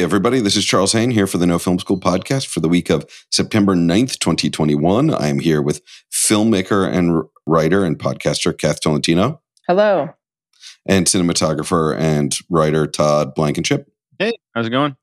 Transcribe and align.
Hey, 0.00 0.04
everybody, 0.04 0.40
this 0.40 0.56
is 0.56 0.64
Charles 0.64 0.92
Haine 0.92 1.10
here 1.10 1.26
for 1.26 1.36
the 1.36 1.46
No 1.46 1.58
Film 1.58 1.78
School 1.78 2.00
podcast 2.00 2.46
for 2.46 2.60
the 2.60 2.70
week 2.70 2.88
of 2.88 3.04
September 3.30 3.74
9th, 3.74 4.18
2021. 4.18 5.12
I 5.12 5.28
am 5.28 5.40
here 5.40 5.60
with 5.60 5.82
filmmaker 6.10 6.90
and 6.90 7.22
writer 7.44 7.84
and 7.84 7.98
podcaster 7.98 8.56
Kath 8.56 8.80
Tolentino. 8.80 9.42
Hello. 9.68 10.08
And 10.88 11.04
cinematographer 11.04 11.94
and 11.98 12.34
writer 12.48 12.86
Todd 12.86 13.34
Blankenship. 13.34 13.92
Hey, 14.18 14.32
how's 14.54 14.68
it 14.68 14.70
going? 14.70 14.96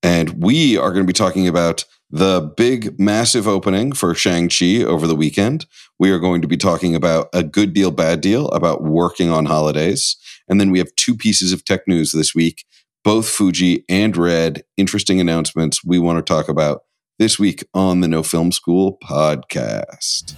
And 0.00 0.40
we 0.40 0.76
are 0.78 0.92
going 0.92 1.02
to 1.02 1.12
be 1.12 1.12
talking 1.12 1.48
about 1.48 1.84
the 2.08 2.54
big, 2.56 3.00
massive 3.00 3.48
opening 3.48 3.90
for 3.90 4.14
Shang-Chi 4.14 4.84
over 4.84 5.08
the 5.08 5.16
weekend. 5.16 5.66
We 5.98 6.12
are 6.12 6.20
going 6.20 6.40
to 6.42 6.48
be 6.48 6.56
talking 6.56 6.94
about 6.94 7.30
a 7.32 7.42
good 7.42 7.72
deal, 7.72 7.90
bad 7.90 8.20
deal, 8.20 8.46
about 8.50 8.84
working 8.84 9.28
on 9.28 9.46
holidays. 9.46 10.16
And 10.48 10.60
then 10.60 10.70
we 10.70 10.78
have 10.78 10.94
two 10.94 11.16
pieces 11.16 11.52
of 11.52 11.64
tech 11.64 11.88
news 11.88 12.12
this 12.12 12.32
week 12.32 12.64
both 13.04 13.28
Fuji 13.28 13.84
and 13.88 14.16
Red. 14.16 14.62
Interesting 14.76 15.20
announcements 15.20 15.84
we 15.84 15.98
want 15.98 16.18
to 16.18 16.22
talk 16.22 16.48
about 16.48 16.82
this 17.18 17.38
week 17.38 17.64
on 17.74 18.00
the 18.00 18.08
No 18.08 18.22
Film 18.22 18.52
School 18.52 18.98
podcast. 19.02 20.34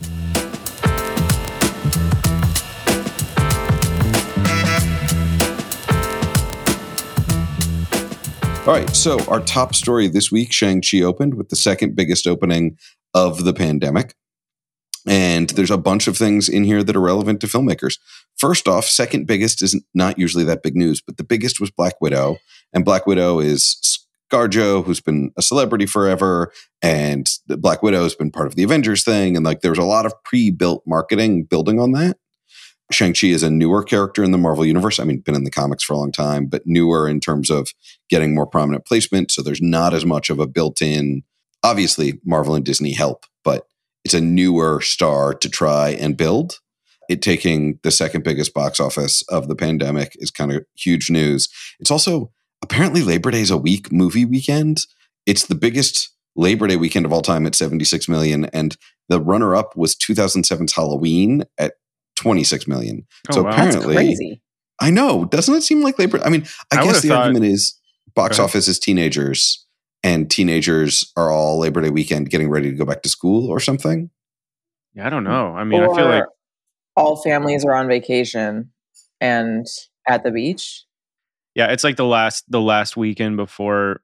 All 8.64 8.72
right, 8.72 8.88
so 8.90 9.18
our 9.26 9.40
top 9.40 9.74
story 9.74 10.06
this 10.06 10.30
week 10.30 10.52
Shang-Chi 10.52 11.02
opened 11.02 11.34
with 11.34 11.48
the 11.48 11.56
second 11.56 11.96
biggest 11.96 12.28
opening 12.28 12.78
of 13.12 13.44
the 13.44 13.52
pandemic. 13.52 14.14
And 15.06 15.50
there's 15.50 15.70
a 15.70 15.78
bunch 15.78 16.06
of 16.06 16.16
things 16.16 16.48
in 16.48 16.64
here 16.64 16.82
that 16.82 16.96
are 16.96 17.00
relevant 17.00 17.40
to 17.40 17.46
filmmakers. 17.46 17.98
First 18.36 18.68
off, 18.68 18.84
second 18.86 19.26
biggest 19.26 19.62
is 19.62 19.80
not 19.94 20.18
usually 20.18 20.44
that 20.44 20.62
big 20.62 20.76
news, 20.76 21.00
but 21.00 21.16
the 21.16 21.24
biggest 21.24 21.60
was 21.60 21.70
Black 21.70 22.00
Widow. 22.00 22.38
And 22.72 22.84
Black 22.84 23.06
Widow 23.06 23.40
is 23.40 24.00
ScarJo, 24.32 24.84
who's 24.84 25.00
been 25.00 25.32
a 25.36 25.42
celebrity 25.42 25.86
forever. 25.86 26.52
And 26.80 27.28
Black 27.48 27.82
Widow 27.82 28.04
has 28.04 28.14
been 28.14 28.30
part 28.30 28.46
of 28.46 28.54
the 28.54 28.62
Avengers 28.62 29.04
thing. 29.04 29.36
And 29.36 29.44
like 29.44 29.60
there 29.60 29.72
was 29.72 29.78
a 29.78 29.84
lot 29.84 30.06
of 30.06 30.14
pre 30.24 30.50
built 30.50 30.82
marketing 30.86 31.44
building 31.44 31.80
on 31.80 31.92
that. 31.92 32.16
Shang-Chi 32.90 33.28
is 33.28 33.42
a 33.42 33.50
newer 33.50 33.82
character 33.82 34.22
in 34.22 34.32
the 34.32 34.38
Marvel 34.38 34.66
Universe. 34.66 35.00
I 35.00 35.04
mean, 35.04 35.20
been 35.20 35.34
in 35.34 35.44
the 35.44 35.50
comics 35.50 35.82
for 35.82 35.94
a 35.94 35.96
long 35.96 36.12
time, 36.12 36.46
but 36.46 36.66
newer 36.66 37.08
in 37.08 37.20
terms 37.20 37.50
of 37.50 37.70
getting 38.08 38.34
more 38.34 38.46
prominent 38.46 38.84
placement. 38.84 39.30
So 39.30 39.42
there's 39.42 39.62
not 39.62 39.94
as 39.94 40.04
much 40.04 40.30
of 40.30 40.38
a 40.38 40.46
built 40.46 40.82
in, 40.82 41.22
obviously, 41.62 42.20
Marvel 42.24 42.54
and 42.54 42.64
Disney 42.64 42.92
help, 42.92 43.24
but 43.44 43.66
it's 44.04 44.14
a 44.14 44.20
newer 44.20 44.80
star 44.80 45.34
to 45.34 45.48
try 45.48 45.90
and 45.90 46.16
build. 46.16 46.60
It 47.08 47.22
taking 47.22 47.78
the 47.82 47.90
second 47.90 48.24
biggest 48.24 48.54
box 48.54 48.80
office 48.80 49.22
of 49.22 49.48
the 49.48 49.56
pandemic 49.56 50.12
is 50.16 50.30
kind 50.30 50.52
of 50.52 50.64
huge 50.76 51.10
news. 51.10 51.48
It's 51.78 51.90
also 51.90 52.30
apparently 52.62 53.02
Labor 53.02 53.30
Day 53.30 53.40
is 53.40 53.50
a 53.50 53.56
week 53.56 53.92
movie 53.92 54.24
weekend. 54.24 54.86
It's 55.26 55.46
the 55.46 55.54
biggest 55.54 56.10
Labor 56.36 56.66
Day 56.66 56.76
weekend 56.76 57.04
of 57.04 57.12
all 57.12 57.22
time 57.22 57.46
at 57.46 57.54
76 57.54 58.08
million. 58.08 58.46
And 58.46 58.76
the 59.08 59.20
runner 59.20 59.54
up 59.54 59.76
was 59.76 59.94
2007's 59.96 60.74
Halloween 60.74 61.44
at 61.58 61.74
26 62.16 62.66
million. 62.66 63.06
Oh, 63.30 63.34
so 63.34 63.42
wow. 63.42 63.50
apparently, 63.50 64.40
I 64.80 64.90
know. 64.90 65.24
Doesn't 65.26 65.54
it 65.54 65.62
seem 65.62 65.82
like 65.82 65.98
Labor? 65.98 66.20
I 66.24 66.30
mean, 66.30 66.46
I, 66.72 66.80
I 66.80 66.84
guess 66.84 67.02
the 67.02 67.08
thought, 67.08 67.26
argument 67.26 67.46
is 67.46 67.78
box 68.14 68.38
office 68.38 68.68
is 68.68 68.78
teenagers 68.78 69.61
and 70.02 70.30
teenagers 70.30 71.12
are 71.16 71.30
all 71.30 71.58
Labor 71.58 71.82
Day 71.82 71.90
weekend 71.90 72.30
getting 72.30 72.50
ready 72.50 72.70
to 72.70 72.76
go 72.76 72.84
back 72.84 73.02
to 73.02 73.08
school 73.08 73.48
or 73.48 73.60
something? 73.60 74.10
Yeah, 74.94 75.06
I 75.06 75.10
don't 75.10 75.24
know. 75.24 75.54
I 75.54 75.64
mean, 75.64 75.80
or 75.80 75.92
I 75.92 75.96
feel 75.96 76.08
like 76.08 76.24
all 76.96 77.22
families 77.22 77.64
are 77.64 77.74
on 77.74 77.88
vacation 77.88 78.70
and 79.20 79.66
at 80.06 80.24
the 80.24 80.30
beach. 80.30 80.84
Yeah, 81.54 81.66
it's 81.66 81.84
like 81.84 81.96
the 81.96 82.04
last 82.04 82.50
the 82.50 82.60
last 82.60 82.96
weekend 82.96 83.36
before 83.36 84.00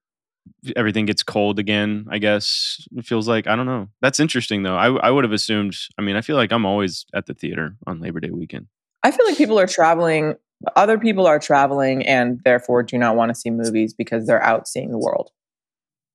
everything 0.77 1.07
gets 1.07 1.23
cold 1.23 1.59
again. 1.59 2.07
I 2.11 2.19
guess 2.19 2.87
it 2.97 3.05
feels 3.05 3.29
like 3.29 3.47
I 3.47 3.57
don't 3.57 3.67
know. 3.67 3.89
That's 4.01 4.21
interesting 4.21 4.63
though. 4.63 4.77
I 4.77 4.89
I 4.89 5.11
would 5.11 5.25
have 5.25 5.33
assumed. 5.33 5.77
I 5.99 6.03
mean, 6.03 6.17
I 6.17 6.21
feel 6.21 6.37
like 6.37 6.53
I'm 6.53 6.67
always 6.67 7.07
at 7.15 7.27
the 7.27 7.35
theater 7.35 7.77
on 7.87 8.01
Labor 8.01 8.21
Day 8.21 8.31
weekend. 8.31 8.69
I 9.03 9.11
feel 9.11 9.27
like 9.27 9.37
people 9.37 9.59
are 9.59 9.67
traveling. 9.67 10.35
Other 10.75 10.99
people 10.99 11.27
are 11.27 11.39
traveling 11.39 12.05
and 12.05 12.41
therefore 12.45 12.83
do 12.83 12.99
not 12.99 13.15
want 13.15 13.29
to 13.31 13.35
see 13.35 13.51
movies 13.51 13.95
because 13.95 14.27
they're 14.27 14.43
out 14.43 14.67
seeing 14.67 14.91
the 14.91 14.99
world. 14.99 15.31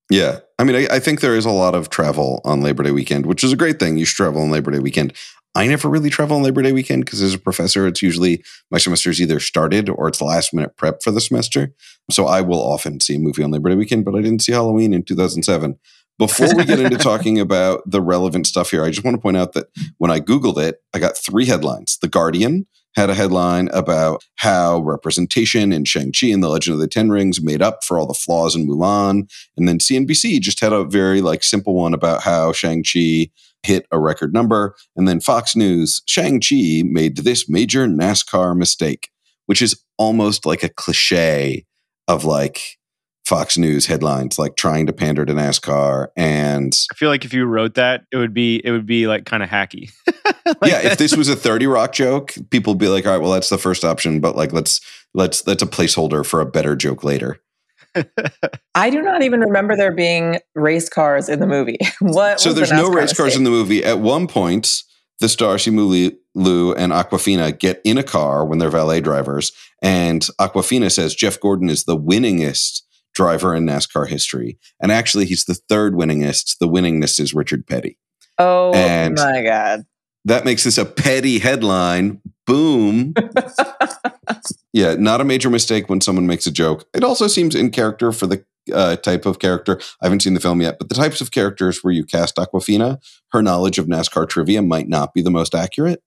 Yeah. 0.10 0.40
I 0.60 0.64
mean, 0.64 0.76
I, 0.76 0.96
I, 0.96 1.00
think 1.00 1.22
there 1.22 1.36
is 1.36 1.46
a 1.46 1.52
lot 1.52 1.76
of 1.76 1.90
travel 1.90 2.42
on 2.46 2.62
Labor 2.62 2.84
Day 2.84 2.92
weekend, 2.92 3.26
which 3.26 3.44
is 3.44 3.52
a 3.52 3.58
great 3.58 3.80
thing. 3.80 3.98
You 3.98 4.06
should 4.06 4.18
travel 4.18 4.42
on 4.42 4.52
Labor 4.52 4.72
Day 4.72 4.80
weekend. 4.80 5.14
I 5.56 5.68
never 5.68 5.88
really 5.88 6.10
travel 6.10 6.36
on 6.38 6.44
Labor 6.44 6.62
Day 6.62 6.72
weekend 6.72 7.06
because 7.06 7.22
as 7.22 7.34
a 7.34 7.40
professor, 7.40 7.88
it's 7.88 8.02
usually 8.02 8.44
my 8.72 8.80
semester 8.80 9.10
is 9.10 9.22
either 9.22 9.40
started 9.40 9.88
or 9.88 10.08
it's 10.08 10.22
last 10.22 10.54
minute 10.54 10.76
prep 10.78 11.04
for 11.04 11.12
the 11.12 11.22
semester. 11.22 11.74
So 12.10 12.26
I 12.26 12.42
will 12.42 12.62
often 12.62 13.00
see 13.00 13.16
a 13.16 13.20
movie 13.20 13.44
on 13.44 13.52
Labor 13.52 13.70
Day 13.70 13.76
weekend, 13.76 14.06
but 14.06 14.16
I 14.16 14.22
didn't 14.22 14.42
see 14.42 14.52
Halloween 14.52 14.94
in 14.94 15.04
2007. 15.04 15.80
Before 16.20 16.56
we 16.56 16.66
get 16.66 16.80
into 16.80 16.98
talking 16.98 17.40
about 17.40 17.82
the 17.90 18.02
relevant 18.02 18.46
stuff 18.46 18.72
here, 18.72 18.84
I 18.84 18.90
just 18.90 19.04
want 19.04 19.16
to 19.16 19.22
point 19.22 19.38
out 19.38 19.54
that 19.54 19.68
when 19.98 20.12
I 20.12 20.20
Googled 20.20 20.62
it, 20.62 20.78
I 20.94 21.00
got 21.00 21.18
three 21.18 21.46
headlines 21.46 21.98
The 22.02 22.08
Guardian, 22.08 22.68
had 22.96 23.10
a 23.10 23.16
headline 23.16 23.70
about 23.70 24.24
how 24.36 24.80
representation 24.80 25.74
in 25.74 25.86
Shang-Chi 25.86 26.28
and 26.28 26.44
the 26.44 26.50
Legend 26.50 26.76
of 26.76 26.80
the 26.80 26.88
Ten 26.88 27.10
Rings 27.10 27.42
made 27.42 27.62
up 27.62 27.84
for 27.84 27.98
all 27.98 28.06
the 28.06 28.14
flaws 28.14 28.56
in 28.56 28.68
Mulan. 28.68 29.30
And 29.58 29.68
then 29.68 29.80
CNBC 29.80 30.40
just 30.42 30.60
had 30.60 30.74
a 30.74 30.84
very 30.84 31.22
like 31.22 31.44
simple 31.44 31.74
one 31.74 31.94
about 31.94 32.22
how 32.22 32.52
Shang-Chi 32.52 33.30
hit 33.64 33.88
a 33.92 34.00
record 34.00 34.34
number. 34.34 34.76
And 34.96 35.08
then 35.08 35.20
Fox 35.20 35.56
News, 35.56 36.02
Shang-Chi 36.06 36.84
made 36.86 37.18
this 37.18 37.50
major 37.50 37.88
NASCAR 37.88 38.56
mistake, 38.56 39.10
which 39.46 39.62
is 39.62 39.82
almost 39.98 40.46
like 40.46 40.64
a 40.64 40.70
cliche 40.70 41.66
of 42.08 42.26
like 42.26 42.78
Fox 43.26 43.58
News 43.58 43.86
headlines, 43.86 44.38
like 44.38 44.56
trying 44.56 44.86
to 44.88 44.94
pander 44.94 45.26
to 45.26 45.34
NASCAR. 45.34 46.08
And 46.18 46.78
I 46.92 46.96
feel 46.96 47.10
like 47.10 47.24
if 47.24 47.34
you 47.34 47.46
wrote 47.46 47.76
that, 47.76 48.06
it 48.12 48.18
would 48.18 48.34
be 48.34 48.62
it 48.64 48.72
would 48.72 48.86
be 48.86 49.08
like 49.08 49.26
kind 49.26 49.42
of 49.42 49.50
hacky. 49.50 49.92
like 50.46 50.58
yeah, 50.66 50.82
if 50.82 50.98
this 50.98 51.16
was 51.16 51.30
a 51.30 51.36
30 51.36 51.68
rock 51.68 51.94
joke, 51.94 52.34
people 52.50 52.74
would 52.74 52.80
be 52.80 52.90
like, 52.90 53.06
all 53.06 53.14
right, 53.14 53.22
well, 53.22 53.32
that's 53.32 53.50
the 53.50 53.58
first 53.58 53.86
option, 53.86 54.20
but 54.20 54.36
like 54.36 54.52
let's 54.52 54.82
let's 55.14 55.42
that's 55.42 55.64
a 55.64 55.68
placeholder 55.68 56.26
for 56.26 56.42
a 56.42 56.46
better 56.46 56.76
joke 56.76 57.04
later. 57.04 57.40
I 58.76 58.90
do 58.90 59.02
not 59.02 59.24
even 59.24 59.40
remember 59.40 59.76
there 59.76 59.94
being 59.94 60.40
race 60.56 60.90
cars 60.90 61.30
in 61.30 61.40
the 61.40 61.48
movie. 61.48 61.78
what? 62.00 62.42
So 62.42 62.52
there's 62.52 62.70
the 62.70 62.76
no 62.76 62.90
race 62.90 63.14
cars 63.14 63.38
in 63.38 63.46
the 63.46 63.50
movie. 63.50 63.86
At 63.86 64.00
one 64.00 64.28
point, 64.28 64.84
the 65.20 65.30
star 65.30 65.56
Simu 65.56 66.12
Liu 66.36 66.74
and 66.74 66.92
Awkwafina 66.92 67.58
get 67.58 67.80
in 67.86 67.98
a 67.98 68.04
car 68.04 68.44
when 68.46 68.60
they're 68.60 68.70
valet 68.70 69.00
drivers, 69.00 69.54
and 69.82 70.28
Awkwafina 70.40 70.92
says 70.92 71.16
Jeff 71.16 71.40
Gordon 71.40 71.70
is 71.70 71.86
the 71.86 71.98
winningest 71.98 72.82
driver 73.14 73.56
in 73.56 73.66
NASCAR 73.66 74.08
history. 74.08 74.58
And 74.82 74.92
actually, 74.92 75.26
he's 75.26 75.46
the 75.46 75.56
third 75.56 75.94
winningest. 75.94 76.58
The 76.60 76.68
winningest 76.68 77.20
is 77.20 77.34
Richard 77.34 77.68
Petty. 77.68 77.98
Oh 78.38 78.74
and 78.74 79.16
my 79.16 79.44
God. 79.44 79.86
That 80.26 80.46
makes 80.46 80.64
this 80.64 80.78
a 80.78 80.86
petty 80.86 81.40
headline. 81.40 82.22
Boom. 82.48 83.14
yeah, 84.74 84.96
not 84.96 85.22
a 85.22 85.26
major 85.26 85.50
mistake 85.50 85.90
when 85.90 86.02
someone 86.02 86.28
makes 86.28 86.48
a 86.48 86.52
joke. 86.52 86.88
It 86.94 87.04
also 87.04 87.28
seems 87.28 87.56
in 87.56 87.72
character 87.72 88.12
for 88.12 88.28
the 88.28 88.44
uh, 88.74 88.96
type 88.96 89.26
of 89.26 89.40
character. 89.40 89.80
I 90.02 90.06
haven't 90.06 90.22
seen 90.22 90.34
the 90.34 90.40
film 90.40 90.62
yet, 90.62 90.78
but 90.80 90.88
the 90.88 90.96
types 90.96 91.20
of 91.20 91.32
characters 91.32 91.84
where 91.84 91.94
you 91.94 92.06
cast 92.06 92.38
Awkwafina, 92.38 93.04
her 93.32 93.42
knowledge 93.42 93.78
of 93.78 93.88
NASCAR 93.88 94.28
trivia 94.28 94.62
might 94.62 94.88
not 94.88 95.14
be 95.14 95.22
the 95.22 95.32
most 95.32 95.54
accurate. 95.54 96.02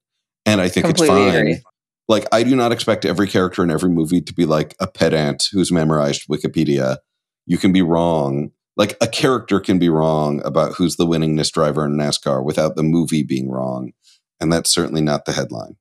And 0.46 0.60
I 0.60 0.68
think 0.68 0.86
Completely 0.86 1.16
it's 1.16 1.34
fine. 1.34 1.36
Agree 1.36 1.62
like 2.08 2.26
I 2.32 2.42
do 2.42 2.54
not 2.54 2.72
expect 2.72 3.04
every 3.04 3.26
character 3.26 3.62
in 3.62 3.70
every 3.70 3.90
movie 3.90 4.20
to 4.20 4.32
be 4.32 4.46
like 4.46 4.74
a 4.80 4.86
pedant 4.86 5.48
who's 5.52 5.72
memorized 5.72 6.28
Wikipedia. 6.28 6.98
You 7.46 7.58
can 7.58 7.72
be 7.72 7.82
wrong. 7.82 8.50
Like 8.76 8.96
a 9.00 9.08
character 9.08 9.58
can 9.58 9.78
be 9.78 9.88
wrong 9.88 10.44
about 10.44 10.74
who's 10.74 10.96
the 10.96 11.06
winningest 11.06 11.52
driver 11.52 11.86
in 11.86 11.96
NASCAR 11.96 12.44
without 12.44 12.76
the 12.76 12.82
movie 12.82 13.22
being 13.22 13.50
wrong. 13.50 13.92
And 14.40 14.52
that's 14.52 14.70
certainly 14.70 15.00
not 15.00 15.24
the 15.24 15.32
headline. 15.32 15.76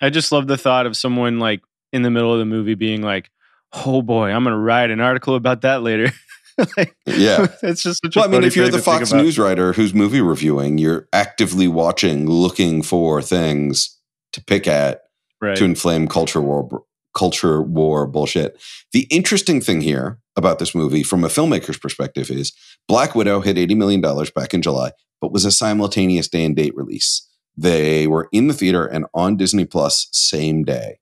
I 0.00 0.10
just 0.10 0.30
love 0.30 0.46
the 0.46 0.56
thought 0.56 0.86
of 0.86 0.96
someone 0.96 1.38
like 1.38 1.62
in 1.92 2.02
the 2.02 2.10
middle 2.10 2.32
of 2.32 2.38
the 2.38 2.44
movie 2.44 2.74
being 2.74 3.02
like, 3.02 3.30
"Oh 3.72 4.02
boy, 4.02 4.30
I'm 4.30 4.44
going 4.44 4.54
to 4.54 4.60
write 4.60 4.90
an 4.90 5.00
article 5.00 5.34
about 5.34 5.62
that 5.62 5.82
later." 5.82 6.12
like, 6.76 6.94
yeah, 7.06 7.46
it's 7.62 7.82
just. 7.82 8.00
well, 8.14 8.26
I 8.26 8.28
mean, 8.28 8.44
if 8.44 8.54
you're 8.54 8.68
the 8.68 8.78
Fox 8.78 9.12
News 9.12 9.38
writer 9.38 9.72
who's 9.72 9.94
movie 9.94 10.20
reviewing, 10.20 10.78
you're 10.78 11.08
actively 11.12 11.66
watching, 11.66 12.28
looking 12.28 12.82
for 12.82 13.22
things 13.22 13.95
to 14.36 14.44
pick 14.44 14.68
at 14.68 15.02
right. 15.40 15.56
to 15.56 15.64
inflame 15.64 16.06
culture 16.06 16.40
war 16.40 16.84
culture 17.14 17.62
war 17.62 18.06
bullshit. 18.06 18.62
The 18.92 19.08
interesting 19.10 19.60
thing 19.60 19.80
here 19.80 20.18
about 20.36 20.58
this 20.58 20.74
movie 20.74 21.02
from 21.02 21.24
a 21.24 21.28
filmmaker's 21.28 21.78
perspective 21.78 22.30
is 22.30 22.52
Black 22.88 23.14
Widow 23.14 23.40
hit 23.40 23.58
80 23.58 23.74
million 23.74 24.00
dollars 24.00 24.30
back 24.30 24.54
in 24.54 24.62
July 24.62 24.92
but 25.20 25.32
was 25.32 25.44
a 25.44 25.50
simultaneous 25.50 26.28
day 26.28 26.44
and 26.44 26.54
date 26.54 26.76
release. 26.76 27.28
They 27.56 28.06
were 28.06 28.28
in 28.32 28.48
the 28.48 28.54
theater 28.54 28.86
and 28.86 29.06
on 29.14 29.36
Disney 29.36 29.64
Plus 29.64 30.08
same 30.12 30.62
day. 30.62 30.98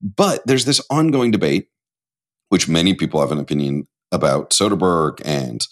But 0.00 0.42
there's 0.46 0.64
this 0.64 0.84
ongoing 0.90 1.30
debate 1.30 1.68
which 2.48 2.68
many 2.68 2.92
people 2.92 3.20
have 3.20 3.32
an 3.32 3.38
opinion 3.38 3.86
about 4.10 4.50
Soderbergh 4.50 5.22
and 5.24 5.66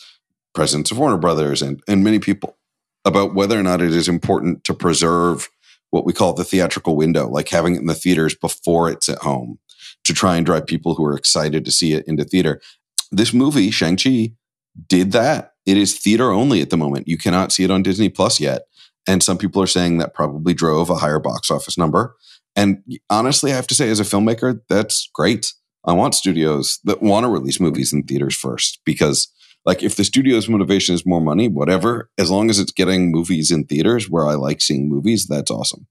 presidents 0.55 0.91
of 0.91 0.99
Warner 0.99 1.19
Brothers 1.19 1.63
and, 1.63 1.83
and 1.87 2.05
many 2.05 2.19
people 2.19 2.57
about 3.05 3.35
whether 3.35 3.59
or 3.59 3.63
not 3.63 3.83
it 3.83 3.93
is 3.93 4.09
important 4.09 4.65
to 4.65 4.75
preserve 4.75 5.49
what 5.91 6.05
we 6.05 6.13
call 6.13 6.33
the 6.33 6.45
theatrical 6.45 6.97
window, 6.97 7.29
like 7.29 7.49
having 7.49 7.75
it 7.75 7.81
in 7.81 7.87
the 7.87 7.95
theaters 7.95 8.35
before 8.35 8.91
it's 8.91 9.09
at 9.09 9.19
home 9.19 9.59
to 10.05 10.15
try 10.15 10.37
and 10.37 10.47
drive 10.47 10.67
people 10.67 10.95
who 10.95 11.05
are 11.05 11.17
excited 11.17 11.65
to 11.65 11.73
see 11.73 11.93
it 11.93 12.07
into 12.07 12.25
theater. 12.25 12.61
this 13.11 13.33
movie, 13.33 13.71
Shang-Chi, 13.71 14.33
did 14.89 15.13
that. 15.13 15.55
It 15.67 15.77
is 15.77 15.99
theater 15.99 16.31
only 16.31 16.63
at 16.63 16.71
the 16.71 16.77
moment. 16.77 17.09
You 17.09 17.19
cannot 17.19 17.53
see 17.53 17.65
it 17.65 17.71
on 17.71 17.83
Disney 17.83 18.09
Plus 18.09 18.41
yet. 18.41 18.63
And 19.07 19.23
some 19.23 19.39
people 19.39 19.63
are 19.63 19.67
saying 19.67 19.99
that 19.99 20.15
probably 20.15 20.55
drove 20.55 20.91
a 20.91 20.97
higher 20.97 21.19
box 21.19 21.51
office 21.51 21.77
number. 21.77 22.17
And 22.57 22.83
honestly, 23.09 23.53
I 23.53 23.57
have 23.57 23.67
to 23.69 23.75
say, 23.75 23.91
as 23.91 24.01
a 24.01 24.05
filmmaker, 24.05 24.61
that's 24.69 25.09
great. 25.13 25.53
I 25.85 25.93
want 25.93 26.15
studios 26.15 26.79
that 26.85 27.03
want 27.03 27.25
to 27.25 27.31
release 27.31 27.61
movies 27.61 27.93
in 27.93 28.03
theaters 28.03 28.37
first 28.37 28.81
because, 28.85 29.29
like, 29.65 29.83
if 29.83 29.97
the 29.97 30.05
studio's 30.05 30.49
motivation 30.49 30.95
is 30.95 31.05
more 31.05 31.21
money, 31.21 31.49
whatever, 31.49 32.11
as 32.19 32.31
long 32.31 32.49
as 32.49 32.59
it's 32.59 32.73
getting 32.73 33.11
movies 33.11 33.51
in 33.51 33.65
theaters 33.65 34.09
where 34.09 34.27
I 34.27 34.35
like 34.35 34.61
seeing 34.61 34.89
movies, 34.89 35.27
that's 35.27 35.51
awesome. 35.51 35.87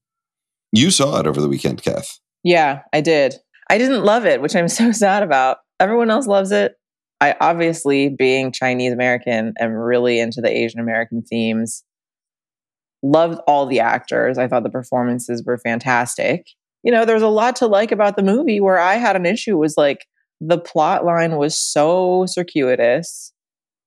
You 0.72 0.90
saw 0.90 1.18
it 1.20 1.26
over 1.26 1.40
the 1.40 1.48
weekend, 1.48 1.82
Kath. 1.82 2.18
Yeah, 2.42 2.82
I 2.92 3.00
did. 3.00 3.36
I 3.68 3.78
didn't 3.78 4.04
love 4.04 4.26
it, 4.26 4.40
which 4.40 4.56
I'm 4.56 4.68
so 4.68 4.92
sad 4.92 5.22
about. 5.22 5.58
Everyone 5.78 6.10
else 6.10 6.26
loves 6.26 6.52
it. 6.52 6.74
I 7.20 7.36
obviously, 7.40 8.08
being 8.08 8.50
Chinese 8.50 8.92
American, 8.92 9.54
am 9.60 9.72
really 9.72 10.20
into 10.20 10.40
the 10.40 10.50
Asian 10.50 10.80
American 10.80 11.22
themes. 11.22 11.84
Loved 13.02 13.40
all 13.46 13.66
the 13.66 13.80
actors. 13.80 14.38
I 14.38 14.48
thought 14.48 14.62
the 14.62 14.70
performances 14.70 15.44
were 15.44 15.58
fantastic. 15.58 16.46
You 16.82 16.92
know, 16.92 17.04
there's 17.04 17.22
a 17.22 17.28
lot 17.28 17.56
to 17.56 17.66
like 17.66 17.92
about 17.92 18.16
the 18.16 18.22
movie 18.22 18.60
where 18.60 18.78
I 18.78 18.94
had 18.94 19.16
an 19.16 19.26
issue 19.26 19.58
was 19.58 19.74
like 19.76 20.06
the 20.40 20.58
plot 20.58 21.04
line 21.04 21.36
was 21.36 21.58
so 21.58 22.24
circuitous, 22.26 23.32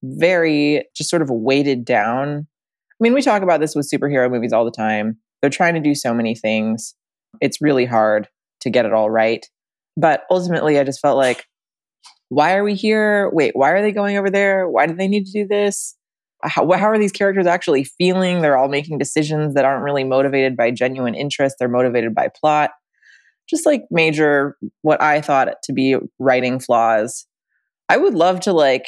very 0.04 0.86
just 0.96 1.10
sort 1.10 1.22
of 1.22 1.30
weighted 1.30 1.86
down. 1.86 2.48
I 2.50 2.96
mean, 3.00 3.14
we 3.14 3.22
talk 3.22 3.42
about 3.42 3.60
this 3.60 3.76
with 3.76 3.90
superhero 3.92 4.30
movies 4.30 4.54
all 4.54 4.66
the 4.66 4.72
time. 4.72 5.18
They're 5.42 5.50
trying 5.50 5.74
to 5.74 5.80
do 5.80 5.96
so 5.96 6.14
many 6.14 6.36
things. 6.36 6.94
It's 7.42 7.62
really 7.62 7.86
hard 7.86 8.28
to 8.62 8.70
get 8.70 8.86
it 8.86 8.94
all 8.94 9.10
right. 9.10 9.46
But 9.98 10.24
ultimately, 10.30 10.80
I 10.80 10.84
just 10.84 11.00
felt 11.00 11.18
like, 11.18 11.46
why 12.30 12.56
are 12.56 12.64
we 12.64 12.76
here? 12.76 13.30
Wait, 13.34 13.56
why 13.56 13.72
are 13.72 13.82
they 13.82 13.92
going 13.92 14.18
over 14.18 14.30
there? 14.30 14.70
Why 14.70 14.88
do 14.88 14.96
they 14.96 15.08
need 15.08 15.26
to 15.26 15.32
do 15.32 15.48
this? 15.48 15.96
How, 16.44 16.70
how 16.72 16.90
are 16.90 17.00
these 17.00 17.12
characters 17.12 17.48
actually 17.48 17.84
feeling? 17.84 18.42
They're 18.42 18.58
all 18.58 18.68
making 18.68 18.98
decisions 18.98 19.54
that 19.54 19.66
aren't 19.66 19.84
really 19.84 20.04
motivated 20.04 20.58
by 20.58 20.72
genuine 20.72 21.16
interest, 21.16 21.56
they're 21.60 21.70
motivated 21.70 22.14
by 22.14 22.30
plot. 22.40 22.72
Just 23.50 23.66
like 23.66 23.84
major, 23.92 24.58
what 24.82 25.02
I 25.02 25.22
thought 25.22 25.56
to 25.64 25.74
be 25.74 25.98
writing 26.18 26.60
flaws. 26.60 27.26
I 27.90 27.98
would 27.98 28.14
love 28.14 28.40
to 28.42 28.54
like 28.54 28.88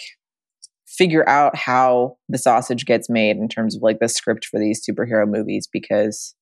figure 0.98 1.28
out 1.28 1.56
how 1.56 2.18
the 2.30 2.38
sausage 2.38 2.86
gets 2.86 3.10
made 3.10 3.38
in 3.38 3.48
terms 3.48 3.76
of 3.76 3.82
like 3.82 4.00
the 4.00 4.10
script 4.10 4.46
for 4.46 4.60
these 4.60 4.86
superhero 4.86 5.28
movies 5.28 5.68
because 5.72 6.36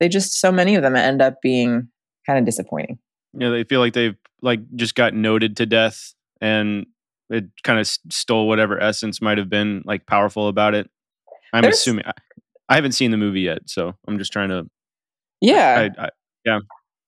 they 0.00 0.08
just 0.08 0.40
so 0.40 0.50
many 0.52 0.74
of 0.74 0.82
them 0.82 0.96
end 0.96 1.22
up 1.22 1.40
being 1.42 1.88
kind 2.26 2.38
of 2.38 2.44
disappointing. 2.44 2.98
Yeah, 3.32 3.50
they 3.50 3.64
feel 3.64 3.80
like 3.80 3.92
they've 3.92 4.16
like 4.42 4.60
just 4.76 4.94
got 4.94 5.14
noted 5.14 5.56
to 5.58 5.66
death 5.66 6.14
and 6.40 6.86
it 7.30 7.46
kind 7.62 7.78
of 7.78 7.86
stole 7.86 8.46
whatever 8.48 8.80
essence 8.80 9.20
might 9.20 9.38
have 9.38 9.48
been 9.48 9.82
like 9.84 10.06
powerful 10.06 10.48
about 10.48 10.74
it. 10.74 10.90
I'm 11.52 11.62
There's, 11.62 11.76
assuming 11.76 12.04
I, 12.06 12.12
I, 12.68 12.74
haven't 12.74 12.92
seen 12.92 13.10
the 13.10 13.16
movie 13.16 13.42
yet, 13.42 13.62
so 13.66 13.94
I'm 14.06 14.18
just 14.18 14.32
trying 14.32 14.50
to. 14.50 14.66
Yeah. 15.40 15.88
I, 15.98 16.04
I, 16.04 16.08
yeah. 16.44 16.58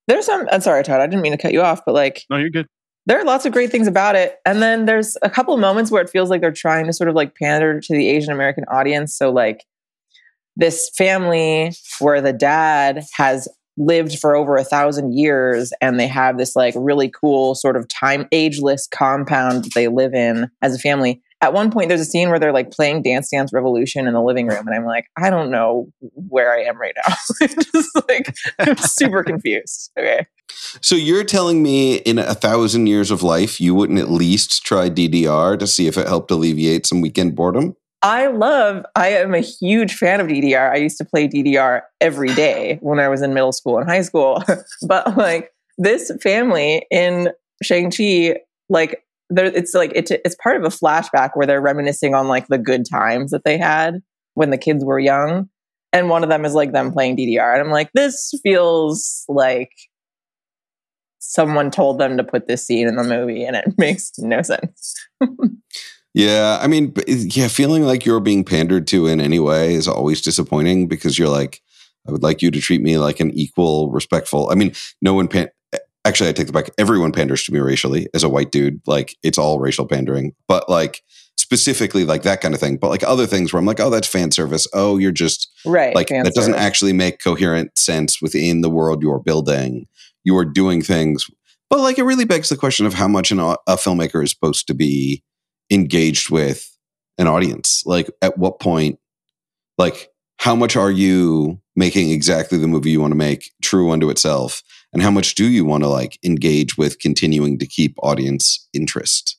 There's 0.07 0.27
some. 0.27 0.49
I'm 0.53 0.61
sorry, 0.61 0.85
Todd. 0.85 1.01
I 1.01 1.07
didn't 1.07 1.23
mean 1.23 1.33
to 1.33 1.39
cut 1.39 1.53
you 1.53 1.63
off, 1.63 1.83
but 1.85 1.95
like. 1.95 2.25
No, 2.31 2.37
you're 2.37 2.51
good. 2.51 2.67
There 3.07 3.19
are 3.21 3.25
lots 3.25 3.47
of 3.47 3.53
great 3.53 3.71
things 3.71 3.87
about 3.87 4.17
it, 4.17 4.39
and 4.45 4.61
then 4.61 4.85
there's 4.85 5.17
a 5.23 5.31
couple 5.31 5.55
of 5.55 5.61
moments 5.61 5.91
where 5.91 6.03
it 6.03 6.11
feels 6.11 6.29
like 6.29 6.41
they're 6.41 6.51
trying 6.53 6.87
to 6.87 6.93
sort 6.93 7.09
of 7.09 7.15
like 7.15 7.37
pander 7.37 7.81
to 7.81 7.93
the 7.93 8.09
Asian 8.09 8.33
American 8.33 8.65
audience. 8.65 9.17
So 9.17 9.31
like 9.31 9.65
this 10.57 10.91
family 10.97 11.73
where 12.01 12.21
the 12.21 12.33
dad 12.33 13.05
has 13.13 13.49
lived 13.77 14.19
for 14.19 14.35
over 14.35 14.57
a 14.57 14.65
thousand 14.65 15.13
years 15.13 15.73
and 15.81 16.01
they 16.01 16.07
have 16.07 16.39
this 16.39 16.57
like 16.57 16.75
really 16.77 17.11
cool 17.11 17.55
sort 17.55 17.77
of 17.77 17.87
time 17.89 18.27
ageless 18.33 18.89
compound 18.91 19.65
that 19.65 19.75
they 19.75 19.87
live 19.87 20.15
in 20.15 20.51
as 20.63 20.75
a 20.75 20.79
family 20.79 21.23
at 21.41 21.53
one 21.53 21.71
point 21.71 21.89
there's 21.89 22.01
a 22.01 22.07
scene 22.07 22.29
where 22.31 22.39
they're 22.39 22.53
like 22.53 22.71
playing 22.71 23.03
dance 23.03 23.31
dance 23.31 23.53
revolution 23.53 24.07
in 24.07 24.15
the 24.15 24.23
living 24.23 24.47
room 24.47 24.67
and 24.67 24.75
i'm 24.75 24.85
like 24.85 25.07
i 25.17 25.31
don't 25.31 25.51
know 25.51 25.89
where 26.29 26.53
i 26.53 26.61
am 26.61 26.79
right 26.81 26.95
now 27.07 27.15
just 27.73 28.09
like 28.09 28.35
i'm 28.59 28.77
super 28.77 29.23
confused 29.23 29.91
okay 29.99 30.27
so 30.81 30.95
you're 30.95 31.25
telling 31.25 31.63
me 31.63 31.97
in 31.97 32.19
a 32.19 32.35
thousand 32.35 32.87
years 32.87 33.11
of 33.11 33.23
life 33.23 33.61
you 33.61 33.75
wouldn't 33.75 33.99
at 33.99 34.11
least 34.11 34.65
try 34.65 34.89
ddr 34.89 35.59
to 35.59 35.67
see 35.67 35.87
if 35.87 35.97
it 35.97 36.07
helped 36.07 36.31
alleviate 36.31 36.87
some 36.87 37.01
weekend 37.01 37.35
boredom 37.35 37.77
I 38.03 38.29
love, 38.29 38.85
I 38.95 39.09
am 39.09 39.35
a 39.35 39.41
huge 39.41 39.95
fan 39.95 40.21
of 40.21 40.29
DDR. 40.29 40.71
I 40.71 40.77
used 40.77 40.99
to 40.99 41.05
play 41.05 41.27
DDR 41.27 41.81
every 42.01 42.33
day 42.35 42.79
when 42.81 43.01
I 43.01 43.09
was 43.09 43.21
in 43.21 43.35
middle 43.35 43.53
school 43.53 43.79
and 43.79 43.89
high 43.89 44.03
school. 44.03 44.45
but 44.87 45.17
like 45.17 45.51
this 45.77 46.13
family 46.23 46.87
in 46.91 47.33
Shang-Chi, 47.63 48.37
like 48.69 49.03
there, 49.31 49.47
it's 49.47 49.75
like, 49.75 49.93
it's, 49.95 50.11
it's 50.11 50.37
part 50.37 50.57
of 50.57 50.65
a 50.65 50.75
flashback 50.75 51.31
where 51.35 51.47
they're 51.47 51.61
reminiscing 51.61 52.15
on 52.15 52.29
like 52.29 52.49
the 52.49 52.59
good 52.59 52.85
times 52.89 53.31
that 53.31 53.45
they 53.45 53.59
had 53.59 54.03
when 54.35 54.51
the 54.51 54.59
kids 54.59 54.85
were 54.85 54.99
young. 54.99 55.49
And 55.93 56.11
one 56.11 56.23
of 56.23 56.29
them 56.29 56.45
is 56.45 56.55
like 56.55 56.73
them 56.73 56.93
playing 56.93 57.17
DDR. 57.17 57.55
And 57.55 57.63
I'm 57.63 57.71
like, 57.71 57.91
this 57.95 58.33
feels 58.43 59.25
like 59.29 59.73
someone 61.19 61.71
told 61.71 61.99
them 61.99 62.17
to 62.17 62.25
put 62.25 62.47
this 62.47 62.67
scene 62.67 62.87
in 62.87 62.97
the 62.97 63.05
movie 63.05 63.45
and 63.45 63.57
it 63.57 63.75
makes 63.79 64.13
no 64.19 64.43
sense. 64.43 64.95
Yeah, 66.15 66.59
I 66.63 66.67
mean, 66.67 66.95
yeah, 67.07 67.49
feeling 67.49 67.85
like 67.85 68.07
you're 68.07 68.21
being 68.21 68.43
pandered 68.43 68.87
to 68.87 69.07
in 69.07 69.21
any 69.21 69.39
way 69.39 69.75
is 69.75 69.87
always 69.87 70.23
disappointing 70.23 70.89
because 70.89 71.19
you're 71.19 71.29
like, 71.29 71.61
I 72.09 72.11
would 72.11 72.23
like 72.23 72.41
you 72.41 72.51
to 72.51 72.61
treat 72.61 72.81
me 72.81 72.97
like 72.97 73.21
an 73.21 73.33
equal, 73.33 73.91
respectful. 73.91 74.49
I 74.51 74.55
mean, 74.55 74.73
no 75.03 75.13
one 75.13 75.29
pan- 75.29 75.51
actually, 76.07 76.29
I 76.31 76.33
take 76.33 76.49
it 76.49 76.53
back. 76.53 76.71
Everyone 76.79 77.13
panders 77.13 77.45
to 77.45 77.53
me 77.53 77.61
racially 77.61 78.09
as 78.15 78.23
a 78.23 78.29
white 78.29 78.51
dude. 78.51 78.81
Like 78.87 79.17
it's 79.23 79.39
all 79.39 79.59
racial 79.61 79.87
pandering, 79.87 80.33
but 80.49 80.69
like 80.69 81.03
specifically 81.37 82.05
like 82.05 82.23
that 82.23 82.41
kind 82.41 82.55
of 82.55 82.61
thing. 82.61 82.77
But 82.77 82.89
like 82.89 83.03
other 83.03 83.27
things 83.27 83.53
where 83.53 83.61
I'm 83.61 83.67
like, 83.67 83.81
oh, 83.81 83.91
that's 83.91 84.09
fan 84.09 84.31
service. 84.31 84.67
Oh, 84.73 84.99
you're 84.99 85.13
just 85.13 85.51
right. 85.65 85.95
Like 85.95 86.09
that 86.09 86.35
doesn't 86.35 86.55
actually 86.55 86.93
make 86.93 87.23
coherent 87.23 87.77
sense 87.79 88.23
within 88.23 88.61
the 88.63 88.71
world 88.71 89.03
you're 89.03 89.21
building. 89.21 89.87
You 90.25 90.37
are 90.37 90.45
doing 90.45 90.83
things, 90.83 91.27
but 91.69 91.81
like 91.81 91.99
it 91.99 92.05
really 92.05 92.25
begs 92.25 92.49
the 92.49 92.57
question 92.57 92.87
of 92.87 92.95
how 92.95 93.09
much 93.09 93.31
an, 93.31 93.39
a 93.39 93.57
filmmaker 93.69 94.25
is 94.25 94.31
supposed 94.31 94.67
to 94.69 94.75
be 94.75 95.23
engaged 95.71 96.31
with 96.31 96.77
an 97.19 97.27
audience? 97.27 97.83
Like, 97.87 98.11
at 98.23 98.39
what 98.39 98.61
point, 98.61 98.99
like, 99.79 100.11
how 100.39 100.55
much 100.55 100.77
are 100.77 100.91
you 100.91 101.61
making 101.75 102.11
exactly 102.11 102.59
the 102.59 102.69
movie 102.69 102.91
you 102.91 103.01
want 103.01 103.13
to 103.13 103.19
make 103.19 103.51
true 103.63 103.91
unto 103.91 104.11
itself? 104.11 104.63
And 104.97 105.03
how 105.03 105.11
much 105.11 105.35
do 105.35 105.45
you 105.45 105.67
want 105.67 105.83
to 105.83 105.91
like 105.91 106.19
engage 106.25 106.79
with 106.79 107.01
continuing 107.01 107.59
to 107.59 107.67
keep 107.67 107.95
audience 108.03 108.67
interest? 108.73 109.37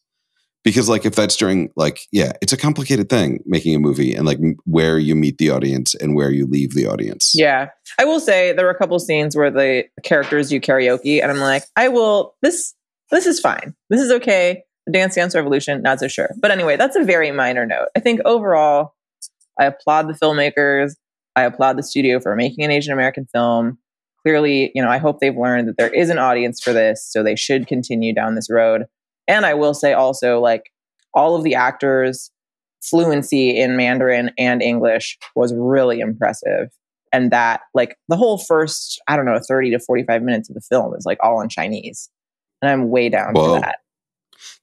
Because, 0.63 0.87
like, 0.87 1.03
if 1.03 1.15
that's 1.15 1.35
during, 1.35 1.71
like, 1.75 2.01
yeah, 2.11 2.33
it's 2.43 2.53
a 2.53 2.57
complicated 2.57 3.09
thing 3.09 3.41
making 3.43 3.73
a 3.73 3.79
movie 3.79 4.13
and 4.13 4.27
like 4.27 4.37
where 4.65 4.99
you 4.99 5.15
meet 5.15 5.39
the 5.39 5.49
audience 5.49 5.95
and 5.95 6.13
where 6.13 6.29
you 6.29 6.45
leave 6.45 6.75
the 6.75 6.85
audience. 6.85 7.33
Yeah. 7.33 7.69
I 7.97 8.05
will 8.05 8.19
say 8.19 8.53
there 8.53 8.65
were 8.65 8.71
a 8.71 8.77
couple 8.77 8.99
scenes 8.99 9.35
where 9.35 9.49
the 9.49 9.85
characters 10.03 10.49
do 10.49 10.59
karaoke, 10.59 11.23
and 11.23 11.31
I'm 11.31 11.39
like, 11.39 11.63
I 11.75 11.87
will, 11.87 12.35
this, 12.43 12.75
this 13.09 13.25
is 13.25 13.39
fine. 13.39 13.73
This 13.89 13.99
is 13.99 14.11
okay. 14.11 14.63
Dance 14.91 15.15
Dance 15.15 15.33
Revolution, 15.33 15.81
not 15.81 15.99
so 15.99 16.07
sure. 16.07 16.29
But 16.39 16.51
anyway, 16.51 16.75
that's 16.75 16.95
a 16.95 17.03
very 17.03 17.31
minor 17.31 17.65
note. 17.65 17.87
I 17.95 17.99
think 17.99 18.21
overall, 18.25 18.93
I 19.59 19.65
applaud 19.65 20.07
the 20.07 20.13
filmmakers. 20.13 20.91
I 21.35 21.45
applaud 21.45 21.79
the 21.79 21.83
studio 21.83 22.19
for 22.19 22.35
making 22.35 22.63
an 22.63 22.69
Asian 22.69 22.93
American 22.93 23.25
film. 23.33 23.79
Clearly, 24.27 24.71
you 24.75 24.83
know, 24.83 24.89
I 24.89 24.97
hope 24.97 25.21
they've 25.21 25.37
learned 25.37 25.69
that 25.69 25.77
there 25.77 25.93
is 25.93 26.09
an 26.09 26.17
audience 26.17 26.59
for 26.59 26.73
this, 26.73 27.07
so 27.09 27.23
they 27.23 27.37
should 27.37 27.65
continue 27.65 28.13
down 28.13 28.35
this 28.35 28.49
road. 28.49 28.83
And 29.25 29.45
I 29.45 29.53
will 29.53 29.73
say 29.73 29.93
also, 29.93 30.41
like, 30.41 30.63
all 31.13 31.37
of 31.37 31.45
the 31.45 31.55
actors' 31.55 32.29
fluency 32.83 33.57
in 33.57 33.77
Mandarin 33.77 34.31
and 34.37 34.61
English 34.61 35.17
was 35.33 35.53
really 35.55 36.01
impressive. 36.01 36.67
And 37.13 37.31
that, 37.31 37.61
like, 37.73 37.95
the 38.09 38.17
whole 38.17 38.37
first, 38.37 39.01
I 39.07 39.15
don't 39.15 39.23
know, 39.23 39.39
30 39.39 39.71
to 39.71 39.79
45 39.79 40.21
minutes 40.21 40.49
of 40.49 40.55
the 40.55 40.61
film 40.61 40.93
is 40.97 41.05
like 41.05 41.19
all 41.23 41.39
in 41.39 41.47
Chinese. 41.47 42.09
And 42.61 42.69
I'm 42.69 42.89
way 42.89 43.07
down 43.07 43.31
Whoa. 43.31 43.55
for 43.55 43.61
that. 43.61 43.77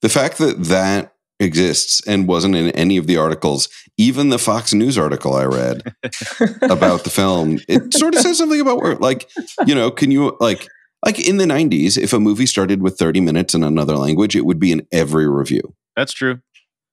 The 0.02 0.10
fact 0.10 0.36
that 0.36 0.62
that 0.64 1.13
exists 1.40 2.06
and 2.06 2.28
wasn't 2.28 2.54
in 2.54 2.70
any 2.70 2.96
of 2.96 3.06
the 3.06 3.16
articles, 3.16 3.68
even 3.96 4.28
the 4.28 4.38
Fox 4.38 4.72
News 4.72 4.96
article 4.96 5.34
I 5.34 5.44
read 5.44 5.82
about 6.62 7.04
the 7.04 7.10
film, 7.10 7.58
it 7.68 7.94
sort 7.94 8.14
of 8.14 8.20
says 8.20 8.38
something 8.38 8.60
about 8.60 8.80
where, 8.80 8.96
like, 8.96 9.30
you 9.66 9.74
know, 9.74 9.90
can 9.90 10.10
you, 10.10 10.36
like, 10.40 10.68
like 11.04 11.26
in 11.26 11.36
the 11.36 11.44
90s, 11.44 11.98
if 11.98 12.12
a 12.12 12.20
movie 12.20 12.46
started 12.46 12.82
with 12.82 12.98
30 12.98 13.20
minutes 13.20 13.54
in 13.54 13.62
another 13.62 13.96
language, 13.96 14.34
it 14.34 14.46
would 14.46 14.58
be 14.58 14.72
in 14.72 14.86
every 14.92 15.28
review. 15.28 15.74
That's 15.96 16.12
true. 16.12 16.40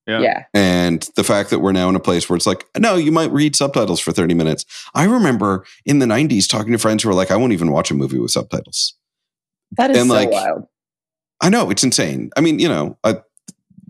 Yeah. 0.08 0.20
yeah. 0.20 0.44
And 0.54 1.08
the 1.16 1.24
fact 1.24 1.52
that 1.52 1.60
we're 1.60 1.72
now 1.72 1.88
in 1.88 1.96
a 1.96 2.00
place 2.00 2.28
where 2.28 2.36
it's 2.36 2.48
like, 2.48 2.66
no, 2.78 2.96
you 2.96 3.12
might 3.12 3.32
read 3.32 3.56
subtitles 3.56 4.00
for 4.00 4.12
30 4.12 4.34
minutes. 4.34 4.66
I 4.94 5.06
remember 5.06 5.66
in 5.86 6.00
the 6.00 6.06
90s 6.06 6.50
talking 6.50 6.72
to 6.72 6.78
friends 6.78 7.04
who 7.04 7.10
were 7.10 7.16
like, 7.16 7.32
I 7.32 7.38
won't 7.38 7.54
even 7.54 7.72
watch 7.72 7.92
a 7.92 7.94
movie 7.94 8.20
with 8.20 8.32
subtitles. 8.32 8.96
That 9.78 9.92
is 9.92 9.98
and 9.98 10.10
so 10.10 10.16
like, 10.16 10.32
wild. 10.32 10.66
I 11.40 11.50
know 11.50 11.70
it's 11.70 11.84
insane. 11.84 12.32
I 12.36 12.42
mean, 12.42 12.60
you 12.60 12.68
know, 12.68 12.98
uh, 13.04 13.16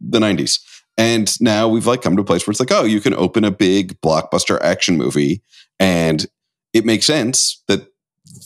the 0.02 0.20
'90s, 0.20 0.60
and 0.98 1.40
now 1.42 1.68
we've 1.68 1.88
like 1.88 2.02
come 2.02 2.16
to 2.16 2.22
a 2.22 2.26
place 2.26 2.46
where 2.46 2.52
it's 2.52 2.60
like, 2.60 2.72
oh, 2.72 2.84
you 2.84 3.00
can 3.00 3.14
open 3.14 3.44
a 3.44 3.52
big 3.52 4.00
blockbuster 4.02 4.60
action 4.62 4.98
movie, 4.98 5.42
and 5.80 6.28
it 6.74 6.86
makes 6.86 7.06
sense 7.06 7.62
that 7.68 7.88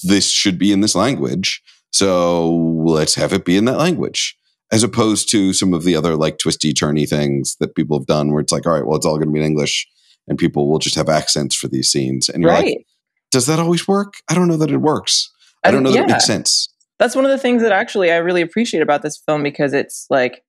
this 0.04 0.30
should 0.30 0.58
be 0.58 0.72
in 0.72 0.82
this 0.82 0.96
language. 0.96 1.62
So 1.92 2.50
let's 2.86 3.16
have 3.16 3.34
it 3.34 3.46
be 3.46 3.58
in 3.58 3.66
that 3.66 3.78
language. 3.78 4.38
as 4.72 4.84
opposed 4.84 5.30
to 5.30 5.54
some 5.54 5.74
of 5.74 5.84
the 5.84 5.96
other 5.96 6.16
like 6.16 6.38
twisty 6.38 6.74
turny 6.74 7.08
things 7.08 7.56
that 7.60 7.76
people 7.76 7.98
have 7.98 8.08
done 8.08 8.32
where 8.32 8.42
it's 8.42 8.52
like 8.52 8.66
all 8.66 8.74
right 8.74 8.86
well 8.86 8.98
it's 8.98 9.06
all 9.06 9.18
going 9.18 9.28
to 9.28 9.34
be 9.34 9.40
in 9.40 9.46
english 9.46 9.88
and 10.28 10.38
people 10.38 10.68
will 10.68 10.80
just 10.80 10.96
have 10.96 11.08
accents 11.10 11.56
for 11.56 11.68
these 11.68 11.90
scenes 11.90 12.30
and 12.30 12.42
you're 12.42 12.52
right. 12.52 12.66
like 12.66 12.88
does 13.32 13.46
that 13.46 13.60
always 13.60 13.88
work 13.88 14.16
i 14.30 14.34
don't 14.34 14.48
know 14.48 14.58
that 14.58 14.72
it 14.72 14.78
works 14.78 15.32
i 15.64 15.72
don't 15.72 15.84
know 15.84 15.92
that 15.92 16.04
it 16.04 16.08
makes 16.08 16.26
sense 16.26 16.68
that's 16.98 17.16
one 17.16 17.26
of 17.26 17.32
the 17.32 17.38
things 17.38 17.62
that 17.62 17.72
actually 17.72 18.12
i 18.12 18.18
really 18.18 18.42
appreciate 18.42 18.82
about 18.82 19.02
this 19.02 19.18
film 19.18 19.44
because 19.44 19.74
it's 19.74 20.08
like 20.10 20.44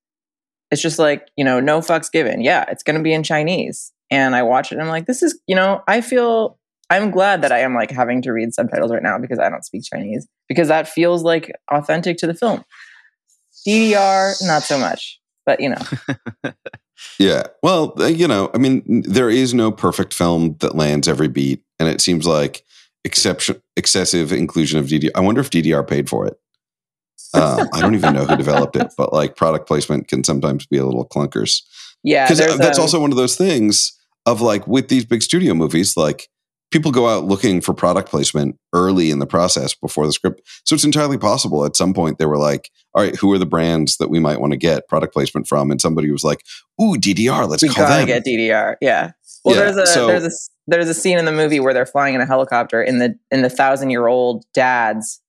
it's 0.70 0.82
just 0.82 0.98
like 0.98 1.28
you 1.36 1.44
know 1.44 1.60
no 1.60 1.80
fucks 1.80 2.10
given. 2.10 2.40
Yeah 2.40 2.64
it's 2.68 2.82
going 2.82 2.96
to 2.96 3.02
be 3.02 3.12
in 3.12 3.22
chinese. 3.22 3.92
And 4.10 4.36
i 4.36 4.42
watch 4.42 4.70
it 4.70 4.76
and 4.76 4.82
i'm 4.82 4.88
like 4.88 5.06
this 5.06 5.22
is 5.22 5.38
you 5.46 5.56
know 5.56 5.82
i 5.88 6.00
feel 6.00 6.58
i'm 6.90 7.10
glad 7.10 7.42
that 7.42 7.50
i 7.50 7.58
am 7.58 7.74
like 7.74 7.90
having 7.90 8.22
to 8.22 8.32
read 8.32 8.54
subtitles 8.54 8.92
right 8.92 9.02
now 9.02 9.18
because 9.18 9.40
i 9.40 9.48
don't 9.48 9.64
speak 9.64 9.82
chinese 9.84 10.28
because 10.48 10.68
that 10.68 10.86
feels 10.86 11.24
like 11.24 11.52
authentic 11.72 12.16
to 12.18 12.26
the 12.26 12.34
film. 12.34 12.64
Ddr 13.66 14.34
not 14.46 14.62
so 14.62 14.78
much 14.78 15.20
but 15.44 15.60
you 15.60 15.70
know. 15.70 16.52
Yeah. 17.18 17.44
Well 17.62 17.92
uh, 18.00 18.06
you 18.06 18.26
know 18.26 18.50
i 18.54 18.58
mean 18.58 19.02
there 19.06 19.30
is 19.30 19.52
no 19.54 19.70
perfect 19.70 20.14
film 20.14 20.56
that 20.60 20.74
lands 20.74 21.08
every 21.08 21.28
beat 21.28 21.62
and 21.78 21.88
it 21.88 22.00
seems 22.00 22.26
like 22.26 22.64
exception 23.04 23.60
excessive 23.76 24.32
inclusion 24.32 24.80
of 24.80 24.86
ddr 24.86 25.10
i 25.14 25.20
wonder 25.20 25.40
if 25.40 25.50
ddr 25.50 25.86
paid 25.86 26.08
for 26.08 26.26
it 26.26 26.40
uh, 27.34 27.66
I 27.72 27.80
don't 27.80 27.94
even 27.94 28.14
know 28.14 28.24
who 28.24 28.36
developed 28.44 28.76
it, 28.76 28.92
but 28.96 29.12
like 29.12 29.36
product 29.36 29.66
placement 29.66 30.08
can 30.08 30.24
sometimes 30.24 30.66
be 30.66 30.78
a 30.78 30.84
little 30.84 31.06
clunkers. 31.06 31.62
Yeah, 32.02 32.24
because 32.28 32.58
that's 32.58 32.78
a, 32.78 32.80
also 32.80 33.00
one 33.00 33.10
of 33.10 33.16
those 33.16 33.36
things 33.36 33.92
of 34.26 34.40
like 34.40 34.66
with 34.66 34.88
these 34.88 35.04
big 35.04 35.22
studio 35.22 35.54
movies, 35.54 35.96
like 35.96 36.28
people 36.70 36.90
go 36.90 37.08
out 37.08 37.24
looking 37.24 37.60
for 37.60 37.72
product 37.72 38.08
placement 38.10 38.56
early 38.72 39.10
in 39.10 39.18
the 39.18 39.26
process 39.26 39.74
before 39.74 40.06
the 40.06 40.12
script. 40.12 40.40
So 40.64 40.74
it's 40.74 40.84
entirely 40.84 41.16
possible 41.18 41.64
at 41.64 41.76
some 41.76 41.94
point 41.94 42.18
they 42.18 42.26
were 42.26 42.38
like, 42.38 42.70
all 42.94 43.02
right, 43.02 43.14
who 43.16 43.32
are 43.32 43.38
the 43.38 43.46
brands 43.46 43.96
that 43.98 44.10
we 44.10 44.18
might 44.18 44.40
want 44.40 44.52
to 44.52 44.56
get 44.56 44.88
product 44.88 45.12
placement 45.14 45.46
from? 45.46 45.70
And 45.70 45.80
somebody 45.80 46.10
was 46.10 46.24
like, 46.24 46.40
ooh, 46.80 46.94
DDR, 46.96 47.48
let's 47.48 47.62
we 47.62 47.68
call 47.68 47.86
gotta 47.86 48.04
them. 48.04 48.06
get 48.06 48.24
DDR. 48.24 48.76
Yeah. 48.80 49.12
Well, 49.44 49.54
Yeah, 49.54 49.62
there's 49.62 49.76
a 49.76 49.86
so- 49.86 50.06
there's 50.08 50.24
a 50.24 50.30
there's 50.68 50.88
a 50.88 50.94
scene 50.94 51.18
in 51.18 51.24
the 51.24 51.32
movie 51.32 51.60
where 51.60 51.72
they're 51.72 51.86
flying 51.86 52.14
in 52.16 52.20
a 52.20 52.26
helicopter 52.26 52.82
in 52.82 52.98
the 52.98 53.16
in 53.30 53.42
the 53.42 53.50
thousand 53.50 53.90
year 53.90 54.08
old 54.08 54.44
dad's 54.52 55.20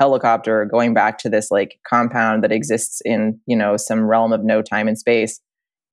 helicopter 0.00 0.64
going 0.64 0.94
back 0.94 1.18
to 1.18 1.28
this 1.28 1.50
like 1.50 1.78
compound 1.86 2.42
that 2.42 2.52
exists 2.52 3.00
in 3.04 3.38
you 3.46 3.56
know 3.56 3.76
some 3.76 4.04
realm 4.04 4.32
of 4.32 4.44
no 4.44 4.62
time 4.62 4.88
and 4.88 4.98
space 4.98 5.40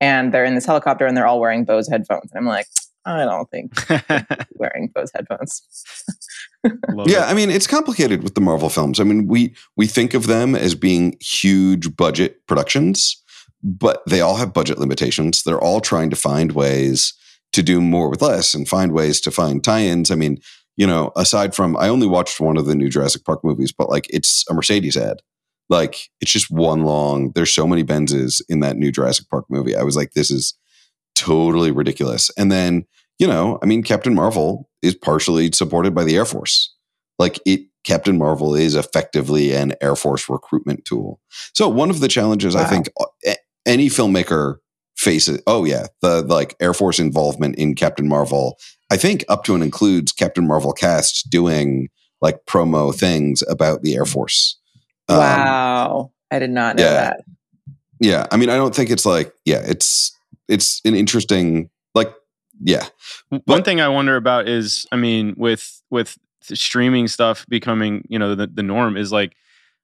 and 0.00 0.32
they're 0.32 0.44
in 0.44 0.54
this 0.54 0.66
helicopter 0.66 1.06
and 1.06 1.16
they're 1.16 1.26
all 1.26 1.40
wearing 1.40 1.64
bose 1.64 1.88
headphones 1.88 2.30
and 2.32 2.38
i'm 2.38 2.46
like 2.46 2.66
i 3.04 3.24
don't 3.24 3.50
think 3.50 3.72
wearing 4.54 4.90
bose 4.94 5.10
headphones 5.14 5.62
yeah, 7.06 7.26
it. 7.26 7.30
I 7.30 7.34
mean 7.34 7.50
it's 7.50 7.66
complicated 7.66 8.22
with 8.22 8.34
the 8.34 8.40
Marvel 8.40 8.68
films. 8.68 9.00
I 9.00 9.04
mean 9.04 9.26
we 9.26 9.54
we 9.76 9.86
think 9.86 10.14
of 10.14 10.26
them 10.26 10.54
as 10.54 10.74
being 10.74 11.16
huge 11.20 11.96
budget 11.96 12.46
productions, 12.46 13.22
but 13.62 14.02
they 14.06 14.20
all 14.20 14.36
have 14.36 14.52
budget 14.52 14.78
limitations. 14.78 15.42
They're 15.42 15.60
all 15.60 15.80
trying 15.80 16.10
to 16.10 16.16
find 16.16 16.52
ways 16.52 17.14
to 17.52 17.62
do 17.62 17.80
more 17.80 18.08
with 18.08 18.22
less 18.22 18.54
and 18.54 18.68
find 18.68 18.92
ways 18.92 19.20
to 19.22 19.30
find 19.30 19.64
tie-ins. 19.64 20.10
I 20.10 20.14
mean, 20.14 20.38
you 20.80 20.86
know, 20.86 21.12
aside 21.14 21.54
from 21.54 21.76
I 21.76 21.88
only 21.90 22.06
watched 22.06 22.40
one 22.40 22.56
of 22.56 22.64
the 22.64 22.74
new 22.74 22.88
Jurassic 22.88 23.22
Park 23.26 23.44
movies, 23.44 23.70
but 23.70 23.90
like 23.90 24.06
it's 24.08 24.48
a 24.48 24.54
Mercedes 24.54 24.96
ad. 24.96 25.18
Like 25.68 26.08
it's 26.22 26.32
just 26.32 26.50
one 26.50 26.84
long. 26.84 27.32
There's 27.34 27.52
so 27.52 27.66
many 27.66 27.84
Benzes 27.84 28.40
in 28.48 28.60
that 28.60 28.78
new 28.78 28.90
Jurassic 28.90 29.28
Park 29.28 29.44
movie. 29.50 29.76
I 29.76 29.82
was 29.82 29.94
like, 29.94 30.12
this 30.12 30.30
is 30.30 30.56
totally 31.14 31.70
ridiculous. 31.70 32.30
And 32.38 32.50
then 32.50 32.86
you 33.18 33.26
know, 33.26 33.58
I 33.62 33.66
mean, 33.66 33.82
Captain 33.82 34.14
Marvel 34.14 34.70
is 34.80 34.94
partially 34.94 35.52
supported 35.52 35.94
by 35.94 36.02
the 36.02 36.16
Air 36.16 36.24
Force. 36.24 36.74
Like 37.18 37.38
it, 37.44 37.60
Captain 37.84 38.16
Marvel 38.16 38.54
is 38.54 38.74
effectively 38.74 39.52
an 39.52 39.74
Air 39.82 39.96
Force 39.96 40.30
recruitment 40.30 40.86
tool. 40.86 41.20
So 41.52 41.68
one 41.68 41.90
of 41.90 42.00
the 42.00 42.08
challenges 42.08 42.56
I 42.56 42.64
think 42.64 42.88
any 43.66 43.88
filmmaker 43.88 44.56
faces. 44.96 45.42
Oh 45.46 45.66
yeah, 45.66 45.88
the 46.00 46.22
like 46.22 46.56
Air 46.58 46.72
Force 46.72 46.98
involvement 46.98 47.56
in 47.56 47.74
Captain 47.74 48.08
Marvel. 48.08 48.56
I 48.90 48.96
think 48.96 49.24
up 49.28 49.44
to 49.44 49.54
and 49.54 49.62
includes 49.62 50.12
Captain 50.12 50.46
Marvel 50.46 50.72
cast 50.72 51.30
doing 51.30 51.88
like 52.20 52.44
promo 52.46 52.94
things 52.94 53.42
about 53.48 53.82
the 53.82 53.94
Air 53.94 54.04
Force. 54.04 54.56
Um, 55.08 55.18
wow 55.18 56.12
i 56.30 56.38
did 56.38 56.50
not 56.50 56.76
know 56.76 56.84
yeah. 56.84 56.92
that 56.92 57.24
yeah, 58.00 58.26
I 58.30 58.38
mean, 58.38 58.48
I 58.48 58.56
don't 58.56 58.74
think 58.74 58.90
it's 58.90 59.04
like 59.06 59.32
yeah, 59.44 59.62
it's 59.64 60.16
it's 60.48 60.80
an 60.84 60.94
interesting 60.94 61.68
like 61.94 62.12
yeah. 62.62 62.86
One 63.44 63.62
thing 63.62 63.80
I 63.80 63.88
wonder 63.88 64.16
about 64.16 64.48
is, 64.48 64.86
I 64.90 64.96
mean, 64.96 65.34
with 65.36 65.82
with 65.90 66.18
streaming 66.42 67.08
stuff 67.08 67.46
becoming, 67.48 68.04
you 68.08 68.18
know, 68.18 68.34
the, 68.34 68.46
the 68.46 68.62
norm 68.62 68.96
is 68.96 69.12
like, 69.12 69.36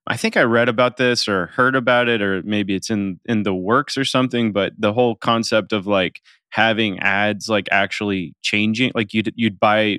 I 0.06 0.16
think 0.16 0.36
I 0.36 0.42
read 0.42 0.70
about 0.70 0.96
this 0.96 1.28
or 1.28 1.48
heard 1.48 1.76
about 1.76 2.08
it, 2.08 2.22
or 2.22 2.42
maybe 2.42 2.74
it's 2.74 2.88
in 2.88 3.20
in 3.26 3.42
the 3.42 3.54
works 3.54 3.98
or 3.98 4.04
something. 4.04 4.50
But 4.50 4.72
the 4.78 4.94
whole 4.94 5.14
concept 5.14 5.74
of 5.74 5.86
like 5.86 6.22
having 6.50 6.98
ads 7.00 7.48
like 7.48 7.68
actually 7.70 8.34
changing, 8.42 8.92
like 8.94 9.12
you'd 9.14 9.32
you'd 9.36 9.58
buy 9.60 9.98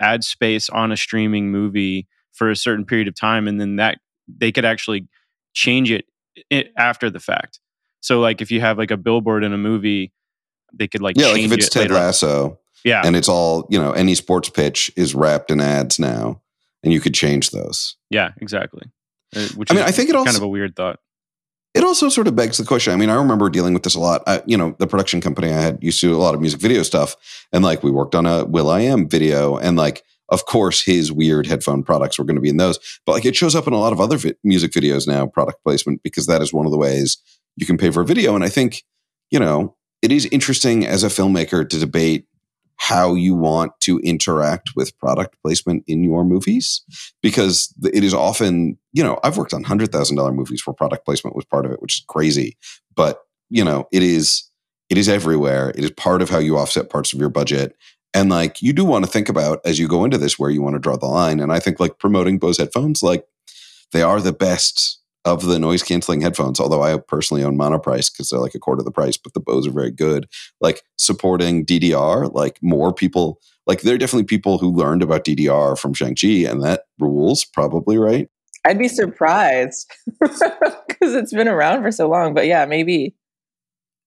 ad 0.00 0.24
space 0.24 0.68
on 0.70 0.92
a 0.92 0.96
streaming 0.96 1.50
movie 1.50 2.06
for 2.32 2.50
a 2.50 2.56
certain 2.56 2.84
period 2.84 3.08
of 3.08 3.14
time, 3.14 3.46
and 3.46 3.60
then 3.60 3.76
that 3.76 3.98
they 4.28 4.50
could 4.52 4.64
actually 4.64 5.08
change 5.54 5.90
it, 5.90 6.06
i 6.52 6.64
after 6.76 7.10
the 7.10 7.20
fact. 7.20 7.60
So 8.00 8.20
like 8.20 8.40
if 8.40 8.50
you 8.50 8.60
have 8.60 8.78
like 8.78 8.90
a 8.90 8.96
billboard 8.96 9.44
in 9.44 9.52
a 9.52 9.58
movie, 9.58 10.12
they 10.72 10.88
could 10.88 11.02
like 11.02 11.16
Yeah, 11.18 11.28
like 11.28 11.42
if 11.42 11.52
it's 11.52 11.66
it 11.68 11.72
Ted 11.72 11.90
on. 11.90 11.96
Lasso, 11.96 12.58
Yeah, 12.84 13.02
and 13.04 13.14
it's 13.14 13.28
all 13.28 13.66
you 13.70 13.78
know 13.78 13.92
any 13.92 14.14
sports 14.14 14.48
pitch 14.48 14.90
is 14.96 15.14
wrapped 15.14 15.50
in 15.50 15.60
ads 15.60 15.98
now 15.98 16.40
and 16.82 16.92
you 16.92 17.00
could 17.00 17.14
change 17.14 17.50
those 17.50 17.96
Yeah, 18.10 18.32
exactly. 18.40 18.88
Uh, 19.36 19.46
Which 19.54 19.70
I 19.70 19.74
mean, 19.74 19.84
I 19.84 19.90
think 19.92 20.08
it 20.10 20.14
kind 20.14 20.26
also- 20.26 20.38
of 20.38 20.42
a 20.44 20.48
weird 20.48 20.74
thought. 20.74 20.98
It 21.74 21.84
also 21.84 22.08
sort 22.08 22.28
of 22.28 22.36
begs 22.36 22.58
the 22.58 22.64
question. 22.64 22.92
I 22.92 22.96
mean 22.96 23.10
i 23.10 23.14
remember 23.14 23.48
dealing 23.48 23.74
with 23.74 23.82
this 23.82 23.94
a 23.94 24.00
lot. 24.00 24.22
I, 24.26 24.42
you 24.46 24.56
know 24.56 24.76
the 24.78 24.86
production 24.86 25.20
company 25.20 25.48
i 25.48 25.60
had 25.60 25.78
used 25.82 26.00
to 26.00 26.14
a 26.14 26.18
lot 26.18 26.34
of 26.34 26.40
music 26.40 26.60
video 26.60 26.82
stuff 26.82 27.16
and 27.52 27.64
like 27.64 27.82
we 27.82 27.90
worked 27.90 28.14
on 28.14 28.26
a 28.26 28.44
will.i.am 28.44 29.08
video 29.08 29.56
and 29.56 29.76
like 29.76 30.02
of 30.28 30.46
course 30.46 30.82
his 30.82 31.12
weird 31.12 31.46
headphone 31.46 31.82
products 31.82 32.18
were 32.18 32.24
going 32.24 32.36
to 32.36 32.42
be 32.42 32.48
in 32.48 32.56
those 32.56 32.78
but 33.06 33.12
like 33.12 33.24
it 33.24 33.36
shows 33.36 33.54
up 33.54 33.66
in 33.66 33.72
a 33.72 33.78
lot 33.78 33.92
of 33.92 34.00
other 34.00 34.16
vi- 34.16 34.34
music 34.44 34.72
videos 34.72 35.06
now 35.06 35.26
product 35.26 35.62
placement 35.64 36.02
because 36.02 36.26
that 36.26 36.42
is 36.42 36.52
one 36.52 36.66
of 36.66 36.72
the 36.72 36.78
ways 36.78 37.18
you 37.56 37.66
can 37.66 37.78
pay 37.78 37.90
for 37.90 38.02
a 38.02 38.06
video 38.06 38.34
and 38.34 38.44
i 38.44 38.48
think 38.48 38.84
you 39.30 39.38
know 39.38 39.74
it 40.02 40.12
is 40.12 40.26
interesting 40.26 40.86
as 40.86 41.04
a 41.04 41.08
filmmaker 41.08 41.68
to 41.68 41.78
debate 41.78 42.26
how 42.88 43.14
you 43.14 43.34
want 43.34 43.72
to 43.80 43.98
interact 44.00 44.70
with 44.74 44.98
product 44.98 45.36
placement 45.42 45.84
in 45.86 46.02
your 46.02 46.24
movies 46.24 46.82
because 47.22 47.72
it 47.92 48.02
is 48.02 48.12
often 48.12 48.76
you 48.92 49.02
know 49.02 49.18
i've 49.22 49.36
worked 49.36 49.54
on 49.54 49.62
$100000 49.64 50.34
movies 50.34 50.66
where 50.66 50.74
product 50.74 51.04
placement 51.04 51.36
was 51.36 51.44
part 51.44 51.64
of 51.64 51.72
it 51.72 51.80
which 51.80 51.96
is 51.96 52.04
crazy 52.08 52.56
but 52.94 53.20
you 53.50 53.64
know 53.64 53.86
it 53.92 54.02
is 54.02 54.50
it 54.92 54.98
is 54.98 55.08
everywhere. 55.08 55.70
It 55.70 55.84
is 55.84 55.90
part 55.90 56.20
of 56.20 56.28
how 56.28 56.38
you 56.38 56.58
offset 56.58 56.90
parts 56.90 57.14
of 57.14 57.18
your 57.18 57.30
budget. 57.30 57.74
And 58.12 58.28
like 58.28 58.60
you 58.60 58.74
do 58.74 58.84
want 58.84 59.06
to 59.06 59.10
think 59.10 59.30
about 59.30 59.60
as 59.64 59.78
you 59.78 59.88
go 59.88 60.04
into 60.04 60.18
this 60.18 60.38
where 60.38 60.50
you 60.50 60.60
want 60.60 60.74
to 60.74 60.78
draw 60.78 60.98
the 60.98 61.06
line 61.06 61.40
and 61.40 61.50
i 61.50 61.58
think 61.58 61.80
like 61.80 61.98
promoting 61.98 62.38
bose 62.38 62.58
headphones 62.58 63.02
like 63.02 63.24
they 63.92 64.02
are 64.02 64.20
the 64.20 64.34
best 64.34 65.00
of 65.24 65.42
the 65.46 65.58
noise 65.58 65.82
canceling 65.82 66.20
headphones 66.20 66.58
although 66.58 66.82
i 66.82 66.96
personally 66.96 67.44
own 67.44 67.56
monoprice 67.56 68.12
because 68.12 68.28
they're 68.28 68.40
like 68.40 68.54
a 68.54 68.58
quarter 68.58 68.80
of 68.80 68.84
the 68.84 68.90
price 68.90 69.16
but 69.16 69.34
the 69.34 69.40
bose 69.40 69.66
are 69.66 69.72
very 69.72 69.90
good 69.90 70.28
like 70.60 70.82
supporting 70.98 71.64
ddr 71.64 72.32
like 72.32 72.58
more 72.62 72.92
people 72.92 73.40
like 73.66 73.82
there 73.82 73.94
are 73.94 73.98
definitely 73.98 74.24
people 74.24 74.58
who 74.58 74.70
learned 74.70 75.02
about 75.02 75.24
ddr 75.24 75.78
from 75.78 75.94
shang-chi 75.94 76.48
and 76.48 76.62
that 76.62 76.84
rules 76.98 77.44
probably 77.44 77.98
right? 77.98 78.28
I'd 78.64 78.78
be 78.78 78.88
surprised 78.88 79.90
because 80.20 81.14
it's 81.14 81.32
been 81.32 81.48
around 81.48 81.82
for 81.82 81.90
so 81.90 82.08
long 82.08 82.34
but 82.34 82.46
yeah 82.46 82.64
maybe. 82.64 83.14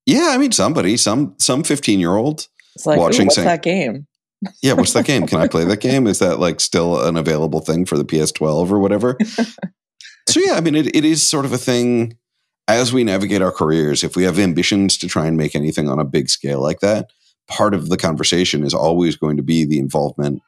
Yeah 0.05 0.29
i 0.31 0.37
mean 0.37 0.51
somebody 0.51 0.97
some 0.97 1.35
some 1.39 1.63
15 1.63 1.99
year 1.99 2.15
old 2.15 2.47
like 2.85 2.99
Watching 2.99 3.27
what's 3.27 3.37
that 3.37 3.63
game? 3.63 4.07
Yeah 4.61 4.73
what's 4.73 4.93
that 4.93 5.05
game? 5.05 5.27
Can 5.27 5.39
i 5.39 5.47
play 5.47 5.63
that 5.65 5.79
game? 5.81 6.07
Is 6.07 6.19
that 6.19 6.39
like 6.39 6.59
still 6.59 7.01
an 7.05 7.15
available 7.15 7.61
thing 7.61 7.85
for 7.85 7.97
the 7.97 8.05
ps12 8.05 8.71
or 8.71 8.79
whatever 8.79 9.17
so 10.27 10.39
yeah 10.39 10.53
i 10.53 10.61
mean 10.61 10.75
it, 10.75 10.95
it 10.95 11.05
is 11.05 11.27
sort 11.27 11.45
of 11.45 11.53
a 11.53 11.57
thing 11.57 12.17
as 12.67 12.91
we 12.91 13.03
navigate 13.03 13.41
our 13.41 13.51
careers 13.51 14.03
if 14.03 14.15
we 14.15 14.23
have 14.23 14.39
ambitions 14.39 14.97
to 14.97 15.07
try 15.07 15.27
and 15.27 15.37
make 15.37 15.55
anything 15.55 15.87
on 15.87 15.99
a 15.99 16.05
big 16.05 16.29
scale 16.29 16.61
like 16.61 16.79
that 16.79 17.11
part 17.47 17.73
of 17.73 17.89
the 17.89 17.97
conversation 17.97 18.63
is 18.63 18.73
always 18.73 19.15
going 19.15 19.37
to 19.37 19.43
be 19.43 19.65
the 19.65 19.79
involvement 19.79 20.41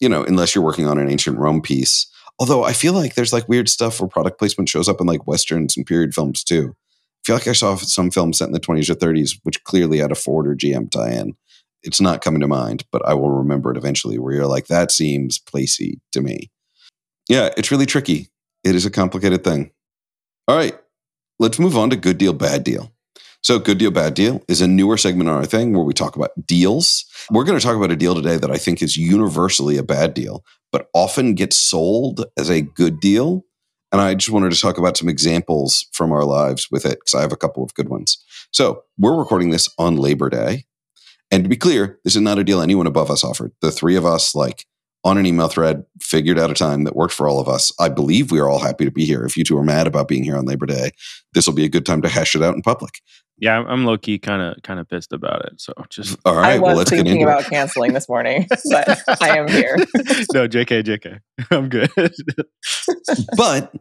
you 0.00 0.08
know 0.08 0.24
unless 0.24 0.54
you're 0.54 0.64
working 0.64 0.86
on 0.86 0.98
an 0.98 1.10
ancient 1.10 1.38
rome 1.38 1.60
piece. 1.60 2.06
Although 2.38 2.64
i 2.64 2.72
feel 2.72 2.92
like 2.92 3.14
there's 3.14 3.32
like 3.32 3.48
weird 3.48 3.68
stuff 3.68 4.00
where 4.00 4.08
product 4.08 4.38
placement 4.38 4.68
shows 4.68 4.88
up 4.88 5.00
in 5.00 5.06
like 5.06 5.26
westerns 5.26 5.76
and 5.76 5.86
period 5.86 6.14
films 6.14 6.44
too. 6.44 6.74
I 6.74 7.22
feel 7.24 7.36
like 7.36 7.48
i 7.48 7.52
saw 7.52 7.76
some 7.76 8.10
films 8.10 8.38
set 8.38 8.46
in 8.46 8.52
the 8.52 8.60
20s 8.60 8.88
or 8.88 8.94
30s 8.94 9.38
which 9.42 9.62
clearly 9.64 9.98
had 9.98 10.12
a 10.12 10.16
ford 10.16 10.46
or 10.46 10.54
gm 10.54 10.90
tie-in. 10.90 11.36
It's 11.82 12.00
not 12.00 12.22
coming 12.22 12.40
to 12.40 12.48
mind 12.48 12.84
but 12.90 13.06
i 13.06 13.14
will 13.14 13.30
remember 13.30 13.70
it 13.70 13.76
eventually 13.76 14.18
where 14.18 14.34
you're 14.34 14.46
like 14.46 14.68
that 14.68 14.90
seems 14.90 15.38
placey 15.38 16.00
to 16.12 16.20
me. 16.20 16.50
Yeah 17.28 17.50
it's 17.56 17.70
really 17.70 17.86
tricky 17.86 18.28
it 18.64 18.74
is 18.74 18.86
a 18.86 18.90
complicated 18.90 19.44
thing 19.44 19.70
all 20.46 20.56
right 20.56 20.78
let's 21.38 21.58
move 21.58 21.76
on 21.76 21.90
to 21.90 21.96
good 21.96 22.18
deal 22.18 22.32
bad 22.32 22.64
deal 22.64 22.92
so 23.42 23.58
good 23.58 23.78
deal 23.78 23.90
bad 23.90 24.14
deal 24.14 24.42
is 24.48 24.60
a 24.60 24.68
newer 24.68 24.96
segment 24.96 25.28
on 25.30 25.36
our 25.36 25.46
thing 25.46 25.72
where 25.72 25.84
we 25.84 25.94
talk 25.94 26.16
about 26.16 26.30
deals 26.46 27.04
we're 27.30 27.44
going 27.44 27.58
to 27.58 27.64
talk 27.64 27.76
about 27.76 27.90
a 27.90 27.96
deal 27.96 28.14
today 28.14 28.36
that 28.36 28.50
i 28.50 28.56
think 28.56 28.82
is 28.82 28.96
universally 28.96 29.76
a 29.76 29.82
bad 29.82 30.14
deal 30.14 30.44
but 30.72 30.88
often 30.94 31.34
gets 31.34 31.56
sold 31.56 32.24
as 32.36 32.50
a 32.50 32.60
good 32.62 33.00
deal 33.00 33.44
And 33.90 34.00
I 34.00 34.14
just 34.14 34.30
wanted 34.30 34.52
to 34.52 34.60
talk 34.60 34.76
about 34.78 34.96
some 34.96 35.08
examples 35.08 35.86
from 35.92 36.12
our 36.12 36.24
lives 36.24 36.68
with 36.70 36.84
it 36.84 36.98
because 37.00 37.14
I 37.14 37.22
have 37.22 37.32
a 37.32 37.36
couple 37.36 37.62
of 37.64 37.72
good 37.74 37.88
ones. 37.88 38.22
So 38.52 38.82
we're 38.98 39.16
recording 39.16 39.50
this 39.50 39.68
on 39.78 39.96
Labor 39.96 40.28
Day. 40.28 40.64
And 41.30 41.44
to 41.44 41.48
be 41.48 41.56
clear, 41.56 41.98
this 42.04 42.16
is 42.16 42.22
not 42.22 42.38
a 42.38 42.44
deal 42.44 42.60
anyone 42.60 42.86
above 42.86 43.10
us 43.10 43.24
offered. 43.24 43.52
The 43.60 43.70
three 43.70 43.96
of 43.96 44.04
us, 44.04 44.34
like 44.34 44.66
on 45.04 45.16
an 45.18 45.26
email 45.26 45.48
thread, 45.48 45.84
figured 46.00 46.38
out 46.38 46.50
a 46.50 46.54
time 46.54 46.84
that 46.84 46.96
worked 46.96 47.14
for 47.14 47.28
all 47.28 47.40
of 47.40 47.48
us. 47.48 47.72
I 47.78 47.88
believe 47.88 48.30
we 48.30 48.40
are 48.40 48.48
all 48.48 48.58
happy 48.58 48.84
to 48.84 48.90
be 48.90 49.04
here. 49.04 49.24
If 49.24 49.36
you 49.36 49.44
two 49.44 49.56
are 49.58 49.64
mad 49.64 49.86
about 49.86 50.08
being 50.08 50.24
here 50.24 50.36
on 50.36 50.44
Labor 50.44 50.66
Day, 50.66 50.90
this 51.34 51.46
will 51.46 51.54
be 51.54 51.64
a 51.64 51.68
good 51.68 51.86
time 51.86 52.02
to 52.02 52.08
hash 52.08 52.34
it 52.34 52.42
out 52.42 52.54
in 52.54 52.62
public. 52.62 53.00
Yeah, 53.40 53.62
I'm 53.68 53.84
low 53.84 53.96
key 53.96 54.18
kind 54.18 54.42
of 54.42 54.60
kind 54.62 54.80
of 54.80 54.88
pissed 54.88 55.12
about 55.12 55.44
it. 55.44 55.60
So 55.60 55.72
just 55.88 56.18
all 56.24 56.34
right. 56.34 56.54
I 56.54 56.58
was 56.58 56.62
well, 56.62 56.76
let's 56.76 56.90
get 56.90 56.96
thinking 56.96 57.20
into 57.20 57.26
about 57.26 57.42
it. 57.42 57.50
canceling 57.50 57.92
this 57.92 58.08
morning, 58.08 58.48
but 58.70 59.00
I 59.22 59.38
am 59.38 59.48
here. 59.48 59.76
no, 60.34 60.48
JK, 60.48 60.82
JK. 60.82 61.20
I'm 61.52 61.68
good. 61.68 61.90
but 63.36 63.72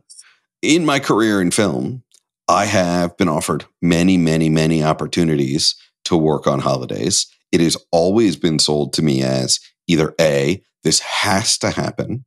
in 0.62 0.86
my 0.86 1.00
career 1.00 1.42
in 1.42 1.50
film, 1.50 2.04
I 2.48 2.66
have 2.66 3.18
been 3.18 3.30
offered 3.30 3.66
many, 3.82 4.16
many, 4.16 4.50
many 4.50 4.84
opportunities 4.84 5.76
to 6.06 6.16
work 6.16 6.46
on 6.46 6.60
holidays. 6.60 7.26
It 7.52 7.60
has 7.62 7.78
always 7.92 8.36
been 8.36 8.60
sold 8.60 8.94
to 8.94 9.02
me 9.02 9.24
as 9.24 9.60
either 9.88 10.14
A, 10.22 10.62
this 10.88 11.00
has 11.00 11.58
to 11.58 11.70
happen 11.70 12.24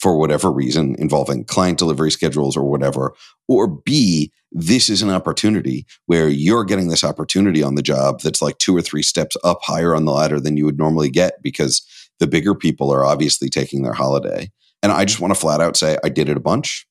for 0.00 0.18
whatever 0.18 0.50
reason 0.50 0.96
involving 0.98 1.44
client 1.44 1.78
delivery 1.78 2.10
schedules 2.10 2.56
or 2.56 2.68
whatever, 2.68 3.14
or 3.46 3.68
B, 3.68 4.32
this 4.50 4.90
is 4.90 5.00
an 5.00 5.10
opportunity 5.10 5.86
where 6.06 6.28
you're 6.28 6.64
getting 6.64 6.88
this 6.88 7.04
opportunity 7.04 7.62
on 7.62 7.76
the 7.76 7.82
job 7.82 8.20
that's 8.20 8.42
like 8.42 8.58
two 8.58 8.76
or 8.76 8.82
three 8.82 9.04
steps 9.04 9.36
up 9.44 9.60
higher 9.62 9.94
on 9.94 10.06
the 10.06 10.12
ladder 10.12 10.40
than 10.40 10.56
you 10.56 10.64
would 10.64 10.76
normally 10.76 11.08
get 11.08 11.40
because 11.40 11.86
the 12.18 12.26
bigger 12.26 12.52
people 12.52 12.92
are 12.92 13.04
obviously 13.04 13.48
taking 13.48 13.82
their 13.82 13.92
holiday. 13.92 14.50
And 14.82 14.90
I 14.90 15.04
just 15.04 15.20
want 15.20 15.32
to 15.32 15.38
flat 15.38 15.60
out 15.60 15.76
say 15.76 15.96
I 16.02 16.08
did 16.08 16.28
it 16.28 16.36
a 16.36 16.40
bunch 16.40 16.88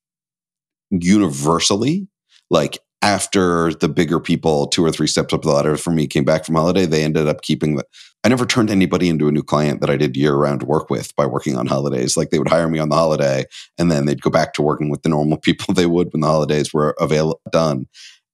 universally. 0.89 2.07
Like 2.49 2.79
after 3.01 3.73
the 3.73 3.89
bigger 3.89 4.19
people, 4.19 4.67
two 4.67 4.83
or 4.83 4.91
three 4.91 5.07
steps 5.07 5.33
up 5.33 5.43
the 5.43 5.49
ladder 5.49 5.77
for 5.77 5.91
me, 5.91 6.07
came 6.07 6.25
back 6.25 6.45
from 6.45 6.55
holiday, 6.55 6.85
they 6.85 7.03
ended 7.03 7.27
up 7.27 7.41
keeping 7.41 7.75
the. 7.75 7.85
I 8.25 8.27
never 8.27 8.45
turned 8.45 8.69
anybody 8.69 9.07
into 9.07 9.29
a 9.29 9.31
new 9.31 9.43
client 9.43 9.79
that 9.79 9.89
I 9.89 9.95
did 9.95 10.17
year 10.17 10.35
round 10.35 10.63
work 10.63 10.89
with 10.89 11.15
by 11.15 11.25
working 11.25 11.55
on 11.55 11.67
holidays. 11.67 12.17
Like 12.17 12.31
they 12.31 12.39
would 12.39 12.49
hire 12.49 12.67
me 12.67 12.77
on 12.77 12.89
the 12.89 12.95
holiday 12.95 13.45
and 13.77 13.89
then 13.89 14.05
they'd 14.05 14.21
go 14.21 14.29
back 14.29 14.53
to 14.53 14.61
working 14.61 14.89
with 14.89 15.03
the 15.03 15.09
normal 15.09 15.37
people 15.41 15.73
they 15.73 15.85
would 15.85 16.11
when 16.11 16.19
the 16.19 16.27
holidays 16.27 16.73
were 16.73 16.95
avail- 16.99 17.39
done. 17.49 17.87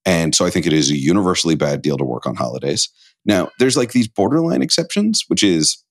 And 0.03 0.33
so 0.33 0.43
I 0.45 0.49
think 0.49 0.65
it 0.65 0.73
is 0.73 0.89
a 0.89 0.97
universally 0.97 1.55
bad 1.55 1.83
deal 1.83 1.97
to 1.97 2.03
work 2.03 2.25
on 2.25 2.35
holidays. 2.35 2.89
Now, 3.25 3.49
there's 3.59 3.77
like 3.77 3.91
these 3.91 4.07
borderline 4.07 4.63
exceptions, 4.63 5.23
which 5.27 5.43
is 5.43 5.83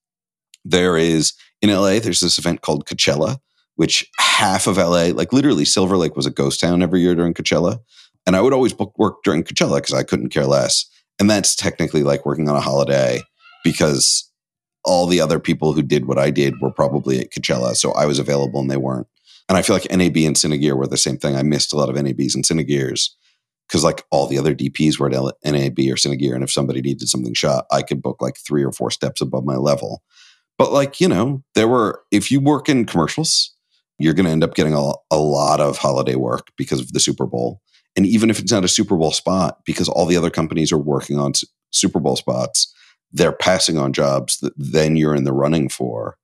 there 0.65 0.97
is 0.97 1.33
in 1.61 1.69
LA, 1.69 1.99
there's 1.99 2.19
this 2.19 2.37
event 2.37 2.61
called 2.61 2.85
Coachella, 2.85 3.37
which 3.75 4.05
half 4.19 4.67
of 4.67 4.77
LA, 4.77 5.07
like 5.13 5.33
literally 5.33 5.65
Silver 5.65 5.97
Lake 5.97 6.15
was 6.15 6.25
a 6.25 6.31
ghost 6.31 6.59
town 6.59 6.81
every 6.81 7.01
year 7.01 7.15
during 7.15 7.33
Coachella. 7.33 7.79
And 8.25 8.35
I 8.35 8.41
would 8.41 8.53
always 8.53 8.73
book 8.73 8.93
work 8.97 9.23
during 9.23 9.43
Coachella 9.43 9.77
because 9.77 9.93
I 9.93 10.03
couldn't 10.03 10.29
care 10.29 10.45
less. 10.45 10.85
And 11.19 11.29
that's 11.29 11.55
technically 11.55 12.03
like 12.03 12.25
working 12.25 12.49
on 12.49 12.55
a 12.55 12.61
holiday 12.61 13.21
because 13.63 14.29
all 14.83 15.07
the 15.07 15.21
other 15.21 15.39
people 15.39 15.73
who 15.73 15.81
did 15.81 16.05
what 16.05 16.19
I 16.19 16.29
did 16.29 16.59
were 16.61 16.71
probably 16.71 17.19
at 17.19 17.31
Coachella. 17.31 17.75
So 17.75 17.91
I 17.93 18.05
was 18.05 18.19
available 18.19 18.59
and 18.59 18.69
they 18.69 18.77
weren't. 18.77 19.07
And 19.47 19.57
I 19.57 19.61
feel 19.61 19.75
like 19.75 19.89
NAB 19.91 20.17
and 20.17 20.35
Cinegear 20.35 20.75
were 20.75 20.87
the 20.87 20.97
same 20.97 21.17
thing. 21.17 21.35
I 21.35 21.43
missed 21.43 21.73
a 21.73 21.77
lot 21.77 21.89
of 21.89 21.95
NABs 21.95 22.35
and 22.35 22.43
Cinegears 22.43 23.09
because 23.67 23.83
like 23.83 24.03
all 24.11 24.27
the 24.27 24.39
other 24.39 24.55
DPs 24.55 24.99
were 24.99 25.07
at 25.07 25.13
NAB 25.43 25.79
or 25.79 25.95
Cinegear. 25.95 26.33
And 26.33 26.43
if 26.43 26.51
somebody 26.51 26.81
needed 26.81 27.07
something 27.07 27.33
shot, 27.33 27.65
I 27.71 27.81
could 27.81 28.01
book 28.01 28.21
like 28.21 28.37
three 28.37 28.63
or 28.63 28.71
four 28.71 28.91
steps 28.91 29.21
above 29.21 29.45
my 29.45 29.55
level. 29.55 30.03
But 30.57 30.71
like, 30.71 31.01
you 31.01 31.07
know, 31.07 31.43
there 31.53 31.67
were, 31.67 32.03
if 32.11 32.31
you 32.31 32.39
work 32.39 32.69
in 32.69 32.85
commercials, 32.85 33.53
you're 33.99 34.13
going 34.13 34.25
to 34.25 34.31
end 34.31 34.43
up 34.43 34.55
getting 34.55 34.73
a, 34.73 34.91
a 35.11 35.17
lot 35.17 35.59
of 35.59 35.77
holiday 35.77 36.15
work 36.15 36.51
because 36.57 36.79
of 36.79 36.93
the 36.93 36.99
Super 36.99 37.25
Bowl. 37.25 37.61
And 37.95 38.05
even 38.05 38.29
if 38.29 38.39
it's 38.39 38.51
not 38.51 38.65
a 38.65 38.69
Super 38.69 38.97
Bowl 38.97 39.11
spot, 39.11 39.59
because 39.65 39.87
all 39.87 40.05
the 40.05 40.17
other 40.17 40.29
companies 40.29 40.71
are 40.71 40.77
working 40.77 41.17
on 41.17 41.33
Super 41.71 41.99
Bowl 41.99 42.15
spots, 42.15 42.73
they're 43.11 43.31
passing 43.31 43.77
on 43.77 43.93
jobs 43.93 44.39
that 44.39 44.53
then 44.57 44.97
you're 44.97 45.15
in 45.15 45.23
the 45.23 45.33
running 45.33 45.69
for. 45.69 46.17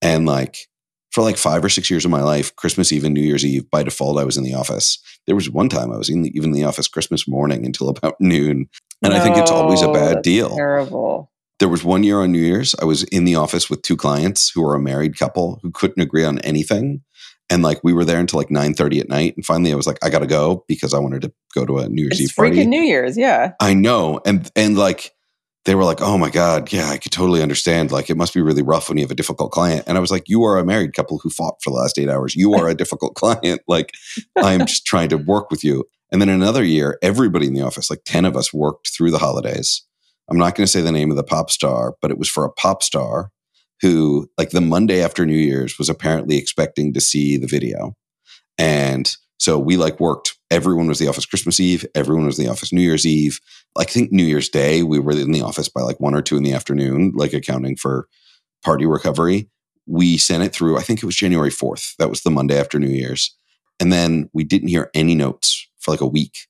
And 0.00 0.26
like 0.26 0.68
for 1.12 1.22
like 1.22 1.36
five 1.36 1.64
or 1.64 1.68
six 1.68 1.90
years 1.90 2.04
of 2.04 2.10
my 2.10 2.22
life, 2.22 2.54
Christmas 2.56 2.90
Eve 2.90 3.04
and 3.04 3.14
New 3.14 3.20
Year's 3.20 3.44
Eve, 3.44 3.70
by 3.70 3.82
default, 3.82 4.18
I 4.18 4.24
was 4.24 4.36
in 4.36 4.44
the 4.44 4.54
office. 4.54 4.98
There 5.26 5.36
was 5.36 5.48
one 5.48 5.68
time 5.68 5.92
I 5.92 5.98
was 5.98 6.08
in 6.08 6.22
the, 6.22 6.30
even 6.36 6.50
in 6.50 6.56
the 6.56 6.64
office 6.64 6.88
Christmas 6.88 7.28
morning 7.28 7.64
until 7.64 7.88
about 7.90 8.20
noon. 8.20 8.68
And 9.02 9.12
I 9.12 9.20
think 9.20 9.36
it's 9.36 9.50
always 9.50 9.82
a 9.82 9.92
bad 9.92 10.18
oh, 10.18 10.22
deal. 10.22 10.56
Terrible. 10.56 11.30
There 11.58 11.68
was 11.68 11.84
one 11.84 12.02
year 12.02 12.20
on 12.20 12.32
New 12.32 12.40
Year's, 12.40 12.74
I 12.80 12.84
was 12.84 13.04
in 13.04 13.24
the 13.24 13.36
office 13.36 13.70
with 13.70 13.82
two 13.82 13.96
clients 13.96 14.50
who 14.50 14.64
are 14.66 14.74
a 14.74 14.80
married 14.80 15.16
couple 15.16 15.60
who 15.62 15.70
couldn't 15.70 16.02
agree 16.02 16.24
on 16.24 16.40
anything. 16.40 17.02
And 17.52 17.62
like 17.62 17.80
we 17.84 17.92
were 17.92 18.04
there 18.04 18.18
until 18.18 18.38
like 18.38 18.50
9 18.50 18.74
30 18.74 19.00
at 19.00 19.08
night. 19.08 19.36
And 19.36 19.44
finally 19.44 19.72
I 19.72 19.76
was 19.76 19.86
like, 19.86 19.98
I 20.02 20.08
gotta 20.08 20.26
go 20.26 20.64
because 20.68 20.94
I 20.94 20.98
wanted 20.98 21.22
to 21.22 21.32
go 21.54 21.66
to 21.66 21.78
a 21.78 21.88
New 21.88 22.02
Year's 22.02 22.18
It's 22.18 22.30
Eve 22.30 22.36
party. 22.36 22.56
freaking 22.56 22.68
New 22.68 22.80
Year's, 22.82 23.16
yeah. 23.16 23.52
I 23.60 23.74
know. 23.74 24.20
And 24.24 24.50
and 24.56 24.78
like 24.78 25.12
they 25.64 25.74
were 25.74 25.84
like, 25.84 26.00
"Oh 26.00 26.18
my 26.18 26.30
god, 26.30 26.72
yeah, 26.72 26.88
I 26.88 26.98
could 26.98 27.12
totally 27.12 27.40
understand. 27.42 27.92
Like 27.92 28.10
it 28.10 28.16
must 28.16 28.34
be 28.34 28.40
really 28.40 28.62
rough 28.62 28.88
when 28.88 28.98
you 28.98 29.04
have 29.04 29.12
a 29.12 29.14
difficult 29.14 29.52
client." 29.52 29.84
And 29.86 29.96
I 29.96 30.00
was 30.00 30.10
like, 30.10 30.28
"You 30.28 30.42
are 30.42 30.58
a 30.58 30.64
married 30.64 30.92
couple 30.92 31.18
who 31.18 31.30
fought 31.30 31.62
for 31.62 31.70
the 31.70 31.76
last 31.76 31.98
8 31.98 32.08
hours. 32.08 32.34
You 32.34 32.54
are 32.54 32.68
a 32.68 32.74
difficult 32.74 33.14
client. 33.22 33.60
Like 33.68 33.92
I'm 34.36 34.66
just 34.66 34.86
trying 34.86 35.10
to 35.10 35.16
work 35.18 35.50
with 35.50 35.62
you." 35.62 35.84
And 36.10 36.20
then 36.20 36.28
another 36.28 36.64
year, 36.64 36.98
everybody 37.00 37.46
in 37.46 37.54
the 37.54 37.62
office, 37.62 37.90
like 37.90 38.02
10 38.04 38.24
of 38.24 38.36
us 38.36 38.52
worked 38.52 38.88
through 38.88 39.12
the 39.12 39.18
holidays. 39.18 39.82
I'm 40.28 40.36
not 40.36 40.54
going 40.54 40.66
to 40.66 40.70
say 40.70 40.80
the 40.80 40.92
name 40.92 41.10
of 41.10 41.16
the 41.16 41.24
pop 41.24 41.50
star, 41.50 41.94
but 42.02 42.10
it 42.10 42.18
was 42.18 42.28
for 42.28 42.44
a 42.44 42.52
pop 42.52 42.82
star 42.82 43.30
who 43.82 44.30
like 44.38 44.50
the 44.50 44.60
Monday 44.60 45.02
after 45.02 45.26
New 45.26 45.36
Year's 45.36 45.76
was 45.76 45.88
apparently 45.88 46.38
expecting 46.38 46.92
to 46.94 47.00
see 47.00 47.36
the 47.36 47.48
video. 47.48 47.94
And 48.56 49.14
so 49.38 49.58
we 49.58 49.76
like 49.76 49.98
worked. 49.98 50.36
Everyone 50.50 50.86
was 50.86 51.00
in 51.00 51.06
the 51.06 51.10
office 51.10 51.26
Christmas 51.26 51.58
Eve. 51.58 51.84
Everyone 51.94 52.26
was 52.26 52.38
in 52.38 52.44
the 52.44 52.50
office 52.50 52.72
New 52.72 52.80
Year's 52.80 53.04
Eve. 53.04 53.40
I 53.76 53.84
think 53.84 54.12
New 54.12 54.24
Year's 54.24 54.48
Day, 54.48 54.84
we 54.84 55.00
were 55.00 55.12
in 55.12 55.32
the 55.32 55.42
office 55.42 55.68
by 55.68 55.80
like 55.80 55.98
one 55.98 56.14
or 56.14 56.22
two 56.22 56.36
in 56.36 56.44
the 56.44 56.52
afternoon, 56.52 57.12
like 57.14 57.32
accounting 57.32 57.76
for 57.76 58.06
party 58.64 58.86
recovery. 58.86 59.48
We 59.86 60.16
sent 60.16 60.44
it 60.44 60.52
through, 60.52 60.78
I 60.78 60.82
think 60.82 61.02
it 61.02 61.06
was 61.06 61.16
January 61.16 61.50
4th. 61.50 61.96
That 61.96 62.08
was 62.08 62.22
the 62.22 62.30
Monday 62.30 62.58
after 62.58 62.78
New 62.78 62.88
Year's. 62.90 63.36
And 63.80 63.92
then 63.92 64.30
we 64.32 64.44
didn't 64.44 64.68
hear 64.68 64.90
any 64.94 65.16
notes 65.16 65.66
for 65.80 65.90
like 65.90 66.00
a 66.00 66.06
week. 66.06 66.46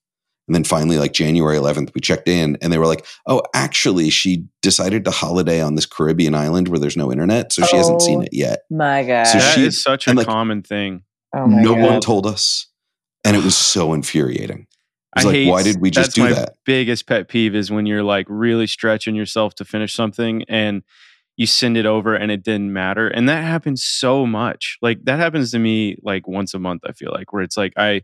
And 0.49 0.55
then 0.57 0.65
finally, 0.65 0.99
like 0.99 1.13
January 1.13 1.57
11th, 1.57 1.95
we 1.95 2.01
checked 2.01 2.29
in 2.29 2.59
and 2.61 2.73
they 2.73 2.79
were 2.79 2.87
like, 2.87 3.07
oh, 3.27 3.43
actually, 3.55 4.11
she 4.11 4.45
decided 4.61 5.05
to 5.05 5.11
holiday 5.13 5.61
on 5.61 5.77
this 5.77 5.87
Caribbean 5.87 6.35
island 6.35 6.69
where 6.69 6.81
there's 6.81 6.97
no 6.97 7.13
internet. 7.13 7.53
So 7.53 7.65
she 7.65 7.77
hasn't 7.77 8.03
seen 8.03 8.19
Oh. 8.21 8.23
it 8.23 8.31
yet. 8.33 8.61
My 8.71 9.05
God. 9.05 9.25
So 9.25 9.39
That 9.39 9.55
she- 9.55 9.65
is 9.67 9.81
such 9.83 10.09
a 10.09 10.15
like, 10.15 10.27
common 10.27 10.63
thing. 10.63 11.03
oh 11.35 11.47
my 11.47 11.63
no 11.63 11.75
God. 11.77 11.85
one 11.91 12.01
told 12.01 12.27
us. 12.27 12.67
And 13.25 13.37
it 13.37 13.45
was 13.45 13.57
so 13.57 13.93
infuriating. 13.93 14.67
It 15.15 15.19
was 15.19 15.25
I 15.25 15.29
like, 15.29 15.37
hate 15.37 15.49
why 15.49 15.63
did 15.63 15.81
we 15.81 15.91
just 15.91 16.07
that's 16.09 16.15
do 16.15 16.23
my 16.23 16.33
that? 16.33 16.55
Biggest 16.67 17.07
pet 17.07 17.29
peeve 17.29 17.55
is 17.55 17.71
when 17.71 17.87
you're 17.87 18.03
like 18.03 18.27
really 18.29 18.67
stretching 18.67 19.15
yourself 19.15 19.55
to 19.57 19.65
finish 19.65 19.95
something 19.95 20.43
and 20.49 20.83
you 21.37 21.47
send 21.47 21.77
it 21.77 21.87
over 21.87 22.15
and 22.17 22.33
it 22.33 22.43
didn't 22.43 22.73
matter. 22.73 23.07
And 23.09 23.29
that 23.29 23.45
happens 23.45 23.85
so 23.85 24.27
much. 24.27 24.77
Like 24.83 25.05
that 25.05 25.19
happens 25.21 25.53
to 25.53 25.59
me 25.61 25.97
like 26.03 26.27
once 26.27 26.53
a 26.53 26.59
month, 26.59 26.83
I 26.87 26.93
feel 26.93 27.11
like, 27.13 27.33
where 27.33 27.43
it's 27.43 27.57
like 27.57 27.73
I 27.77 28.03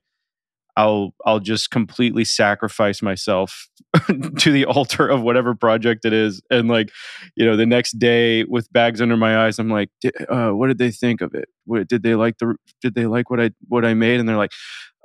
I'll 0.79 1.13
I'll 1.27 1.41
just 1.41 1.73
completely 1.73 2.25
sacrifice 2.25 3.03
myself 3.03 3.69
to 4.39 4.53
the 4.53 4.65
altar 4.65 5.09
of 5.09 5.23
whatever 5.23 5.57
project 5.57 6.05
it 6.05 6.13
is. 6.13 6.41
And 6.53 6.69
like, 6.69 6.93
you 7.35 7.45
know, 7.45 7.57
the 7.57 7.67
next 7.67 7.99
day 7.99 8.45
with 8.45 8.73
bags 8.73 9.03
under 9.03 9.17
my 9.17 9.45
eyes, 9.45 9.59
I'm 9.59 9.71
like, 9.71 9.91
"Di- 10.01 10.13
uh, 10.29 10.53
what 10.53 10.69
did 10.69 10.79
they 10.79 10.93
think 10.93 11.21
of 11.21 11.35
it? 11.35 11.49
What, 11.65 11.89
did 11.89 12.05
they 12.05 12.15
like 12.15 12.39
the 12.39 12.55
did 12.81 12.95
they 12.95 13.07
like 13.07 13.29
what 13.29 13.41
I 13.41 13.51
what 13.67 13.85
I 13.85 13.95
made? 13.95 14.21
And 14.21 14.29
they're 14.29 14.37
like, 14.37 14.53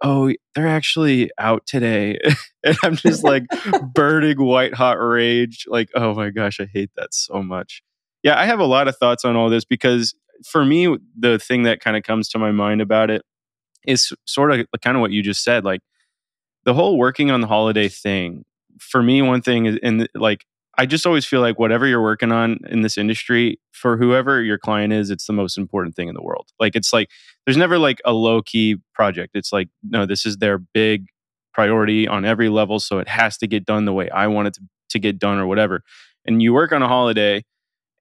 oh, 0.04 0.32
they're 0.54 0.68
actually 0.68 1.32
out 1.40 1.66
today. 1.66 2.20
and 2.64 2.78
I'm 2.84 2.96
just 2.96 3.24
like 3.24 3.46
burning 3.96 4.46
white 4.46 4.76
hot 4.76 5.00
rage. 5.00 5.66
Like, 5.68 5.90
oh 5.96 6.14
my 6.14 6.30
gosh, 6.30 6.60
I 6.60 6.68
hate 6.72 6.92
that 6.98 7.16
so 7.16 7.42
much. 7.42 7.82
Yeah, 8.22 8.40
I 8.40 8.46
have 8.46 8.60
a 8.60 8.66
lot 8.66 8.88
of 8.88 8.96
thoughts 8.98 9.26
on 9.26 9.36
all 9.36 9.50
this 9.50 9.66
because 9.66 10.14
for 10.46 10.64
me, 10.64 10.96
the 11.18 11.40
thing 11.40 11.64
that 11.64 11.80
kind 11.80 11.98
of 11.98 12.04
comes 12.04 12.30
to 12.30 12.38
my 12.38 12.52
mind 12.52 12.80
about 12.80 13.10
it 13.10 13.24
is 13.88 14.14
sort 14.26 14.52
of 14.52 14.66
kind 14.82 14.98
of 14.98 15.02
what 15.02 15.12
you 15.12 15.22
just 15.22 15.44
said. 15.44 15.64
Like 15.64 15.82
the 16.66 16.74
whole 16.74 16.98
working 16.98 17.32
on 17.32 17.42
the 17.42 17.48
holiday 17.48 17.88
thing, 17.88 18.46
for 18.80 19.04
me, 19.04 19.22
one 19.22 19.42
thing 19.42 19.66
is, 19.66 19.78
and 19.84 20.08
like, 20.16 20.46
I 20.78 20.88
just 20.88 21.06
always 21.06 21.26
feel 21.26 21.42
like 21.42 21.60
whatever 21.60 21.86
you're 21.86 22.02
working 22.02 22.32
on 22.32 22.58
in 22.68 22.82
this 22.82 22.98
industry, 22.98 23.60
for 23.72 23.96
whoever 23.98 24.42
your 24.42 24.58
client 24.58 24.92
is, 24.92 25.12
it's 25.12 25.28
the 25.28 25.34
most 25.34 25.58
important 25.58 25.96
thing 25.96 26.08
in 26.08 26.16
the 26.16 26.24
world. 26.24 26.48
Like, 26.60 26.76
it's 26.76 26.92
like, 26.92 27.10
there's 27.46 27.58
never 27.58 27.78
like 27.78 28.02
a 28.06 28.14
low 28.14 28.42
key 28.42 28.78
project. 28.96 29.36
It's 29.36 29.54
like, 29.54 29.70
no, 29.84 30.08
this 30.08 30.26
is 30.26 30.38
their 30.38 30.58
big 30.58 31.08
priority 31.54 32.08
on 32.08 32.26
every 32.26 32.50
level. 32.50 32.80
So 32.80 32.98
it 32.98 33.08
has 33.08 33.38
to 33.38 33.48
get 33.48 33.66
done 33.66 33.86
the 33.86 33.94
way 33.94 34.10
I 34.10 34.26
want 34.28 34.48
it 34.48 34.54
to, 34.56 34.62
to 34.90 35.00
get 35.00 35.20
done 35.20 35.38
or 35.38 35.46
whatever. 35.46 35.84
And 36.26 36.42
you 36.42 36.54
work 36.54 36.72
on 36.72 36.82
a 36.82 36.88
holiday 36.88 37.44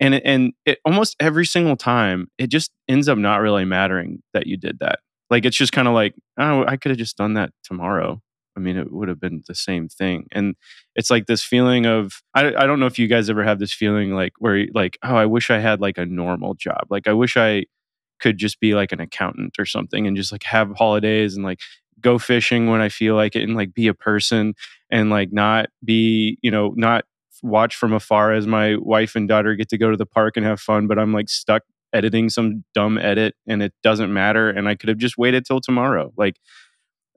and 0.00 0.14
and 0.14 0.52
it 0.66 0.78
almost 0.84 1.16
every 1.20 1.46
single 1.46 1.76
time 1.76 2.28
it 2.36 2.48
just 2.48 2.72
ends 2.88 3.08
up 3.08 3.18
not 3.18 3.40
really 3.40 3.64
mattering 3.64 4.22
that 4.34 4.46
you 4.46 4.56
did 4.56 4.78
that. 4.80 4.98
Like 5.30 5.44
it's 5.44 5.56
just 5.56 5.72
kind 5.72 5.88
of 5.88 5.94
like, 5.94 6.14
oh, 6.38 6.64
I 6.66 6.76
could 6.76 6.90
have 6.90 6.98
just 6.98 7.16
done 7.16 7.34
that 7.34 7.50
tomorrow. 7.64 8.20
I 8.56 8.60
mean, 8.60 8.76
it 8.76 8.92
would 8.92 9.08
have 9.08 9.20
been 9.20 9.42
the 9.46 9.54
same 9.54 9.88
thing. 9.88 10.26
And 10.32 10.54
it's 10.94 11.10
like 11.10 11.26
this 11.26 11.42
feeling 11.42 11.86
of 11.86 12.22
I, 12.34 12.48
I 12.54 12.66
don't 12.66 12.80
know 12.80 12.86
if 12.86 12.98
you 12.98 13.06
guys 13.06 13.30
ever 13.30 13.44
have 13.44 13.58
this 13.58 13.72
feeling 13.72 14.14
like 14.14 14.32
where 14.38 14.66
like, 14.74 14.98
oh, 15.02 15.16
I 15.16 15.26
wish 15.26 15.50
I 15.50 15.58
had 15.58 15.80
like 15.80 15.98
a 15.98 16.04
normal 16.04 16.54
job. 16.54 16.86
Like 16.90 17.08
I 17.08 17.12
wish 17.14 17.36
I 17.36 17.64
could 18.20 18.38
just 18.38 18.60
be 18.60 18.74
like 18.74 18.92
an 18.92 19.00
accountant 19.00 19.56
or 19.58 19.66
something 19.66 20.06
and 20.06 20.16
just 20.16 20.32
like 20.32 20.44
have 20.44 20.70
holidays 20.76 21.34
and 21.34 21.44
like 21.44 21.60
go 22.00 22.18
fishing 22.18 22.68
when 22.68 22.80
I 22.80 22.88
feel 22.88 23.14
like 23.14 23.34
it 23.34 23.42
and 23.42 23.56
like 23.56 23.74
be 23.74 23.88
a 23.88 23.94
person 23.94 24.54
and 24.90 25.10
like 25.10 25.32
not 25.32 25.66
be, 25.84 26.38
you 26.42 26.50
know, 26.50 26.72
not 26.76 27.04
watch 27.42 27.74
from 27.74 27.92
afar 27.92 28.32
as 28.32 28.46
my 28.46 28.76
wife 28.76 29.16
and 29.16 29.28
daughter 29.28 29.54
get 29.54 29.68
to 29.70 29.78
go 29.78 29.90
to 29.90 29.96
the 29.96 30.06
park 30.06 30.36
and 30.36 30.46
have 30.46 30.60
fun, 30.60 30.86
but 30.86 30.98
I'm 30.98 31.12
like 31.12 31.28
stuck 31.28 31.62
editing 31.92 32.28
some 32.28 32.64
dumb 32.74 32.98
edit 32.98 33.34
and 33.46 33.62
it 33.62 33.72
doesn't 33.82 34.12
matter 34.12 34.50
and 34.50 34.68
I 34.68 34.74
could 34.74 34.88
have 34.88 34.98
just 34.98 35.18
waited 35.18 35.44
till 35.44 35.60
tomorrow. 35.60 36.12
Like 36.16 36.36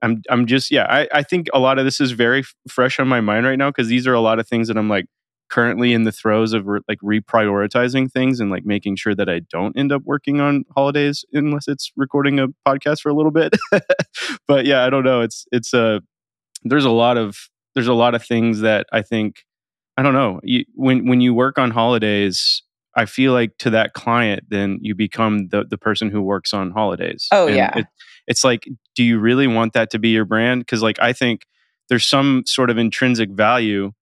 I'm 0.02 0.22
I'm 0.28 0.46
just 0.46 0.70
yeah, 0.70 0.86
I 0.88 1.08
I 1.12 1.22
think 1.22 1.48
a 1.54 1.58
lot 1.58 1.78
of 1.78 1.84
this 1.84 2.00
is 2.00 2.12
very 2.12 2.40
f- 2.40 2.54
fresh 2.68 3.00
on 3.00 3.08
my 3.08 3.20
mind 3.20 3.46
right 3.46 3.58
now 3.58 3.70
because 3.70 3.88
these 3.88 4.06
are 4.06 4.14
a 4.14 4.20
lot 4.20 4.38
of 4.38 4.48
things 4.48 4.68
that 4.68 4.76
I'm 4.76 4.88
like 4.88 5.06
currently 5.48 5.92
in 5.92 6.02
the 6.02 6.12
throes 6.12 6.52
of 6.52 6.66
re- 6.66 6.80
like 6.88 6.98
reprioritizing 7.00 8.10
things 8.10 8.40
and 8.40 8.50
like 8.50 8.64
making 8.64 8.96
sure 8.96 9.14
that 9.14 9.28
I 9.28 9.40
don't 9.50 9.76
end 9.76 9.92
up 9.92 10.02
working 10.04 10.40
on 10.40 10.64
holidays 10.74 11.24
unless 11.32 11.68
it's 11.68 11.92
recording 11.96 12.38
a 12.38 12.48
podcast 12.66 13.00
for 13.00 13.08
a 13.10 13.14
little 13.14 13.30
bit. 13.30 13.54
but 14.48 14.66
yeah, 14.66 14.84
I 14.84 14.90
don't 14.90 15.04
know. 15.04 15.22
It's 15.22 15.46
it's 15.52 15.72
a 15.72 15.96
uh, 15.96 16.00
there's 16.64 16.84
a 16.84 16.90
lot 16.90 17.16
of 17.16 17.36
there's 17.74 17.88
a 17.88 17.94
lot 17.94 18.14
of 18.14 18.24
things 18.24 18.60
that 18.60 18.86
I 18.92 19.02
think 19.02 19.44
I 19.96 20.02
don't 20.02 20.14
know. 20.14 20.40
You, 20.42 20.64
when 20.74 21.06
when 21.06 21.20
you 21.20 21.32
work 21.32 21.58
on 21.58 21.70
holidays, 21.70 22.62
I 22.96 23.04
feel 23.04 23.32
like 23.32 23.58
to 23.58 23.70
that 23.70 23.92
client, 23.92 24.44
then 24.48 24.78
you 24.80 24.94
become 24.94 25.48
the 25.48 25.64
the 25.68 25.78
person 25.78 26.10
who 26.10 26.22
works 26.22 26.54
on 26.54 26.70
holidays. 26.70 27.28
Oh 27.30 27.46
and 27.46 27.56
yeah. 27.56 27.78
It, 27.78 27.86
it's 28.26 28.42
like, 28.42 28.68
do 28.94 29.04
you 29.04 29.18
really 29.18 29.46
want 29.46 29.74
that 29.74 29.90
to 29.90 29.98
be 29.98 30.08
your 30.08 30.24
brand? 30.24 30.62
Because 30.62 30.82
like 30.82 30.98
I 31.00 31.12
think 31.12 31.42
there's 31.88 32.06
some 32.06 32.42
sort 32.46 32.70
of 32.70 32.78
intrinsic 32.78 33.30
value 33.30 33.92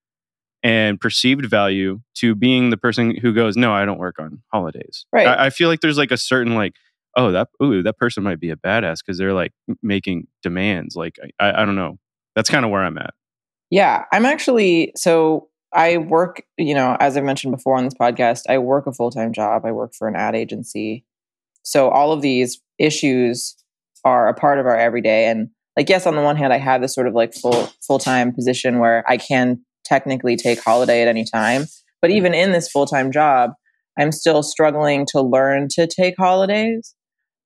and 0.63 0.99
perceived 0.99 1.45
value 1.45 2.01
to 2.15 2.35
being 2.35 2.71
the 2.71 2.79
person 2.79 3.15
who 3.17 3.35
goes, 3.35 3.57
no, 3.57 3.73
I 3.73 3.85
don't 3.85 3.99
work 3.99 4.19
on 4.19 4.43
holidays. 4.51 5.05
Right. 5.13 5.27
I, 5.27 5.47
I 5.47 5.51
feel 5.51 5.69
like 5.69 5.81
there's 5.81 5.99
like 5.99 6.11
a 6.11 6.17
certain 6.17 6.55
like, 6.55 6.73
oh, 7.17 7.33
that 7.33 7.49
ooh, 7.63 7.83
that 7.83 7.99
person 7.99 8.23
might 8.23 8.41
be 8.41 8.51
a 8.51 8.57
badass 8.57 8.99
because 9.05 9.19
they're 9.19 9.35
like 9.35 9.53
making 9.83 10.27
demands. 10.43 10.97
Like 10.97 11.19
I, 11.39 11.63
I 11.63 11.65
don't 11.67 11.77
know. 11.77 11.99
That's 12.35 12.49
kind 12.49 12.65
of 12.65 12.71
where 12.71 12.83
I'm 12.83 12.99
at. 12.99 13.13
Yeah, 13.71 14.05
I'm 14.13 14.25
actually 14.25 14.93
so 14.97 15.49
I 15.75 15.99
work, 15.99 16.43
you 16.57 16.75
know, 16.75 16.97
as 17.01 17.17
I've 17.17 17.25
mentioned 17.25 17.55
before 17.55 17.77
on 17.77 17.85
this 17.85 17.95
podcast, 17.95 18.43
I 18.49 18.59
work 18.59 18.87
a 18.87 18.93
full 18.93 19.11
time 19.11 19.33
job. 19.33 19.65
I 19.65 19.73
work 19.73 19.93
for 19.95 20.09
an 20.09 20.17
ad 20.17 20.35
agency. 20.37 21.05
So 21.63 21.89
all 21.89 22.13
of 22.13 22.23
these 22.23 22.61
issues 22.79 23.57
are 24.05 24.29
a 24.29 24.35
part 24.35 24.59
of 24.59 24.67
our 24.67 24.77
everyday. 24.77 25.27
And 25.27 25.49
like, 25.77 25.89
yes, 25.89 26.07
on 26.07 26.15
the 26.15 26.23
one 26.23 26.37
hand, 26.37 26.53
I 26.53 26.59
have 26.59 26.81
this 26.81 26.95
sort 26.95 27.09
of 27.09 27.15
like 27.15 27.35
full 27.35 27.69
full 27.87 27.99
time 27.99 28.33
position 28.33 28.79
where 28.79 29.05
I 29.09 29.17
can 29.17 29.65
technically 29.85 30.37
take 30.37 30.63
holiday 30.63 31.03
at 31.03 31.09
any 31.09 31.25
time. 31.25 31.65
But 32.01 32.11
even 32.11 32.35
in 32.35 32.53
this 32.53 32.69
full 32.71 32.87
time 32.87 33.11
job, 33.11 33.51
I'm 33.99 34.13
still 34.13 34.43
struggling 34.43 35.07
to 35.11 35.21
learn 35.21 35.69
to 35.73 35.87
take 35.87 36.15
holidays 36.17 36.95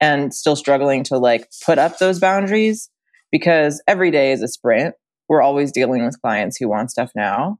and 0.00 0.34
still 0.34 0.56
struggling 0.56 1.02
to 1.04 1.18
like 1.18 1.48
put 1.64 1.78
up 1.78 1.98
those 1.98 2.20
boundaries 2.20 2.90
because 3.32 3.82
every 3.86 4.10
day 4.10 4.32
is 4.32 4.42
a 4.42 4.48
sprint. 4.48 4.94
We're 5.28 5.42
always 5.42 5.72
dealing 5.72 6.04
with 6.04 6.20
clients 6.20 6.56
who 6.58 6.68
want 6.68 6.90
stuff 6.90 7.10
now. 7.14 7.58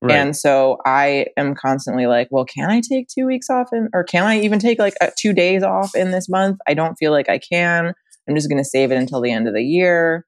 Right. 0.00 0.14
And 0.14 0.36
so 0.36 0.78
I 0.84 1.26
am 1.36 1.54
constantly 1.54 2.06
like, 2.06 2.28
well, 2.30 2.44
can 2.44 2.70
I 2.70 2.80
take 2.80 3.08
two 3.08 3.26
weeks 3.26 3.50
off 3.50 3.70
in, 3.72 3.88
or 3.92 4.04
can 4.04 4.24
I 4.24 4.40
even 4.40 4.60
take 4.60 4.78
like 4.78 4.94
a, 5.00 5.10
two 5.18 5.32
days 5.32 5.62
off 5.62 5.94
in 5.94 6.12
this 6.12 6.28
month? 6.28 6.58
I 6.68 6.74
don't 6.74 6.94
feel 6.94 7.10
like 7.10 7.28
I 7.28 7.38
can. 7.38 7.94
I'm 8.28 8.34
just 8.36 8.48
going 8.48 8.62
to 8.62 8.68
save 8.68 8.92
it 8.92 8.96
until 8.96 9.20
the 9.20 9.32
end 9.32 9.48
of 9.48 9.54
the 9.54 9.62
year. 9.62 10.24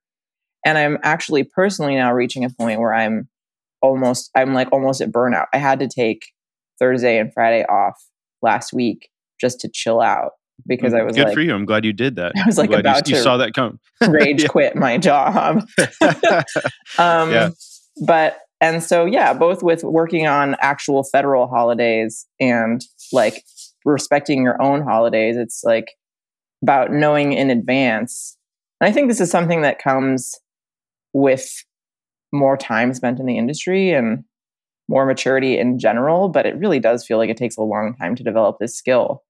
And 0.66 0.76
I'm 0.76 0.98
actually 1.02 1.44
personally 1.44 1.94
now 1.94 2.12
reaching 2.12 2.44
a 2.44 2.50
point 2.50 2.80
where 2.80 2.92
I'm 2.92 3.28
almost, 3.80 4.30
I'm 4.34 4.54
like 4.54 4.72
almost 4.72 5.00
at 5.00 5.12
burnout. 5.12 5.46
I 5.52 5.58
had 5.58 5.78
to 5.80 5.88
take 5.88 6.22
Thursday 6.78 7.18
and 7.18 7.32
Friday 7.32 7.64
off 7.64 7.94
last 8.42 8.72
week 8.72 9.08
just 9.40 9.60
to 9.60 9.70
chill 9.72 10.00
out 10.00 10.32
because 10.66 10.94
I 10.94 11.02
was 11.02 11.16
good 11.16 11.26
like, 11.26 11.34
for 11.34 11.40
you. 11.40 11.54
I'm 11.54 11.64
glad 11.64 11.84
you 11.84 11.92
did 11.92 12.16
that. 12.16 12.32
I 12.36 12.44
was 12.46 12.58
like 12.58 12.70
about 12.72 13.08
you, 13.08 13.14
to 13.14 13.18
you 13.18 13.22
saw 13.22 13.36
that 13.36 13.54
come. 13.54 13.78
rage 14.08 14.48
quit 14.48 14.76
my 14.76 14.98
job. 14.98 15.66
um, 16.98 17.30
yeah. 17.30 17.50
But 18.04 18.38
and 18.60 18.82
so 18.82 19.04
yeah, 19.04 19.32
both 19.32 19.62
with 19.62 19.82
working 19.84 20.26
on 20.26 20.56
actual 20.60 21.02
federal 21.02 21.46
holidays 21.46 22.26
and 22.38 22.84
like 23.12 23.44
respecting 23.84 24.42
your 24.42 24.60
own 24.60 24.82
holidays, 24.82 25.36
it's 25.36 25.62
like 25.64 25.92
about 26.62 26.92
knowing 26.92 27.32
in 27.32 27.50
advance. 27.50 28.36
And 28.80 28.88
I 28.88 28.92
think 28.92 29.08
this 29.08 29.20
is 29.20 29.30
something 29.30 29.62
that 29.62 29.82
comes 29.82 30.34
with 31.12 31.64
more 32.32 32.56
time 32.56 32.94
spent 32.94 33.18
in 33.18 33.26
the 33.26 33.38
industry 33.38 33.92
and 33.92 34.24
more 34.88 35.06
maturity 35.06 35.58
in 35.58 35.78
general, 35.78 36.28
but 36.28 36.46
it 36.46 36.56
really 36.56 36.80
does 36.80 37.06
feel 37.06 37.18
like 37.18 37.30
it 37.30 37.36
takes 37.36 37.56
a 37.56 37.62
long 37.62 37.94
time 37.94 38.14
to 38.16 38.24
develop 38.24 38.58
this 38.58 38.76
skill. 38.76 39.22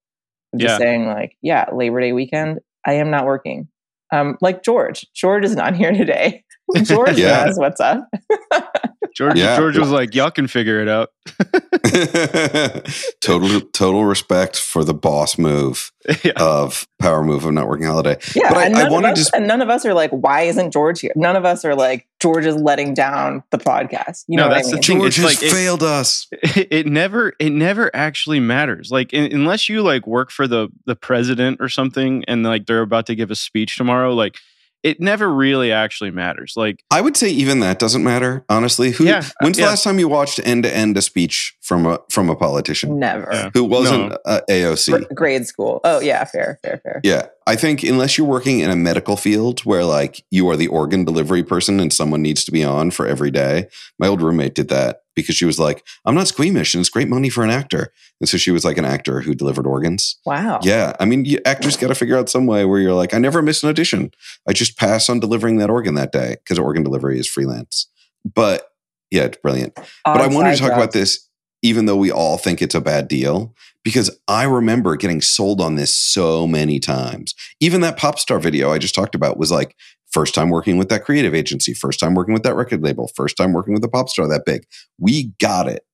Just 0.57 0.73
yeah. 0.73 0.79
saying 0.79 1.07
like, 1.07 1.37
yeah, 1.43 1.67
Labor 1.73 2.01
Day 2.01 2.13
weekend, 2.13 2.59
I 2.87 2.95
am 2.95 3.11
not 3.11 3.27
working. 3.27 3.69
Um, 4.13 4.37
like 4.41 4.65
George. 4.65 5.07
George 5.15 5.45
is 5.45 5.55
not 5.55 5.77
here 5.77 5.93
today. 5.93 6.45
George 6.83 7.19
yeah. 7.19 7.45
knows 7.45 7.59
what's 7.59 7.81
up. 7.81 8.09
George, 9.21 9.37
yeah. 9.37 9.55
George 9.55 9.77
was 9.77 9.91
like, 9.91 10.15
"Y'all 10.15 10.31
can 10.31 10.47
figure 10.47 10.81
it 10.81 10.89
out." 10.89 11.13
total, 13.21 13.61
total 13.61 14.07
respect 14.07 14.59
for 14.59 14.83
the 14.83 14.95
boss 14.95 15.37
move 15.37 15.93
yeah. 16.25 16.33
of 16.39 16.89
power 16.99 17.23
move 17.23 17.45
of 17.45 17.53
not 17.53 17.69
working 17.69 17.85
holiday. 17.85 18.17
Yeah, 18.35 18.49
but 18.49 18.57
I, 18.57 18.87
I 18.87 18.89
wanted 18.89 19.19
us, 19.19 19.29
to, 19.29 19.37
and 19.37 19.47
none 19.47 19.61
of 19.61 19.69
us 19.69 19.85
are 19.85 19.93
like, 19.93 20.11
"Why 20.11 20.45
isn't 20.45 20.71
George 20.71 21.01
here?" 21.01 21.13
None 21.17 21.37
of 21.37 21.45
us 21.45 21.67
are 21.67 21.75
like, 21.75 22.09
"George 22.19 22.47
is 22.47 22.57
letting 22.57 22.95
down 22.95 23.43
the 23.51 23.59
podcast." 23.59 24.25
You 24.27 24.39
know, 24.39 24.49
no, 24.49 24.55
that's 24.55 24.69
I 24.69 24.71
mean? 24.71 24.81
the 24.81 24.87
thing. 24.87 25.01
George 25.01 25.17
has 25.17 25.25
like, 25.27 25.37
failed 25.37 25.83
it, 25.83 25.89
us. 25.89 26.27
It, 26.33 26.69
it, 26.71 26.87
never, 26.87 27.35
it 27.39 27.51
never 27.51 27.95
actually 27.95 28.41
matters. 28.41 28.91
Like, 28.91 29.13
in, 29.13 29.31
unless 29.35 29.69
you 29.69 29.83
like 29.83 30.07
work 30.07 30.31
for 30.31 30.49
the 30.49 30.71
the 30.87 30.97
president 30.97 31.59
or 31.61 31.69
something, 31.69 32.25
and 32.27 32.43
like 32.43 32.65
they're 32.65 32.81
about 32.81 33.05
to 33.09 33.15
give 33.15 33.31
a 33.31 33.37
speech 33.37 33.77
tomorrow, 33.77 34.15
like 34.15 34.39
it 34.83 35.01
never 35.01 35.33
really 35.33 35.73
actually 35.73 36.11
matters. 36.11 36.55
Like 36.57 36.83
I 36.91 37.01
would 37.01 37.17
say, 37.17 37.29
even 37.31 37.61
that 37.61 37.79
doesn't 37.79 38.03
matter. 38.03 38.45
Honestly, 38.49 38.91
who? 38.91 39.05
Yeah, 39.05 39.25
when's 39.41 39.59
yeah. 39.59 39.67
the 39.67 39.71
last 39.71 39.85
time 39.85 39.99
you 39.99 40.09
watched 40.09 40.41
end 40.45 40.65
to 40.65 40.75
end 40.75 40.97
a 40.97 41.03
speech 41.03 41.57
from 41.61 41.87
a 41.87 42.01
from 42.09 42.31
a 42.31 42.37
politician? 42.37 42.99
Never. 42.99 43.29
Yeah. 43.31 43.51
Who 43.55 43.65
wasn't 43.65 44.11
no. 44.11 44.19
uh, 44.25 44.41
AOC? 44.49 45.15
grade 45.15 45.47
school. 45.47 45.81
Oh 45.85 46.01
yeah, 46.01 46.25
fair, 46.25 46.59
fair, 46.63 46.79
fair. 46.79 47.01
Yeah, 47.05 47.27
I 47.51 47.57
think 47.57 47.83
unless 47.83 48.17
you're 48.17 48.29
working 48.29 48.61
in 48.61 48.71
a 48.71 48.77
medical 48.77 49.17
field 49.17 49.59
where 49.63 49.85
like 49.85 50.25
you 50.31 50.49
are 50.51 50.57
the 50.57 50.69
organ 50.69 51.05
delivery 51.05 51.43
person 51.43 51.81
and 51.81 51.93
someone 51.93 52.23
needs 52.23 52.45
to 52.45 52.53
be 52.53 52.63
on 52.63 52.93
for 52.93 53.09
every 53.09 53.33
day. 53.33 53.67
My 53.99 54.07
old 54.07 54.23
roommate 54.23 54.55
did 54.55 54.69
that 54.69 55.01
because 55.17 55.35
she 55.35 55.47
was 55.47 55.59
like, 55.59 55.85
I'm 56.05 56.15
not 56.15 56.29
squeamish 56.29 56.75
and 56.75 56.81
it's 56.81 56.89
great 56.89 57.09
money 57.09 57.29
for 57.29 57.43
an 57.43 57.51
actor. 57.51 57.93
And 58.21 58.29
so 58.29 58.37
she 58.37 58.53
was 58.53 58.65
like 58.65 58.79
an 58.79 58.85
actor 58.85 59.21
who 59.21 59.35
delivered 59.35 59.67
organs. 59.67 60.21
Wow. 60.25 60.61
Yeah. 60.63 60.95
I 61.01 61.07
mean, 61.07 61.25
you, 61.25 61.41
actors 61.45 61.77
got 61.77 61.89
to 61.89 61.97
figure 61.97 62.17
out 62.17 62.29
some 62.29 62.47
way 62.47 62.65
where 62.65 62.79
you're 62.79 62.95
like, 62.95 63.15
I 63.15 63.19
never 63.19 63.43
miss 63.43 63.65
an 63.65 63.69
audition. 63.69 64.13
I 64.49 64.53
just 64.53 64.79
pass 64.79 65.09
on 65.09 65.19
delivering 65.19 65.57
that 65.57 65.71
organ 65.71 65.97
that 65.97 66.13
day 66.13 66.37
because 66.45 66.57
organ 66.57 66.85
delivery 66.85 67.19
is 67.19 67.29
freelance. 67.29 67.89
But 68.25 68.71
yeah, 69.11 69.25
it's 69.25 69.39
brilliant. 69.39 69.75
but 69.75 69.89
oh, 70.07 70.13
I 70.13 70.29
wanted 70.29 70.55
to 70.55 70.63
talk 70.63 70.73
about 70.73 70.93
this, 70.93 71.29
even 71.63 71.87
though 71.87 71.97
we 71.97 72.11
all 72.11 72.39
think 72.39 72.63
it's 72.63 72.75
a 72.75 72.81
bad 72.81 73.09
deal, 73.09 73.55
because 73.83 74.11
I 74.29 74.45
remember 74.45 74.97
getting 74.97 75.21
sold 75.21 75.61
on 75.61 75.77
this 75.77 75.95
so 75.95 76.47
many 76.47 76.79
times. 76.79 77.35
Even 77.61 77.81
that 77.81 77.97
pop 77.97 78.19
star 78.19 78.39
video 78.39 78.71
I 78.71 78.79
just 78.79 78.95
talked 78.95 79.15
about 79.15 79.39
was 79.39 79.51
like, 79.51 79.75
First 80.11 80.35
time 80.35 80.51
working 80.51 80.77
with 80.77 80.89
that 80.89 81.05
creative 81.05 81.35
agency, 81.35 81.73
first 81.73 82.01
time 82.01 82.15
working 82.15 82.35
with 82.35 82.43
that 82.43 82.57
record 82.57 82.83
label, 82.83 83.09
first 83.15 83.37
time 83.37 83.53
working 83.53 83.75
with 83.75 83.85
a 83.85 83.89
pop 83.89 84.09
star 84.09 84.27
that 84.29 84.45
big. 84.45 84.67
We 84.99 85.33
got 85.41 85.69
it 85.69 85.85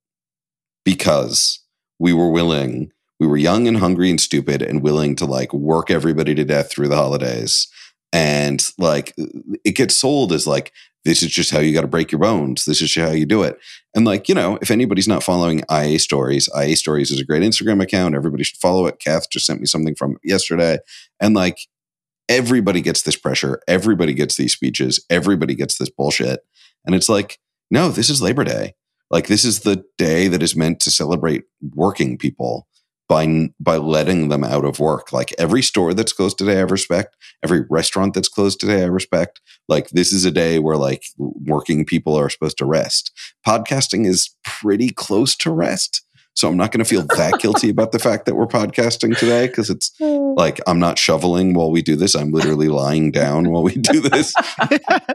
because 0.85 1.61
we 1.98 2.14
were 2.14 2.31
willing, 2.31 2.92
we 3.20 3.26
were 3.26 3.37
young 3.37 3.68
and 3.68 3.76
hungry 3.76 4.09
and 4.09 4.20
stupid 4.20 4.62
and 4.62 4.83
willing 4.83 5.16
to 5.16 5.26
like 5.26 5.52
work 5.52 5.90
everybody 5.90 6.35
to 6.35 6.44
death 6.44 6.70
through 6.70 6.88
the 6.88 6.96
holidays. 6.96 7.68
And 8.11 8.64
like 8.79 9.14
it 9.64 9.72
gets 9.72 9.94
sold 9.94 10.33
as 10.33 10.46
like, 10.46 10.72
this 11.06 11.22
is 11.22 11.30
just 11.30 11.52
how 11.52 11.60
you 11.60 11.72
got 11.72 11.82
to 11.82 11.86
break 11.86 12.10
your 12.10 12.18
bones. 12.18 12.64
This 12.64 12.82
is 12.82 12.94
how 12.94 13.12
you 13.12 13.26
do 13.26 13.44
it. 13.44 13.56
And 13.94 14.04
like, 14.04 14.28
you 14.28 14.34
know, 14.34 14.58
if 14.60 14.72
anybody's 14.72 15.06
not 15.06 15.22
following 15.22 15.62
IA 15.70 16.00
Stories, 16.00 16.48
IA 16.60 16.74
Stories 16.74 17.12
is 17.12 17.20
a 17.20 17.24
great 17.24 17.42
Instagram 17.42 17.80
account. 17.80 18.16
Everybody 18.16 18.42
should 18.42 18.58
follow 18.58 18.86
it. 18.86 18.98
Kath 18.98 19.30
just 19.30 19.46
sent 19.46 19.60
me 19.60 19.66
something 19.66 19.94
from 19.94 20.18
yesterday. 20.24 20.78
And 21.20 21.34
like, 21.34 21.58
everybody 22.28 22.80
gets 22.80 23.02
this 23.02 23.16
pressure. 23.16 23.60
Everybody 23.68 24.14
gets 24.14 24.36
these 24.36 24.52
speeches. 24.52 25.04
Everybody 25.08 25.54
gets 25.54 25.78
this 25.78 25.90
bullshit. 25.90 26.40
And 26.84 26.94
it's 26.94 27.08
like, 27.08 27.38
no, 27.70 27.88
this 27.90 28.10
is 28.10 28.20
Labor 28.20 28.42
Day. 28.42 28.74
Like 29.08 29.28
this 29.28 29.44
is 29.44 29.60
the 29.60 29.84
day 29.96 30.26
that 30.26 30.42
is 30.42 30.56
meant 30.56 30.80
to 30.80 30.90
celebrate 30.90 31.44
working 31.72 32.18
people 32.18 32.66
by 33.08 33.48
by 33.60 33.76
letting 33.76 34.28
them 34.28 34.44
out 34.44 34.64
of 34.64 34.80
work. 34.80 35.12
Like 35.12 35.32
every 35.38 35.62
store 35.62 35.94
that's 35.94 36.12
closed 36.12 36.38
today, 36.38 36.58
I 36.58 36.62
respect. 36.62 37.16
Every 37.42 37.64
restaurant 37.70 38.14
that's 38.14 38.28
closed 38.28 38.60
today, 38.60 38.82
I 38.82 38.86
respect. 38.86 39.40
Like 39.68 39.90
this 39.90 40.12
is 40.12 40.24
a 40.24 40.30
day 40.30 40.58
where 40.58 40.76
like 40.76 41.04
working 41.18 41.84
people 41.84 42.16
are 42.16 42.30
supposed 42.30 42.58
to 42.58 42.64
rest. 42.66 43.12
Podcasting 43.46 44.06
is 44.06 44.34
pretty 44.44 44.90
close 44.90 45.36
to 45.36 45.50
rest. 45.50 46.02
So 46.34 46.48
I'm 46.48 46.56
not 46.56 46.70
going 46.70 46.84
to 46.84 46.88
feel 46.88 47.02
that 47.02 47.38
guilty 47.40 47.70
about 47.70 47.92
the 47.92 47.98
fact 47.98 48.26
that 48.26 48.34
we're 48.34 48.46
podcasting 48.46 49.16
today 49.16 49.46
because 49.46 49.70
it's 49.70 49.90
mm. 50.00 50.36
like 50.36 50.60
I'm 50.66 50.78
not 50.78 50.98
shoveling 50.98 51.54
while 51.54 51.70
we 51.70 51.82
do 51.82 51.96
this. 51.96 52.14
I'm 52.14 52.30
literally 52.30 52.68
lying 52.68 53.10
down 53.10 53.50
while 53.50 53.62
we 53.62 53.74
do 53.74 54.00
this. 54.00 54.34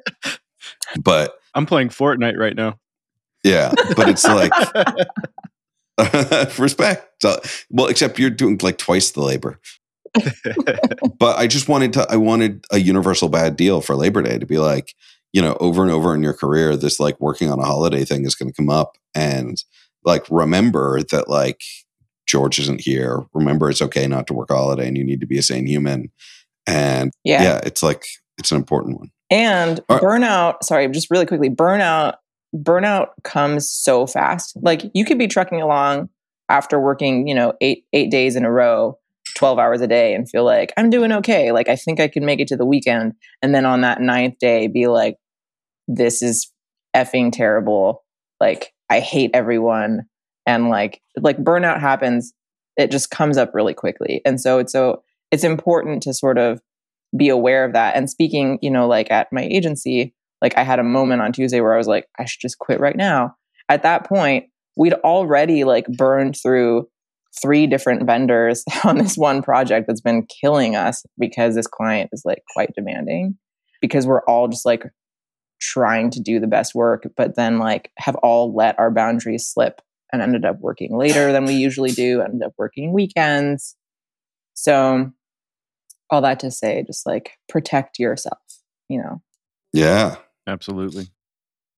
but 1.00 1.36
I'm 1.54 1.66
playing 1.66 1.90
Fortnite 1.90 2.38
right 2.38 2.56
now. 2.56 2.78
Yeah, 3.44 3.74
but 3.96 4.08
it's 4.08 4.24
like 4.24 4.52
respect. 6.60 7.22
So, 7.22 7.40
well, 7.70 7.88
except 7.88 8.20
you're 8.20 8.30
doing 8.30 8.60
like 8.62 8.78
twice 8.78 9.12
the 9.12 9.22
labor. 9.22 9.60
but 11.20 11.38
I 11.38 11.48
just 11.48 11.70
wanted 11.70 11.94
to 11.94 12.06
I 12.10 12.18
wanted 12.18 12.66
a 12.72 12.80
universal 12.80 13.30
bad 13.30 13.56
deal 13.56 13.82
for 13.82 13.96
Labor 13.96 14.22
Day 14.22 14.38
to 14.40 14.46
be 14.46 14.58
like, 14.58 14.94
you 15.32 15.42
know, 15.42 15.56
over 15.60 15.84
and 15.84 15.92
over 15.92 16.14
in 16.14 16.22
your 16.22 16.34
career, 16.34 16.76
this 16.76 17.00
like 17.00 17.20
working 17.22 17.50
on 17.50 17.60
a 17.60 17.66
holiday 17.66 18.04
thing 18.04 18.26
is 18.26 18.36
going 18.36 18.50
to 18.50 18.56
come 18.56 18.70
up 18.70 18.98
and 19.16 19.64
like 20.04 20.26
remember 20.30 21.02
that 21.04 21.30
like 21.30 21.62
George 22.28 22.60
isn't 22.60 22.82
here. 22.82 23.24
Remember 23.34 23.70
it's 23.70 23.82
okay 23.82 24.08
not 24.08 24.28
to 24.28 24.34
work 24.34 24.50
a 24.50 24.56
holiday 24.56 24.88
and 24.88 24.98
you 24.98 25.04
need 25.04 25.22
to 25.22 25.28
be 25.28 25.38
a 25.38 25.44
sane 25.44 25.66
human. 25.66 26.12
And 26.68 27.12
yeah, 27.24 27.44
yeah 27.44 27.62
it's 27.64 27.82
like 27.82 28.06
it's 28.38 28.52
an 28.52 28.58
important 28.58 29.00
one. 29.00 29.12
And 29.30 29.80
right. 29.90 30.02
burnout, 30.02 30.64
sorry, 30.64 30.90
just 30.90 31.10
really 31.10 31.26
quickly, 31.26 31.50
burnout 31.50 32.16
burnout 32.56 33.10
comes 33.24 33.70
so 33.70 34.06
fast. 34.06 34.58
Like 34.62 34.84
you 34.94 35.06
could 35.06 35.18
be 35.18 35.28
trucking 35.28 35.62
along 35.62 36.10
after 36.50 36.80
working, 36.80 37.28
you 37.28 37.36
know, 37.36 37.54
8 37.62 37.86
8 37.94 38.12
days 38.12 38.36
in 38.36 38.46
a 38.46 38.52
row 38.52 38.98
12 39.36 39.60
hours 39.60 39.82
a 39.82 39.88
day 39.88 40.14
and 40.14 40.30
feel 40.30 40.44
like 40.44 40.74
I'm 40.78 40.90
doing 40.90 41.12
okay. 41.14 41.52
Like 41.52 41.70
I 41.70 41.76
think 41.76 42.00
I 42.00 42.08
can 42.08 42.26
make 42.26 42.40
it 42.40 42.48
to 42.50 42.58
the 42.58 42.66
weekend. 42.66 43.14
And 43.42 43.56
then 43.56 43.66
on 43.66 43.82
that 43.82 44.02
ninth 44.02 44.38
day, 44.40 44.68
be 44.68 44.88
like, 44.88 45.18
this 45.88 46.22
is 46.22 46.52
effing 46.96 47.32
terrible. 47.32 48.04
Like 48.40 48.74
I 48.90 49.00
hate 49.00 49.32
everyone. 49.34 50.06
And 50.46 50.70
like 50.70 51.02
like 51.18 51.38
burnout 51.38 51.80
happens, 51.80 52.34
it 52.78 52.92
just 52.92 53.12
comes 53.12 53.38
up 53.38 53.54
really 53.54 53.74
quickly. 53.74 54.22
And 54.26 54.42
so 54.42 54.60
it's 54.60 54.74
so 54.74 55.04
it's 55.32 55.44
important 55.44 56.04
to 56.04 56.14
sort 56.14 56.38
of 56.38 56.62
be 57.16 57.30
aware 57.30 57.66
of 57.66 57.74
that. 57.74 57.96
And 57.96 58.10
speaking, 58.10 58.60
you 58.62 58.72
know, 58.72 58.88
like 58.88 59.12
at 59.12 59.32
my 59.32 59.44
agency, 59.44 60.14
like 60.42 60.58
I 60.58 60.64
had 60.64 60.80
a 60.80 60.84
moment 60.84 61.22
on 61.22 61.32
Tuesday 61.32 61.62
where 61.62 61.74
I 61.74 61.78
was 61.78 61.88
like, 61.88 62.08
I 62.20 62.26
should 62.26 62.42
just 62.42 62.60
quit 62.60 62.80
right 62.80 62.96
now. 62.96 63.36
At 63.70 63.84
that 63.84 64.08
point, 64.08 64.46
we'd 64.76 64.94
already 64.94 65.64
like 65.64 65.86
burned 65.88 66.36
through 66.42 66.88
three 67.42 67.68
different 67.68 68.06
vendors 68.06 68.64
on 68.84 68.98
this 68.98 69.18
one 69.18 69.42
project 69.42 69.88
that's 69.88 70.02
been 70.02 70.26
killing 70.42 70.76
us 70.76 71.04
because 71.18 71.56
this 71.56 71.68
client 71.68 72.10
is 72.12 72.24
like 72.26 72.44
quite 72.54 72.74
demanding 72.76 73.38
because 73.82 74.06
we're 74.06 74.24
all 74.26 74.48
just 74.48 74.66
like 74.66 74.84
trying 75.62 76.10
to 76.10 76.20
do 76.20 76.40
the 76.40 76.48
best 76.48 76.74
work 76.74 77.04
but 77.16 77.36
then 77.36 77.60
like 77.60 77.92
have 77.98 78.16
all 78.16 78.54
let 78.54 78.78
our 78.80 78.90
boundaries 78.90 79.48
slip 79.48 79.80
and 80.12 80.22
ended 80.22 80.44
up 80.44 80.60
working 80.60 80.98
later 80.98 81.32
than 81.32 81.46
we 81.46 81.54
usually 81.54 81.92
do 81.92 82.22
ended 82.22 82.42
up 82.42 82.52
working 82.58 82.92
weekends. 82.92 83.78
So 84.56 85.12
all 86.10 86.22
that 86.22 86.40
to 86.42 86.52
say 86.52 86.84
just 86.86 87.06
like 87.06 87.32
protect 87.48 88.00
yourself 88.00 88.40
you 88.90 89.02
know? 89.02 89.22
Yeah 89.72 90.18
absolutely 90.52 91.08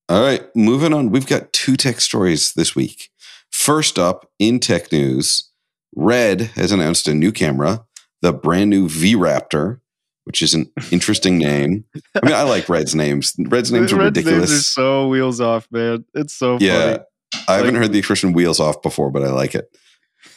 all 0.09 0.21
right 0.21 0.43
moving 0.55 0.93
on 0.93 1.09
we've 1.09 1.27
got 1.27 1.53
two 1.53 1.75
tech 1.77 2.01
stories 2.01 2.53
this 2.53 2.75
week 2.75 3.09
First 3.53 3.99
up 3.99 4.29
in 4.39 4.59
tech 4.59 4.91
news, 4.91 5.51
Red 5.95 6.41
has 6.55 6.71
announced 6.71 7.07
a 7.07 7.13
new 7.13 7.31
camera, 7.31 7.85
the 8.23 8.33
brand 8.33 8.71
new 8.71 8.89
V 8.89 9.15
Raptor, 9.15 9.79
which 10.23 10.41
is 10.41 10.55
an 10.55 10.71
interesting 10.91 11.37
name. 11.37 11.85
I 12.15 12.25
mean, 12.25 12.33
I 12.33 12.41
like 12.41 12.67
Red's 12.67 12.95
names. 12.95 13.35
Red's 13.37 13.71
names 13.71 13.93
are 13.93 13.97
Red's 13.97 14.17
ridiculous. 14.17 14.49
Names 14.49 14.59
are 14.59 14.63
so 14.63 15.07
wheels 15.07 15.39
off, 15.39 15.67
man. 15.71 16.03
It's 16.15 16.33
so 16.33 16.57
yeah. 16.59 16.97
Funny. 17.33 17.45
I 17.47 17.53
haven't 17.57 17.75
heard 17.75 17.93
the 17.93 17.99
expression 17.99 18.33
wheels 18.33 18.59
off 18.59 18.81
before, 18.81 19.11
but 19.11 19.23
I 19.23 19.29
like 19.29 19.53
it. 19.53 19.69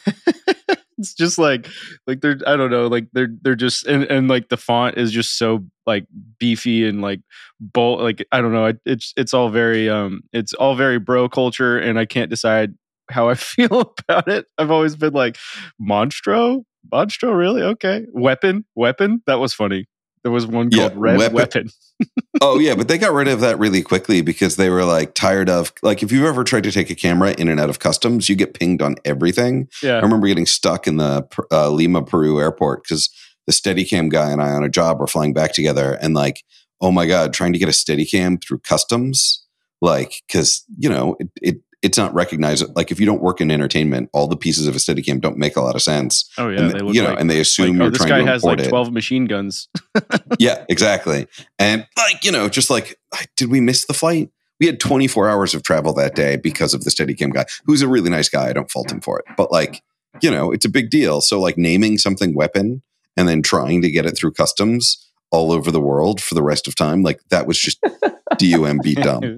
it's 0.97 1.13
just 1.13 1.37
like 1.37 1.69
like 2.07 2.21
they're 2.21 2.37
I 2.47 2.55
don't 2.55 2.71
know, 2.71 2.87
like 2.87 3.07
they're 3.13 3.29
they're 3.41 3.55
just 3.55 3.85
and, 3.87 4.03
and 4.05 4.27
like 4.27 4.49
the 4.49 4.57
font 4.57 4.97
is 4.97 5.11
just 5.11 5.37
so 5.37 5.65
like 5.85 6.05
beefy 6.39 6.87
and 6.87 7.01
like 7.01 7.21
bold 7.59 8.01
like 8.01 8.25
I 8.31 8.41
don't 8.41 8.53
know, 8.53 8.73
it's 8.85 9.13
it's 9.17 9.33
all 9.33 9.49
very 9.49 9.89
um 9.89 10.21
it's 10.33 10.53
all 10.53 10.75
very 10.75 10.99
bro 10.99 11.29
culture 11.29 11.77
and 11.77 11.99
I 11.99 12.05
can't 12.05 12.29
decide 12.29 12.73
how 13.09 13.29
I 13.29 13.35
feel 13.35 13.93
about 13.99 14.27
it. 14.27 14.45
I've 14.57 14.71
always 14.71 14.95
been 14.95 15.13
like, 15.13 15.37
Monstro? 15.81 16.63
Monstro, 16.91 17.35
really? 17.37 17.61
Okay. 17.61 18.05
Weapon? 18.13 18.65
Weapon? 18.75 19.21
That 19.27 19.39
was 19.39 19.53
funny. 19.53 19.87
There 20.23 20.31
was 20.31 20.45
one 20.45 20.69
called 20.69 20.93
yeah, 20.93 20.97
Red 20.99 21.17
Weapon. 21.17 21.35
weapon. 21.35 21.69
oh 22.41 22.59
yeah, 22.59 22.75
but 22.75 22.87
they 22.87 22.97
got 22.97 23.13
rid 23.13 23.27
of 23.27 23.39
that 23.41 23.57
really 23.57 23.81
quickly 23.81 24.21
because 24.21 24.55
they 24.55 24.69
were 24.69 24.83
like 24.83 25.13
tired 25.13 25.49
of 25.49 25.71
like 25.81 26.03
if 26.03 26.11
you've 26.11 26.25
ever 26.25 26.43
tried 26.43 26.63
to 26.63 26.71
take 26.71 26.89
a 26.89 26.95
camera 26.95 27.33
in 27.37 27.47
and 27.47 27.59
out 27.59 27.69
of 27.69 27.79
customs, 27.79 28.29
you 28.29 28.35
get 28.35 28.53
pinged 28.53 28.81
on 28.81 28.95
everything. 29.05 29.67
Yeah, 29.81 29.97
I 29.97 30.01
remember 30.01 30.27
getting 30.27 30.45
stuck 30.45 30.87
in 30.87 30.97
the 30.97 31.27
uh, 31.51 31.69
Lima 31.69 32.03
Peru 32.03 32.39
airport 32.39 32.83
because 32.83 33.09
the 33.45 33.53
Steadicam 33.53 34.09
guy 34.09 34.31
and 34.31 34.41
I 34.41 34.51
on 34.51 34.63
a 34.63 34.69
job 34.69 34.99
were 34.99 35.07
flying 35.07 35.33
back 35.33 35.53
together, 35.53 35.93
and 36.01 36.13
like, 36.13 36.43
oh 36.81 36.91
my 36.91 37.07
god, 37.07 37.33
trying 37.33 37.53
to 37.53 37.59
get 37.59 37.69
a 37.69 37.71
Steadicam 37.71 38.43
through 38.43 38.59
customs, 38.59 39.45
like 39.81 40.23
because 40.27 40.63
you 40.77 40.89
know 40.89 41.15
it, 41.19 41.29
it 41.41 41.57
it's 41.81 41.97
not 41.97 42.13
recognized. 42.13 42.65
Like 42.75 42.91
if 42.91 42.99
you 42.99 43.05
don't 43.05 43.21
work 43.21 43.39
in 43.39 43.51
entertainment, 43.51 44.09
all 44.13 44.27
the 44.27 44.37
pieces 44.37 44.67
of 44.67 44.75
a 44.75 44.79
Steadicam 44.79 45.21
don't 45.21 45.37
make 45.37 45.55
a 45.55 45.61
lot 45.61 45.75
of 45.75 45.81
sense. 45.81 46.29
Oh 46.37 46.49
yeah, 46.49 46.71
and, 46.71 46.95
you 46.95 47.01
know, 47.01 47.09
like, 47.09 47.19
and 47.19 47.29
they 47.29 47.39
assume 47.39 47.77
like, 47.77 47.81
oh, 47.81 47.83
you're 47.83 47.91
this 47.91 48.05
trying 48.05 48.25
guy 48.25 48.31
has 48.31 48.43
like 48.43 48.67
twelve 48.67 48.87
it. 48.87 48.93
machine 48.93 49.25
guns. 49.25 49.69
yeah, 50.39 50.65
exactly. 50.69 51.27
And 51.59 51.85
like 51.97 52.23
you 52.23 52.31
know, 52.31 52.49
just 52.49 52.69
like 52.69 52.99
did 53.35 53.49
we 53.49 53.61
miss 53.61 53.85
the 53.85 53.93
flight? 53.93 54.29
We 54.59 54.65
had 54.65 54.79
24 54.79 55.29
hours 55.29 55.53
of 55.53 55.61
travel 55.61 55.93
that 55.93 56.15
day 56.15 56.35
because 56.35 56.73
of 56.73 56.83
the 56.83 56.89
Steadicam 56.89 57.31
guy, 57.31 57.45
who's 57.65 57.83
a 57.83 57.87
really 57.87 58.09
nice 58.09 58.27
guy. 58.27 58.49
I 58.49 58.53
don't 58.53 58.71
fault 58.71 58.91
him 58.91 59.01
for 59.01 59.19
it, 59.19 59.25
but 59.37 59.51
like 59.51 59.83
you 60.21 60.31
know, 60.31 60.51
it's 60.51 60.65
a 60.65 60.69
big 60.69 60.89
deal. 60.89 61.21
So 61.21 61.39
like 61.39 61.57
naming 61.57 61.99
something 61.99 62.33
weapon 62.33 62.81
and 63.15 63.27
then 63.27 63.43
trying 63.43 63.83
to 63.83 63.91
get 63.91 64.05
it 64.05 64.17
through 64.17 64.31
customs 64.31 65.03
all 65.29 65.51
over 65.51 65.71
the 65.71 65.81
world 65.81 66.21
for 66.21 66.35
the 66.35 66.43
rest 66.43 66.67
of 66.67 66.75
time, 66.75 67.03
like 67.03 67.19
that 67.29 67.45
was 67.45 67.59
just 67.59 67.79
dumb 68.37 68.79
dumb. 68.79 69.37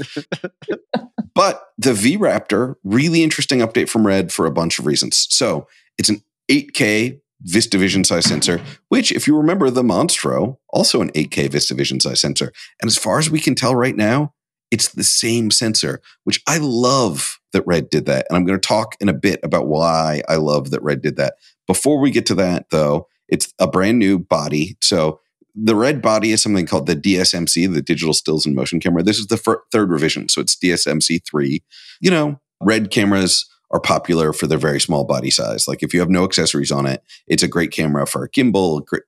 The 1.80 1.94
V 1.94 2.18
Raptor, 2.18 2.76
really 2.84 3.24
interesting 3.24 3.60
update 3.60 3.88
from 3.88 4.06
Red 4.06 4.34
for 4.34 4.46
a 4.46 4.52
bunch 4.52 4.80
of 4.80 4.86
reasons. 4.86 5.28
So 5.30 5.66
it's 5.98 6.10
an 6.10 6.22
8K 6.52 7.22
VistaVision 7.48 8.06
size 8.06 8.26
sensor, 8.26 8.62
which, 8.90 9.14
if 9.14 9.28
you 9.28 9.38
remember 9.38 9.70
the 9.70 9.82
Monstro, 9.82 10.58
also 10.72 11.02
an 11.02 11.10
8K 11.12 11.48
VistaVision 11.48 12.02
size 12.02 12.20
sensor. 12.20 12.52
And 12.82 12.90
as 12.90 12.98
far 12.98 13.18
as 13.18 13.30
we 13.30 13.40
can 13.40 13.56
tell 13.56 13.76
right 13.76 13.96
now, 13.96 14.34
it's 14.72 14.90
the 14.90 15.06
same 15.06 15.52
sensor, 15.52 16.02
which 16.26 16.42
I 16.46 16.58
love 16.58 17.40
that 17.54 17.66
Red 17.66 17.90
did 17.90 18.08
that. 18.08 18.26
And 18.30 18.36
I'm 18.36 18.44
going 18.44 18.60
to 18.60 18.68
talk 18.68 18.98
in 19.00 19.08
a 19.08 19.14
bit 19.14 19.40
about 19.42 19.68
why 19.68 20.22
I 20.28 20.36
love 20.36 20.72
that 20.72 20.84
Red 20.84 21.02
did 21.02 21.16
that. 21.16 21.36
Before 21.66 21.98
we 21.98 22.12
get 22.12 22.26
to 22.26 22.36
that, 22.36 22.72
though, 22.72 23.08
it's 23.30 23.54
a 23.58 23.68
brand 23.68 24.00
new 24.00 24.20
body. 24.20 24.76
So 24.82 25.22
the 25.62 25.76
red 25.76 26.02
body 26.02 26.32
is 26.32 26.42
something 26.42 26.66
called 26.66 26.86
the 26.86 26.96
DSMC, 26.96 27.74
the 27.74 27.82
digital 27.82 28.14
stills 28.14 28.46
and 28.46 28.56
motion 28.56 28.80
camera. 28.80 29.04
This 29.04 29.20
is 29.20 29.28
the 29.28 29.38
fir- 29.38 29.64
third 29.72 29.90
revision, 29.90 30.30
so 30.30 30.42
it's 30.42 30.56
DSMC 30.56 31.26
three. 31.26 31.64
You 32.00 32.12
know, 32.12 32.40
red 32.62 32.92
cameras 32.92 33.50
are 33.72 33.80
popular 33.80 34.34
for 34.34 34.48
their 34.48 34.58
very 34.58 34.80
small 34.80 35.04
body 35.04 35.30
size. 35.30 35.68
Like 35.68 35.84
if 35.84 35.94
you 35.94 36.00
have 36.00 36.10
no 36.10 36.24
accessories 36.24 36.72
on 36.72 36.86
it, 36.86 37.04
it's 37.28 37.44
a 37.44 37.48
great 37.48 37.72
camera 37.72 38.08
for 38.08 38.24
a 38.24 38.30
gimbal, 38.30 38.84
great, 38.86 39.04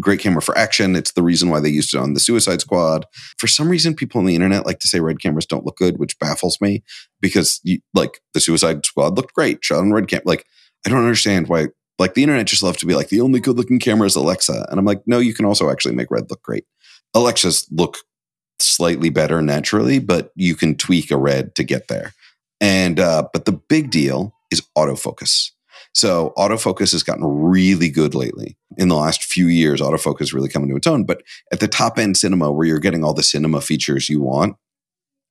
great 0.00 0.20
camera 0.20 0.42
for 0.42 0.56
action. 0.58 0.96
It's 0.96 1.12
the 1.12 1.22
reason 1.22 1.48
why 1.48 1.60
they 1.60 1.70
used 1.70 1.94
it 1.94 1.98
on 1.98 2.14
the 2.14 2.20
Suicide 2.20 2.60
Squad. 2.60 3.06
For 3.38 3.46
some 3.46 3.68
reason, 3.68 3.94
people 3.94 4.18
on 4.18 4.26
the 4.26 4.34
internet 4.34 4.66
like 4.66 4.80
to 4.80 4.88
say 4.88 5.00
red 5.00 5.20
cameras 5.20 5.46
don't 5.46 5.64
look 5.64 5.76
good, 5.76 5.98
which 5.98 6.18
baffles 6.18 6.60
me 6.60 6.82
because 7.20 7.60
you, 7.62 7.78
like 7.94 8.20
the 8.34 8.40
Suicide 8.40 8.84
Squad 8.84 9.16
looked 9.16 9.34
great 9.34 9.64
shot 9.64 9.78
on 9.78 9.92
red 9.92 10.08
cam. 10.08 10.22
Like 10.24 10.44
I 10.86 10.90
don't 10.90 10.98
understand 10.98 11.48
why 11.48 11.68
like 11.98 12.14
the 12.14 12.22
internet 12.22 12.46
just 12.46 12.62
loves 12.62 12.78
to 12.78 12.86
be 12.86 12.94
like 12.94 13.08
the 13.08 13.20
only 13.20 13.40
good 13.40 13.56
looking 13.56 13.78
camera 13.78 14.06
is 14.06 14.16
Alexa. 14.16 14.66
And 14.70 14.78
I'm 14.78 14.84
like, 14.84 15.02
no, 15.06 15.18
you 15.18 15.34
can 15.34 15.44
also 15.44 15.70
actually 15.70 15.94
make 15.94 16.10
red 16.10 16.30
look 16.30 16.42
great. 16.42 16.64
Alexas 17.14 17.66
look 17.70 17.98
slightly 18.58 19.10
better 19.10 19.40
naturally, 19.42 19.98
but 19.98 20.30
you 20.34 20.54
can 20.54 20.74
tweak 20.74 21.10
a 21.10 21.16
red 21.16 21.54
to 21.54 21.64
get 21.64 21.88
there. 21.88 22.12
And 22.60 22.98
uh, 22.98 23.28
but 23.32 23.44
the 23.44 23.52
big 23.52 23.90
deal 23.90 24.34
is 24.50 24.62
autofocus. 24.76 25.50
So 25.92 26.32
autofocus 26.36 26.90
has 26.90 27.04
gotten 27.04 27.24
really 27.24 27.88
good 27.88 28.14
lately. 28.14 28.56
In 28.76 28.88
the 28.88 28.96
last 28.96 29.22
few 29.22 29.46
years, 29.46 29.80
autofocus 29.80 30.32
really 30.32 30.48
come 30.48 30.64
into 30.64 30.76
its 30.76 30.88
own. 30.88 31.04
But 31.04 31.22
at 31.52 31.60
the 31.60 31.68
top 31.68 31.98
end 31.98 32.16
cinema, 32.16 32.50
where 32.50 32.66
you're 32.66 32.80
getting 32.80 33.04
all 33.04 33.14
the 33.14 33.22
cinema 33.22 33.60
features 33.60 34.08
you 34.08 34.20
want, 34.20 34.56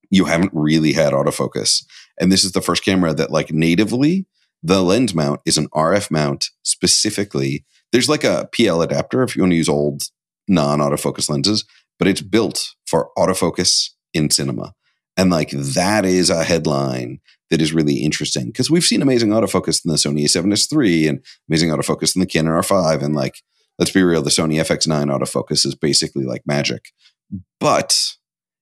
you 0.10 0.26
haven't 0.26 0.52
really 0.54 0.93
had 0.93 1.12
autofocus. 1.12 1.84
And 2.19 2.32
this 2.32 2.45
is 2.45 2.54
the 2.54 2.62
first 2.62 2.86
camera 2.86 3.13
that 3.13 3.32
like 3.32 3.52
natively 3.52 4.26
the 4.63 4.82
lens 4.82 5.13
mount 5.13 5.41
is 5.45 5.58
an 5.58 5.67
RF 5.69 6.10
mount 6.10 6.49
specifically. 6.63 7.65
There's 7.91 8.10
like 8.10 8.23
a 8.23 8.49
PL 8.54 8.82
adapter 8.82 9.21
if 9.21 9.36
you 9.36 9.43
want 9.43 9.52
to 9.52 9.58
use 9.58 9.69
old 9.69 10.04
non 10.47 10.80
autofocus 10.80 11.30
lenses, 11.30 11.65
but 11.99 12.08
it's 12.08 12.21
built 12.21 12.73
for 12.86 13.12
autofocus 13.17 13.89
in 14.13 14.30
cinema. 14.30 14.73
And 15.17 15.30
like 15.30 15.52
that 15.52 16.06
is 16.06 16.30
a 16.30 16.43
headline 16.43 17.19
that 17.49 17.62
is 17.62 17.73
really 17.73 17.97
interesting 17.97 18.47
because 18.47 18.71
we've 18.71 18.84
seen 18.84 19.02
amazing 19.02 19.30
autofocus 19.30 19.86
in 19.86 19.91
the 19.91 19.97
Sony 19.97 20.23
a7S 20.23 20.73
III 20.73 21.08
and 21.08 21.26
amazing 21.47 21.69
autofocus 21.69 22.15
in 22.15 22.19
the 22.19 22.26
Canon 22.26 22.54
R5. 22.54 23.04
And 23.04 23.15
like, 23.15 23.43
let's 23.78 23.91
be 23.91 24.02
real, 24.02 24.23
the 24.23 24.32
Sony 24.32 24.56
FX9 24.56 25.15
autofocus 25.15 25.65
is 25.65 25.76
basically 25.76 26.23
like 26.23 26.41
magic. 26.47 26.86
But 27.60 28.13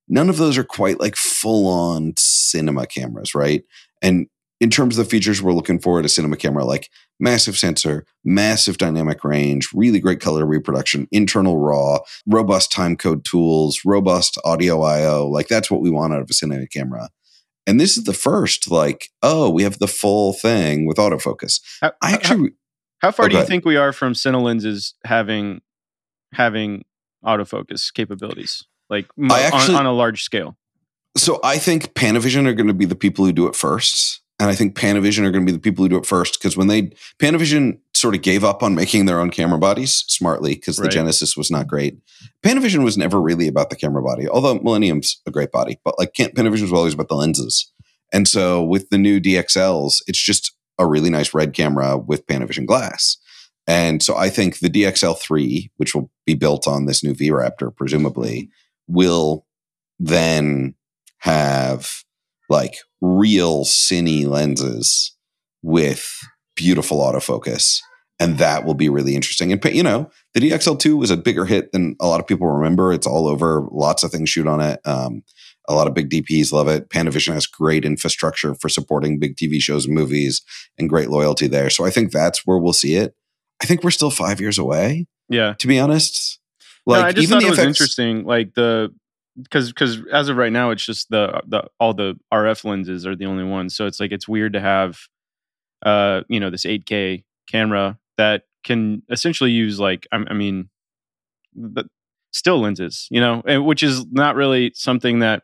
none 0.10 0.30
of 0.30 0.38
those 0.38 0.58
are 0.58 0.66
quite 0.66 1.00
like 1.00 1.16
full 1.16 1.68
on 1.68 2.14
cinema 2.18 2.86
cameras, 2.86 3.34
right? 3.34 3.64
And 4.02 4.28
in 4.62 4.70
terms 4.70 4.98
of 4.98 5.04
the 5.04 5.10
features 5.10 5.42
we're 5.42 5.54
looking 5.54 5.80
for 5.80 6.00
at 6.00 6.06
a 6.06 6.10
cinema 6.10 6.38
camera, 6.38 6.64
like 6.64 6.88
massive 7.20 7.58
sensor, 7.58 8.06
massive 8.24 8.78
dynamic 8.78 9.24
range, 9.24 9.68
really 9.74 10.00
great 10.00 10.22
color 10.22 10.46
reproduction, 10.46 11.08
internal 11.12 11.58
RAW, 11.58 12.00
robust 12.28 12.72
time 12.72 12.96
code 12.96 13.26
tools, 13.26 13.82
robust 13.84 14.38
audio 14.46 14.84
I/O. 14.84 15.28
Like 15.28 15.48
that's 15.48 15.72
what 15.72 15.82
we 15.82 15.90
want 15.90 16.14
out 16.14 16.22
of 16.22 16.30
a 16.30 16.34
cinema 16.34 16.68
camera. 16.68 17.10
And 17.66 17.80
this 17.80 17.98
is 17.98 18.04
the 18.04 18.14
first, 18.14 18.70
like, 18.70 19.10
oh, 19.24 19.50
we 19.50 19.64
have 19.64 19.80
the 19.80 19.88
full 19.88 20.32
thing 20.32 20.86
with 20.86 20.98
autofocus. 20.98 21.60
How, 21.82 21.92
I 22.02 22.14
actually. 22.14 22.52
How 23.00 23.12
far 23.12 23.26
oh, 23.26 23.30
do 23.30 23.38
you 23.38 23.46
think 23.46 23.66
we 23.66 23.78
are 23.78 23.92
from 23.92 24.14
Cine 24.14 24.42
lenses 24.44 24.94
having 25.04 25.62
having 26.34 26.86
autofocus 27.26 27.92
capabilities, 27.92 28.64
like 28.92 29.08
mo- 29.18 29.36
actually- 29.36 29.74
on, 29.74 29.82
on 29.82 29.86
a 29.88 29.94
large 29.94 30.22
scale? 30.22 30.56
So 31.18 31.40
I 31.44 31.58
think 31.58 31.94
Panavision 31.94 32.48
are 32.48 32.54
going 32.54 32.68
to 32.68 32.74
be 32.74 32.86
the 32.86 32.96
people 32.96 33.26
who 33.26 33.34
do 33.34 33.48
it 33.48 33.56
first. 33.56 34.21
And 34.42 34.50
I 34.50 34.56
think 34.56 34.76
Panavision 34.76 35.20
are 35.20 35.30
going 35.30 35.46
to 35.46 35.52
be 35.52 35.56
the 35.56 35.60
people 35.60 35.86
who 35.86 35.90
do 35.90 35.98
it 35.98 36.06
first 36.08 36.40
because 36.40 36.58
when 36.58 36.66
they 36.66 36.94
Panavision 37.20 37.78
sort 37.94 38.16
of 38.16 38.24
gave 38.24 38.44
up 38.44 38.64
on 38.64 38.74
making 38.74 39.06
their 39.06 39.20
own 39.20 39.30
camera 39.30 39.60
bodies 39.60 40.04
smartly 40.08 40.56
because 40.56 40.78
the 40.78 40.90
Genesis 40.90 41.38
was 41.38 41.52
not 41.52 41.68
great. 41.68 42.00
Panavision 42.44 42.84
was 42.84 42.98
never 42.98 43.22
really 43.22 43.48
about 43.48 43.70
the 43.70 43.76
camera 43.76 44.02
body, 44.02 44.28
although 44.28 44.58
Millennium's 44.58 45.22
a 45.28 45.32
great 45.32 45.52
body, 45.52 45.80
but 45.86 46.00
like 46.00 46.16
can't, 46.16 46.34
Panavision 46.34 46.64
was 46.64 46.74
always 46.74 46.96
about 46.96 47.08
the 47.08 47.16
lenses. 47.16 47.72
And 48.12 48.28
so 48.28 48.64
with 48.64 48.90
the 48.90 48.98
new 48.98 49.22
DXLs, 49.22 50.02
it's 50.08 50.20
just 50.20 50.52
a 50.80 50.88
really 50.88 51.12
nice 51.12 51.36
red 51.36 51.54
camera 51.54 51.96
with 51.96 52.26
Panavision 52.26 52.66
glass. 52.66 53.18
And 53.68 54.02
so 54.02 54.18
I 54.18 54.30
think 54.30 54.58
the 54.58 54.72
DXL3, 54.72 55.70
which 55.78 55.94
will 55.94 56.10
be 56.26 56.34
built 56.34 56.68
on 56.68 56.88
this 56.88 57.04
new 57.04 57.14
V 57.14 57.30
Raptor, 57.30 57.76
presumably, 57.76 58.50
will 58.88 59.46
then 60.00 60.74
have 61.20 62.04
like 62.52 62.76
real 63.02 63.64
cine 63.64 64.28
lenses 64.28 65.16
with 65.64 66.12
beautiful 66.56 67.00
autofocus. 67.00 67.80
And 68.20 68.38
that 68.38 68.66
will 68.66 68.76
be 68.76 68.90
really 68.90 69.16
interesting. 69.16 69.52
And, 69.52 69.64
you 69.74 69.82
know, 69.82 70.12
the 70.36 70.42
DXL2 70.42 70.96
was 70.96 71.10
a 71.10 71.18
bigger 71.18 71.46
hit 71.46 71.72
than 71.72 71.96
a 72.00 72.06
lot 72.06 72.20
of 72.20 72.28
people 72.28 72.46
remember. 72.48 72.94
It's 72.94 73.08
all 73.08 73.28
over. 73.28 73.68
Lots 73.72 74.04
of 74.04 74.12
things 74.12 74.30
shoot 74.30 74.46
on 74.46 74.62
it. 74.62 74.80
Um, 74.86 75.24
a 75.68 75.74
lot 75.74 75.88
of 75.88 75.96
big 75.96 76.10
DPs 76.12 76.52
love 76.52 76.68
it. 76.68 76.90
Panavision 76.90 77.34
has 77.34 77.48
great 77.48 77.84
infrastructure 77.84 78.54
for 78.54 78.70
supporting 78.70 79.18
big 79.18 79.38
TV 79.38 79.60
shows 79.60 79.86
and 79.86 79.96
movies 79.96 80.44
and 80.78 80.90
great 80.90 81.10
loyalty 81.10 81.48
there. 81.48 81.72
So 81.72 81.84
I 81.84 81.90
think 81.90 82.12
that's 82.12 82.46
where 82.46 82.60
we'll 82.60 82.74
see 82.74 82.96
it. 82.96 83.16
I 83.62 83.66
think 83.66 83.84
we're 83.84 83.92
still 83.92 84.12
five 84.12 84.40
years 84.42 84.60
away, 84.60 85.08
Yeah. 85.30 85.54
to 85.58 85.68
be 85.68 85.80
honest. 85.80 86.40
no, 86.86 86.94
Like 86.94 87.06
I 87.06 87.12
just 87.14 87.24
even 87.24 87.40
thought 87.40 87.42
the 87.42 87.48
it 87.48 87.50
was 87.52 87.60
FX 87.60 87.66
interesting, 87.68 88.24
like 88.26 88.54
the 88.54 88.94
because 89.42 89.70
because 89.70 90.00
as 90.12 90.30
of 90.30 90.38
right 90.38 90.52
now, 90.52 90.72
it's 90.72 90.86
just 90.86 91.10
the 91.10 91.42
the 91.48 91.64
all 91.80 91.94
the 91.94 92.16
RF 92.34 92.66
lenses 92.66 93.06
are 93.06 93.16
the 93.16 93.26
only 93.26 93.44
ones. 93.44 93.76
So 93.76 93.86
it's 93.86 94.00
like 94.00 94.12
it's 94.12 94.28
weird 94.28 94.54
to 94.54 94.60
have, 94.60 95.00
uh, 95.86 96.22
you 96.28 96.40
know, 96.40 96.50
this 96.50 96.66
8K 96.66 97.24
camera 97.48 97.98
that 98.18 98.44
can 98.64 99.04
essentially 99.10 99.52
use 99.52 99.80
like 99.80 100.08
I, 100.12 100.24
I 100.28 100.34
mean, 100.34 100.70
but 101.56 101.88
still 102.32 102.62
lenses, 102.62 103.08
you 103.12 103.20
know, 103.20 103.42
and 103.46 103.66
which 103.66 103.84
is 103.84 104.06
not 104.12 104.36
really 104.36 104.72
something 104.76 105.20
that 105.20 105.44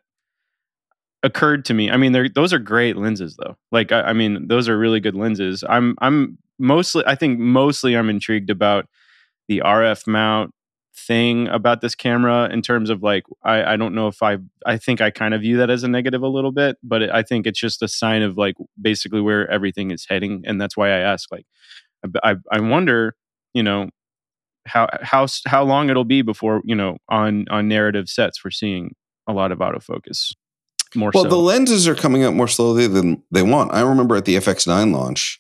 occurred 1.23 1.65
to 1.65 1.73
me. 1.73 1.89
I 1.89 1.97
mean, 1.97 2.15
those 2.33 2.53
are 2.53 2.59
great 2.59 2.97
lenses 2.97 3.35
though. 3.37 3.55
Like 3.71 3.91
I, 3.91 4.01
I 4.01 4.13
mean, 4.13 4.47
those 4.47 4.69
are 4.69 4.77
really 4.77 4.99
good 4.99 5.15
lenses. 5.15 5.63
I'm 5.67 5.95
I'm 6.01 6.37
mostly 6.59 7.03
I 7.05 7.15
think 7.15 7.39
mostly 7.39 7.95
I'm 7.95 8.09
intrigued 8.09 8.49
about 8.49 8.87
the 9.47 9.61
RF 9.65 10.07
mount 10.07 10.53
thing 10.97 11.47
about 11.49 11.81
this 11.81 11.93
camera 11.95 12.49
in 12.51 12.61
terms 12.61 12.89
of 12.89 13.03
like 13.03 13.23
I, 13.43 13.73
I 13.73 13.77
don't 13.77 13.93
know 13.93 14.07
if 14.07 14.23
I 14.23 14.37
I 14.65 14.77
think 14.77 14.99
I 15.01 15.11
kind 15.11 15.33
of 15.33 15.41
view 15.41 15.57
that 15.57 15.69
as 15.69 15.83
a 15.83 15.87
negative 15.87 16.23
a 16.23 16.27
little 16.27 16.51
bit, 16.51 16.77
but 16.83 17.03
it, 17.03 17.09
I 17.11 17.21
think 17.23 17.45
it's 17.45 17.59
just 17.59 17.81
a 17.83 17.87
sign 17.87 18.23
of 18.23 18.37
like 18.37 18.55
basically 18.81 19.21
where 19.21 19.49
everything 19.51 19.91
is 19.91 20.05
heading, 20.09 20.43
and 20.45 20.59
that's 20.59 20.75
why 20.75 20.89
I 20.89 20.99
ask 20.99 21.31
like 21.31 21.45
I 22.23 22.35
I, 22.51 22.59
wonder 22.59 23.15
you 23.53 23.63
know 23.63 23.89
how 24.65 24.87
how 25.01 25.23
s- 25.23 25.41
how 25.45 25.63
long 25.63 25.89
it'll 25.89 26.03
be 26.03 26.21
before 26.21 26.61
you 26.65 26.75
know 26.75 26.97
on 27.09 27.45
on 27.49 27.67
narrative 27.67 28.09
sets 28.09 28.43
we're 28.43 28.51
seeing 28.51 28.95
a 29.27 29.33
lot 29.33 29.51
of 29.51 29.59
autofocus 29.59 30.33
more 30.95 31.11
Well, 31.13 31.23
so. 31.23 31.29
the 31.29 31.37
lenses 31.37 31.87
are 31.87 31.95
coming 31.95 32.23
out 32.23 32.33
more 32.33 32.47
slowly 32.47 32.87
than 32.87 33.21
they 33.31 33.43
want. 33.43 33.73
I 33.73 33.81
remember 33.81 34.15
at 34.15 34.25
the 34.25 34.35
FX9 34.35 34.93
launch, 34.93 35.39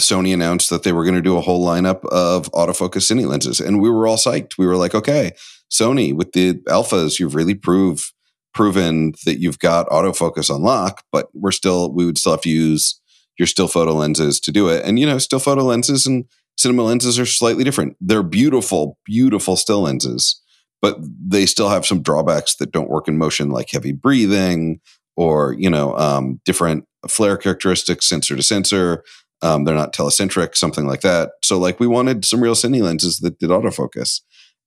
Sony 0.00 0.34
announced 0.34 0.70
that 0.70 0.82
they 0.82 0.92
were 0.92 1.04
going 1.04 1.14
to 1.14 1.22
do 1.22 1.36
a 1.36 1.40
whole 1.40 1.64
lineup 1.64 2.04
of 2.06 2.50
autofocus 2.52 3.10
cine 3.10 3.26
lenses, 3.26 3.60
and 3.60 3.80
we 3.80 3.90
were 3.90 4.06
all 4.06 4.16
psyched. 4.16 4.58
We 4.58 4.66
were 4.66 4.76
like, 4.76 4.94
"Okay, 4.94 5.32
Sony, 5.70 6.14
with 6.14 6.32
the 6.32 6.54
alphas, 6.68 7.18
you've 7.18 7.34
really 7.34 7.54
prove 7.54 8.12
proven 8.54 9.12
that 9.24 9.38
you've 9.38 9.58
got 9.58 9.88
autofocus 9.88 10.52
on 10.52 10.62
lock, 10.62 11.04
but 11.12 11.28
we're 11.34 11.52
still 11.52 11.92
we 11.92 12.04
would 12.04 12.18
still 12.18 12.32
have 12.32 12.40
to 12.42 12.50
use 12.50 13.00
your 13.38 13.46
still 13.46 13.68
photo 13.68 13.92
lenses 13.92 14.40
to 14.40 14.52
do 14.52 14.68
it. 14.68 14.84
And 14.84 14.98
you 14.98 15.06
know, 15.06 15.18
still 15.18 15.38
photo 15.38 15.62
lenses 15.62 16.06
and 16.06 16.24
cinema 16.56 16.82
lenses 16.82 17.18
are 17.18 17.26
slightly 17.26 17.62
different. 17.62 17.96
They're 18.00 18.24
beautiful, 18.24 18.98
beautiful 19.04 19.56
still 19.56 19.82
lenses, 19.82 20.40
but 20.82 20.98
they 21.00 21.46
still 21.46 21.68
have 21.68 21.86
some 21.86 22.02
drawbacks 22.02 22.56
that 22.56 22.72
don't 22.72 22.90
work 22.90 23.06
in 23.06 23.16
motion, 23.16 23.50
like 23.50 23.70
heavy 23.70 23.92
breathing 23.92 24.80
or 25.16 25.52
you 25.52 25.70
know 25.70 25.96
um, 25.96 26.40
different 26.44 26.84
flare 27.08 27.36
characteristics, 27.36 28.06
sensor 28.06 28.36
to 28.36 28.42
sensor. 28.42 29.04
Um, 29.40 29.64
they're 29.64 29.74
not 29.74 29.94
telecentric, 29.94 30.56
something 30.56 30.86
like 30.86 31.02
that. 31.02 31.32
So, 31.44 31.58
like, 31.58 31.78
we 31.78 31.86
wanted 31.86 32.24
some 32.24 32.42
real 32.42 32.54
cine 32.54 32.82
lenses 32.82 33.18
that 33.20 33.38
did 33.38 33.50
autofocus, 33.50 34.20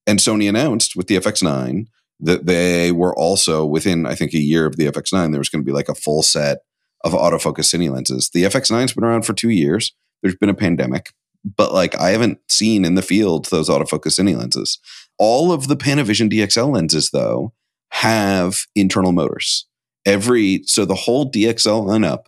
and 0.06 0.18
Sony 0.18 0.48
announced 0.48 0.96
with 0.96 1.06
the 1.06 1.16
FX9 1.16 1.86
that 2.20 2.46
they 2.46 2.92
were 2.92 3.14
also 3.16 3.66
within, 3.66 4.06
I 4.06 4.14
think, 4.14 4.32
a 4.32 4.38
year 4.38 4.64
of 4.64 4.76
the 4.76 4.86
FX9, 4.86 5.32
there 5.32 5.40
was 5.40 5.48
going 5.48 5.62
to 5.62 5.66
be 5.66 5.72
like 5.72 5.88
a 5.88 5.94
full 5.94 6.22
set 6.22 6.58
of 7.04 7.12
autofocus 7.12 7.74
cine 7.74 7.92
lenses. 7.92 8.30
The 8.32 8.44
FX9's 8.44 8.94
been 8.94 9.04
around 9.04 9.26
for 9.26 9.32
two 9.32 9.50
years. 9.50 9.92
There's 10.22 10.36
been 10.36 10.48
a 10.48 10.54
pandemic, 10.54 11.12
but 11.44 11.72
like 11.72 11.98
I 12.00 12.10
haven't 12.10 12.38
seen 12.48 12.84
in 12.84 12.94
the 12.94 13.02
field 13.02 13.46
those 13.46 13.68
autofocus 13.68 14.20
cine 14.20 14.38
lenses. 14.38 14.78
All 15.18 15.52
of 15.52 15.68
the 15.68 15.76
Panavision 15.76 16.32
DXL 16.32 16.72
lenses, 16.72 17.10
though, 17.10 17.52
have 17.90 18.66
internal 18.74 19.12
motors. 19.12 19.66
Every 20.06 20.62
so 20.66 20.84
the 20.84 20.94
whole 20.94 21.30
DXL 21.30 21.84
lineup 21.86 22.26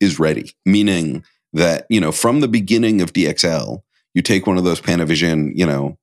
is 0.00 0.18
ready, 0.18 0.52
meaning 0.64 1.24
that 1.52 1.86
you 1.88 2.00
know 2.00 2.12
from 2.12 2.40
the 2.40 2.48
beginning 2.48 3.00
of 3.00 3.12
DXL, 3.12 3.82
you 4.14 4.22
take 4.22 4.46
one 4.46 4.58
of 4.58 4.64
those 4.64 4.80
Panavision, 4.80 5.52
you 5.54 5.66
know, 5.66 5.98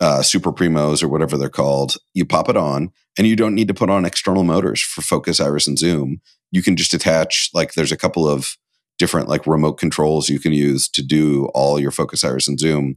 uh, 0.00 0.22
Super 0.22 0.52
Primos 0.52 1.02
or 1.02 1.08
whatever 1.08 1.36
they're 1.36 1.48
called, 1.48 1.96
you 2.14 2.24
pop 2.24 2.48
it 2.48 2.56
on, 2.56 2.90
and 3.16 3.26
you 3.26 3.36
don't 3.36 3.54
need 3.54 3.68
to 3.68 3.74
put 3.74 3.90
on 3.90 4.04
external 4.04 4.44
motors 4.44 4.82
for 4.82 5.02
focus, 5.02 5.40
iris, 5.40 5.66
and 5.66 5.78
zoom. 5.78 6.20
You 6.50 6.62
can 6.62 6.76
just 6.76 6.94
attach 6.94 7.50
like 7.54 7.74
there's 7.74 7.92
a 7.92 7.96
couple 7.96 8.28
of 8.28 8.56
different 8.98 9.28
like 9.28 9.46
remote 9.46 9.74
controls 9.74 10.28
you 10.28 10.38
can 10.38 10.52
use 10.52 10.88
to 10.88 11.02
do 11.02 11.46
all 11.54 11.80
your 11.80 11.90
focus, 11.90 12.24
iris, 12.24 12.48
and 12.48 12.58
zoom 12.58 12.96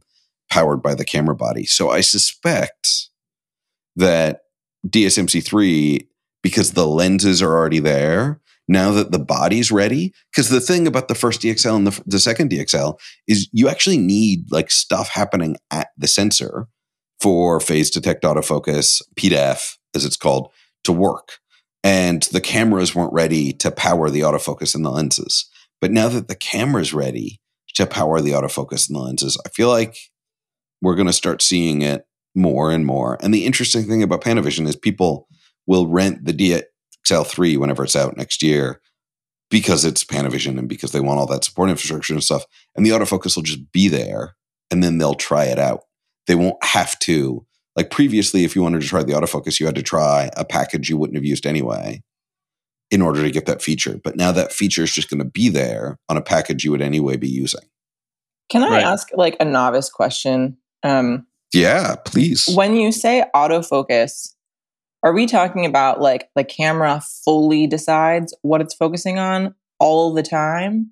powered 0.50 0.82
by 0.82 0.94
the 0.94 1.04
camera 1.04 1.34
body. 1.34 1.64
So 1.64 1.90
I 1.90 2.00
suspect 2.00 3.08
that 3.96 4.42
DSMC3, 4.86 6.06
because 6.42 6.72
the 6.72 6.86
lenses 6.86 7.42
are 7.42 7.52
already 7.52 7.80
there, 7.80 8.40
now 8.68 8.90
that 8.92 9.12
the 9.12 9.18
body's 9.18 9.70
ready, 9.70 10.12
because 10.32 10.48
the 10.48 10.60
thing 10.60 10.86
about 10.86 11.08
the 11.08 11.14
first 11.14 11.40
DXL 11.40 11.76
and 11.76 11.86
the, 11.86 12.02
the 12.06 12.18
second 12.18 12.50
DXL 12.50 12.98
is 13.28 13.48
you 13.52 13.68
actually 13.68 13.98
need 13.98 14.50
like 14.50 14.70
stuff 14.70 15.08
happening 15.08 15.56
at 15.70 15.88
the 15.96 16.08
sensor 16.08 16.66
for 17.20 17.60
phase 17.60 17.90
detect 17.90 18.24
autofocus, 18.24 19.02
PDAF, 19.14 19.76
as 19.94 20.04
it's 20.04 20.16
called, 20.16 20.50
to 20.84 20.92
work. 20.92 21.38
And 21.84 22.22
the 22.24 22.40
cameras 22.40 22.94
weren't 22.94 23.12
ready 23.12 23.52
to 23.54 23.70
power 23.70 24.10
the 24.10 24.20
autofocus 24.20 24.74
in 24.74 24.82
the 24.82 24.90
lenses. 24.90 25.48
But 25.80 25.92
now 25.92 26.08
that 26.08 26.28
the 26.28 26.34
camera's 26.34 26.92
ready 26.92 27.40
to 27.74 27.86
power 27.86 28.20
the 28.20 28.32
autofocus 28.32 28.88
in 28.88 28.94
the 28.94 29.00
lenses, 29.00 29.40
I 29.46 29.50
feel 29.50 29.68
like 29.68 29.96
we're 30.82 30.96
going 30.96 31.06
to 31.06 31.12
start 31.12 31.42
seeing 31.42 31.82
it 31.82 32.06
more 32.34 32.70
and 32.70 32.84
more. 32.84 33.18
And 33.22 33.32
the 33.32 33.46
interesting 33.46 33.84
thing 33.84 34.02
about 34.02 34.22
Panavision 34.22 34.66
is 34.66 34.76
people 34.76 35.28
will 35.66 35.86
rent 35.86 36.24
the 36.24 36.32
DXL3 37.06 37.58
whenever 37.58 37.84
it's 37.84 37.96
out 37.96 38.16
next 38.16 38.42
year 38.42 38.80
because 39.50 39.84
it's 39.84 40.04
Panavision 40.04 40.58
and 40.58 40.68
because 40.68 40.92
they 40.92 41.00
want 41.00 41.18
all 41.20 41.26
that 41.26 41.44
support 41.44 41.70
infrastructure 41.70 42.12
and 42.12 42.22
stuff. 42.24 42.44
And 42.74 42.84
the 42.84 42.90
autofocus 42.90 43.36
will 43.36 43.42
just 43.42 43.70
be 43.72 43.88
there 43.88 44.34
and 44.70 44.82
then 44.82 44.98
they'll 44.98 45.14
try 45.14 45.44
it 45.44 45.58
out. 45.58 45.82
They 46.26 46.34
won't 46.34 46.62
have 46.64 46.98
to. 47.00 47.46
Like 47.76 47.90
previously, 47.90 48.44
if 48.44 48.56
you 48.56 48.62
wanted 48.62 48.80
to 48.82 48.88
try 48.88 49.02
the 49.02 49.12
autofocus, 49.12 49.60
you 49.60 49.66
had 49.66 49.74
to 49.76 49.82
try 49.82 50.30
a 50.36 50.44
package 50.44 50.88
you 50.88 50.96
wouldn't 50.96 51.16
have 51.16 51.24
used 51.24 51.46
anyway 51.46 52.02
in 52.90 53.02
order 53.02 53.22
to 53.22 53.30
get 53.30 53.46
that 53.46 53.62
feature. 53.62 53.98
But 54.02 54.16
now 54.16 54.32
that 54.32 54.52
feature 54.52 54.82
is 54.82 54.92
just 54.92 55.10
going 55.10 55.18
to 55.18 55.24
be 55.24 55.48
there 55.48 55.98
on 56.08 56.16
a 56.16 56.22
package 56.22 56.64
you 56.64 56.70
would 56.70 56.82
anyway 56.82 57.16
be 57.16 57.28
using. 57.28 57.60
Can 58.48 58.62
I 58.62 58.68
Right. 58.70 58.84
ask 58.84 59.08
like 59.14 59.36
a 59.40 59.44
novice 59.44 59.90
question? 59.90 60.56
Um, 60.82 61.26
Yeah, 61.52 61.96
please. 62.04 62.48
when 62.54 62.76
you 62.76 62.92
say 62.92 63.24
autofocus, 63.34 64.34
are 65.06 65.12
we 65.12 65.26
talking 65.26 65.64
about 65.64 66.00
like 66.00 66.28
the 66.34 66.42
camera 66.42 67.00
fully 67.24 67.68
decides 67.68 68.34
what 68.42 68.60
it's 68.60 68.74
focusing 68.74 69.18
on 69.20 69.54
all 69.78 70.12
the 70.12 70.22
time? 70.24 70.90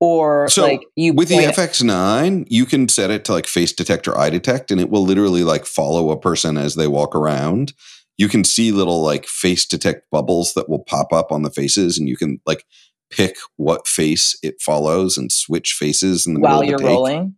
Or 0.00 0.48
So, 0.48 0.62
like 0.62 0.82
you 0.94 1.12
With 1.12 1.28
the 1.28 1.34
FX9, 1.38 2.46
you 2.48 2.66
can 2.66 2.88
set 2.88 3.10
it 3.10 3.24
to 3.24 3.32
like 3.32 3.48
face 3.48 3.72
detect 3.72 4.06
or 4.06 4.16
eye 4.16 4.30
detect, 4.30 4.70
and 4.70 4.80
it 4.80 4.90
will 4.90 5.02
literally 5.04 5.42
like 5.42 5.66
follow 5.66 6.10
a 6.10 6.20
person 6.20 6.56
as 6.56 6.76
they 6.76 6.86
walk 6.86 7.16
around. 7.16 7.72
You 8.16 8.28
can 8.28 8.44
see 8.44 8.70
little 8.70 9.02
like 9.02 9.26
face 9.26 9.66
detect 9.66 10.08
bubbles 10.12 10.54
that 10.54 10.68
will 10.68 10.84
pop 10.84 11.12
up 11.12 11.32
on 11.32 11.42
the 11.42 11.50
faces, 11.50 11.98
and 11.98 12.08
you 12.08 12.16
can 12.16 12.40
like 12.46 12.64
pick 13.10 13.36
what 13.56 13.88
face 13.88 14.38
it 14.40 14.60
follows 14.62 15.18
and 15.18 15.32
switch 15.32 15.72
faces 15.72 16.28
in 16.28 16.34
the 16.34 16.40
while 16.40 16.60
middle 16.60 16.70
you're 16.70 16.78
the 16.78 16.84
take. 16.84 16.94
rolling. 16.94 17.34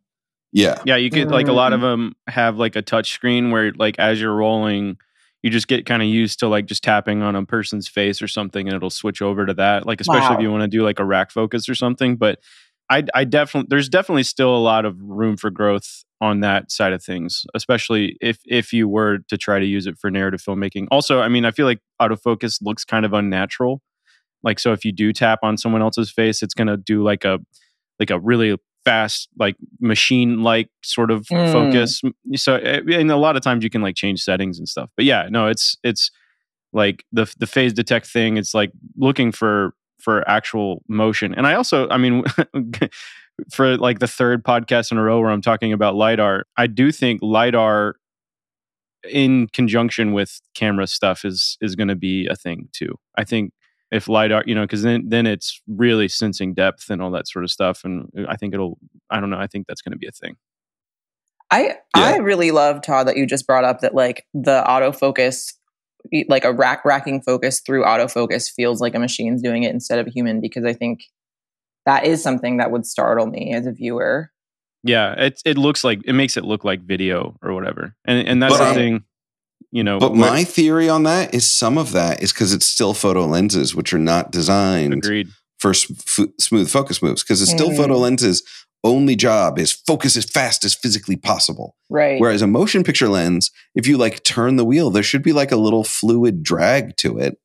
Yeah. 0.53 0.83
Yeah, 0.85 0.97
you 0.97 1.09
could 1.11 1.31
like 1.31 1.49
a 1.49 1.53
lot 1.53 1.73
Mm. 1.73 1.77
of 1.77 1.81
them 1.81 2.13
have 2.27 2.57
like 2.59 2.77
a 2.77 2.83
touch 2.83 3.13
screen 3.13 3.51
where 3.53 3.73
like 3.73 3.99
as 3.99 4.21
you're 4.21 4.35
rolling, 4.35 4.99
you 5.43 5.51
just 5.51 5.69
get 5.69 5.87
kind 5.87 6.03
of 6.03 6.09
used 6.09 6.39
to 6.41 6.49
like 6.49 6.67
just 6.67 6.83
tapping 6.83 7.23
on 7.23 7.35
a 7.35 7.45
person's 7.45 7.89
face 7.89 8.21
or 8.21 8.29
something 8.29 8.69
and 8.69 8.77
it'll 8.77 8.91
switch 8.91 9.23
over 9.23 9.47
to 9.47 9.55
that. 9.55 9.87
Like 9.87 10.01
especially 10.01 10.37
if 10.37 10.43
you 10.43 10.51
want 10.51 10.63
to 10.63 10.69
do 10.69 10.83
like 10.83 10.99
a 10.99 11.05
rack 11.05 11.31
focus 11.31 11.69
or 11.69 11.75
something. 11.75 12.17
But 12.17 12.39
I, 12.91 13.05
I 13.15 13.25
definitely 13.25 13.69
there's 13.71 13.89
definitely 13.89 14.25
still 14.25 14.55
a 14.55 14.59
lot 14.59 14.85
of 14.85 15.01
room 15.01 15.37
for 15.37 15.51
growth 15.51 16.05
on 16.21 16.41
that 16.41 16.71
side 16.71 16.93
of 16.93 17.03
things, 17.03 17.47
especially 17.55 18.17
if 18.21 18.39
if 18.47 18.73
you 18.73 18.89
were 18.89 19.19
to 19.29 19.39
try 19.39 19.59
to 19.59 19.65
use 19.65 19.87
it 19.87 19.97
for 19.97 20.11
narrative 20.11 20.43
filmmaking. 20.43 20.89
Also, 20.91 21.21
I 21.21 21.29
mean, 21.29 21.45
I 21.45 21.53
feel 21.53 21.67
like 21.67 21.81
autofocus 22.03 22.59
looks 22.61 22.85
kind 22.85 23.07
of 23.07 23.13
unnatural. 23.13 23.81
Like, 24.43 24.59
so 24.59 24.73
if 24.73 24.85
you 24.85 24.93
do 24.93 25.13
tap 25.13 25.39
on 25.43 25.57
someone 25.57 25.83
else's 25.83 26.11
face, 26.11 26.43
it's 26.43 26.55
gonna 26.55 26.77
do 26.77 27.03
like 27.03 27.25
a 27.25 27.39
like 27.99 28.11
a 28.11 28.19
really 28.19 28.57
fast, 28.85 29.29
like 29.39 29.57
machine 29.81 30.43
like 30.43 30.71
sort 30.83 31.11
of 31.11 31.27
mm. 31.27 31.53
focus. 31.53 32.03
So, 32.37 32.57
eh, 32.57 32.81
and 32.93 33.11
a 33.11 33.17
lot 33.17 33.37
of 33.37 33.43
times 33.43 33.65
you 33.65 33.71
can 33.71 33.83
like 33.83 33.97
change 33.97 34.23
settings 34.23 34.59
and 34.59 34.69
stuff. 34.69 34.91
But 34.97 35.05
yeah, 35.05 35.29
no, 35.31 35.47
it's 35.47 35.77
it's 35.83 36.11
like 36.73 37.05
the 37.13 37.33
the 37.39 37.47
phase 37.47 37.73
detect 37.73 38.07
thing. 38.07 38.37
It's 38.37 38.55
like 38.55 38.73
looking 38.97 39.33
for 39.33 39.75
for 40.01 40.29
actual 40.29 40.83
motion. 40.89 41.35
And 41.35 41.47
I 41.47 41.55
also, 41.55 41.89
I 41.91 41.99
mean, 41.99 42.25
for 43.53 43.77
like 43.77 43.99
the 43.99 44.09
third 44.09 44.45
podcast 44.45 44.91
in 44.91 44.99
a 44.99 45.03
row 45.03 45.21
where 45.21 45.31
I'm 45.31 45.43
talking 45.43 45.73
about 45.73 45.95
lidar, 45.95 46.47
I 46.57 46.67
do 46.67 46.91
think 46.91 47.21
lidar 47.23 47.97
in 49.09 49.49
conjunction 49.49 50.13
with 50.13 50.41
camera 50.55 50.87
stuff 50.87 51.25
is 51.25 51.57
is 51.61 51.77
going 51.77 51.89
to 51.89 51.97
be 51.97 52.27
a 52.27 52.37
thing 52.37 52.69
too. 52.73 52.97
I 53.17 53.25
think 53.25 53.53
if 53.91 54.09
lidar, 54.09 54.45
you 54.47 54.55
know, 54.55 54.63
because 54.63 54.83
then 54.83 55.05
then 55.09 55.27
it's 55.27 55.61
really 55.67 56.09
sensing 56.09 56.55
depth 56.55 56.91
and 56.91 57.03
all 57.03 57.11
that 57.11 57.29
sort 57.29 57.45
of 57.45 57.51
stuff, 57.51 57.85
and 57.85 58.09
I 58.29 58.37
think 58.37 58.55
it'll. 58.55 58.79
I 59.11 59.21
don't 59.21 59.31
know. 59.31 59.39
I 59.39 59.47
think 59.47 59.67
that's 59.67 59.83
going 59.83 59.93
to 59.93 59.99
be 59.99 60.07
a 60.07 60.13
thing. 60.13 60.37
I 61.51 61.63
yeah. 61.63 61.75
I 61.95 62.17
really 62.19 62.53
love 62.53 62.83
Todd 62.83 63.09
that 63.09 63.17
you 63.17 63.27
just 63.27 63.47
brought 63.47 63.65
up 63.65 63.81
that 63.81 63.95
like 63.95 64.27
the 64.33 64.63
autofocus 64.67 65.55
like 66.29 66.45
a 66.45 66.53
rack 66.53 66.85
racking 66.85 67.21
focus 67.21 67.61
through 67.61 67.85
autofocus 67.85 68.51
feels 68.51 68.81
like 68.81 68.95
a 68.95 68.99
machine's 68.99 69.43
doing 69.43 69.65
it 69.65 69.73
instead 69.75 69.99
of 69.99 70.07
a 70.07 70.11
human 70.11 70.41
because 70.41 70.65
I 70.65 70.73
think 70.73 71.01
that 71.87 72.07
is 72.07 72.23
something 72.23 72.59
that 72.59 72.71
would 72.71 72.87
startle 72.87 73.27
me 73.27 73.53
as 73.53 73.67
a 73.67 73.73
viewer. 73.73 74.31
Yeah, 74.83 75.13
it 75.13 75.43
it 75.45 75.59
looks 75.59 75.85
like 75.85 76.01
it 76.05 76.15
makes 76.15 76.37
it 76.37 76.45
look 76.45 76.65
like 76.65 76.81
video 76.81 77.37
or 77.43 77.53
whatever, 77.53 77.95
and 78.07 78.27
and 78.27 78.43
that's 78.43 78.57
but, 78.57 78.65
the 78.65 78.71
um, 78.71 78.75
thing. 78.75 79.05
You 79.73 79.85
know, 79.85 79.99
but 79.99 80.13
what, 80.13 80.19
my 80.19 80.45
theory 80.45 80.89
on 80.89 81.05
that 81.05 81.33
is 81.33 81.49
some 81.49 81.79
of 81.79 81.93
that 81.93 82.23
is 82.23 82.33
because 82.33 82.53
it's 82.53 82.67
still 82.67 82.93
photo 82.93 83.25
lenses, 83.27 83.75
which 83.75 83.93
are 83.93 83.99
not 83.99 84.33
designed 84.33 84.95
agreed. 84.95 85.29
for 85.59 85.73
smooth 85.75 86.69
focus 86.69 87.01
moves. 87.01 87.23
Because 87.23 87.41
it's 87.41 87.53
still 87.53 87.71
mm. 87.71 87.77
photo 87.77 87.97
lenses 87.99 88.43
only 88.83 89.15
job 89.15 89.59
is 89.59 89.73
focus 89.73 90.17
as 90.17 90.25
fast 90.25 90.65
as 90.65 90.75
physically 90.75 91.17
possible. 91.17 91.77
Right. 91.89 92.21
Whereas 92.21 92.43
a 92.43 92.47
motion 92.47 92.83
picture 92.83 93.09
lens, 93.09 93.51
if 93.75 93.87
you 93.87 93.99
like 93.99 94.23
turn 94.25 94.57
the 94.57 94.65
wheel, 94.65 94.91
there 94.91 95.03
should 95.03 95.23
be 95.23 95.33
like 95.33 95.53
a 95.53 95.57
little 95.57 95.85
fluid 95.85 96.43
drag 96.43 96.97
to 96.99 97.19
it 97.19 97.39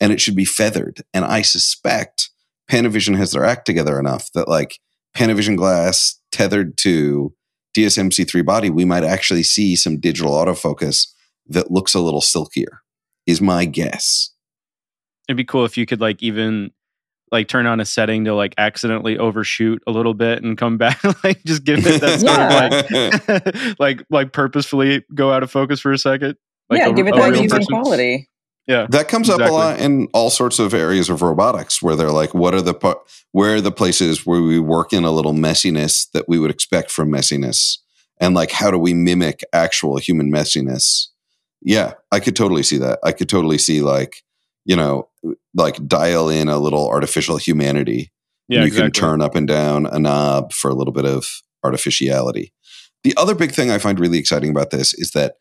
and 0.00 0.12
it 0.12 0.20
should 0.20 0.36
be 0.36 0.44
feathered. 0.44 1.02
And 1.14 1.24
I 1.24 1.42
suspect 1.42 2.30
Panavision 2.70 3.16
has 3.16 3.32
their 3.32 3.44
act 3.44 3.66
together 3.66 3.98
enough 3.98 4.30
that 4.34 4.48
like 4.48 4.78
Panavision 5.16 5.56
glass 5.56 6.20
tethered 6.30 6.76
to 6.78 7.34
DSMC3 7.76 8.44
body, 8.44 8.70
we 8.70 8.84
might 8.84 9.04
actually 9.04 9.42
see 9.42 9.76
some 9.76 9.98
digital 9.98 10.32
autofocus 10.32 11.11
that 11.48 11.70
looks 11.70 11.94
a 11.94 12.00
little 12.00 12.20
silkier, 12.20 12.78
is 13.26 13.40
my 13.40 13.64
guess. 13.64 14.30
It'd 15.28 15.36
be 15.36 15.44
cool 15.44 15.64
if 15.64 15.76
you 15.76 15.86
could 15.86 16.00
like 16.00 16.22
even 16.22 16.72
like 17.32 17.48
turn 17.48 17.66
on 17.66 17.80
a 17.80 17.84
setting 17.84 18.26
to 18.26 18.34
like 18.34 18.54
accidentally 18.58 19.18
overshoot 19.18 19.82
a 19.86 19.90
little 19.90 20.14
bit 20.14 20.44
and 20.44 20.56
come 20.56 20.76
back 20.78 21.02
like 21.24 21.42
just 21.44 21.64
give 21.64 21.84
it 21.84 22.00
that 22.00 22.20
sort 22.20 22.38
of 22.38 23.64
like 23.64 23.78
like 23.80 24.06
like 24.10 24.32
purposefully 24.32 25.04
go 25.14 25.32
out 25.32 25.42
of 25.42 25.50
focus 25.50 25.80
for 25.80 25.90
a 25.90 25.98
second. 25.98 26.36
Like 26.70 26.80
yeah 26.80 26.86
over, 26.86 26.96
give 26.96 27.08
it 27.08 27.16
that 27.16 27.34
even 27.34 27.64
quality. 27.64 28.28
Yeah 28.68 28.86
that 28.90 29.08
comes 29.08 29.28
exactly. 29.28 29.46
up 29.46 29.50
a 29.50 29.54
lot 29.54 29.80
in 29.80 30.06
all 30.12 30.30
sorts 30.30 30.60
of 30.60 30.72
areas 30.72 31.10
of 31.10 31.22
robotics 31.22 31.82
where 31.82 31.96
they're 31.96 32.12
like 32.12 32.34
what 32.34 32.54
are 32.54 32.62
the 32.62 32.74
where 33.32 33.56
are 33.56 33.60
the 33.60 33.72
places 33.72 34.24
where 34.24 34.40
we 34.40 34.60
work 34.60 34.92
in 34.92 35.04
a 35.04 35.10
little 35.10 35.32
messiness 35.32 36.08
that 36.12 36.28
we 36.28 36.38
would 36.38 36.50
expect 36.50 36.90
from 36.90 37.10
messiness? 37.10 37.78
And 38.20 38.34
like 38.34 38.52
how 38.52 38.70
do 38.70 38.78
we 38.78 38.94
mimic 38.94 39.42
actual 39.52 39.96
human 39.96 40.30
messiness 40.30 41.08
yeah 41.64 41.94
i 42.10 42.20
could 42.20 42.36
totally 42.36 42.62
see 42.62 42.78
that 42.78 42.98
i 43.02 43.12
could 43.12 43.28
totally 43.28 43.58
see 43.58 43.80
like 43.80 44.22
you 44.64 44.76
know, 44.76 45.08
like 45.54 45.86
dial 45.86 46.28
in 46.28 46.48
a 46.48 46.58
little 46.58 46.88
artificial 46.88 47.36
humanity. 47.36 48.12
Yeah, 48.48 48.60
you 48.60 48.66
exactly. 48.66 48.90
can 48.90 48.92
turn 48.92 49.22
up 49.22 49.34
and 49.34 49.46
down 49.46 49.86
a 49.86 49.98
knob 49.98 50.52
for 50.52 50.70
a 50.70 50.74
little 50.74 50.92
bit 50.92 51.04
of 51.04 51.26
artificiality. 51.64 52.52
The 53.04 53.14
other 53.16 53.34
big 53.34 53.52
thing 53.52 53.70
I 53.70 53.78
find 53.78 53.98
really 53.98 54.18
exciting 54.18 54.50
about 54.50 54.70
this 54.70 54.94
is 54.94 55.12
that, 55.12 55.36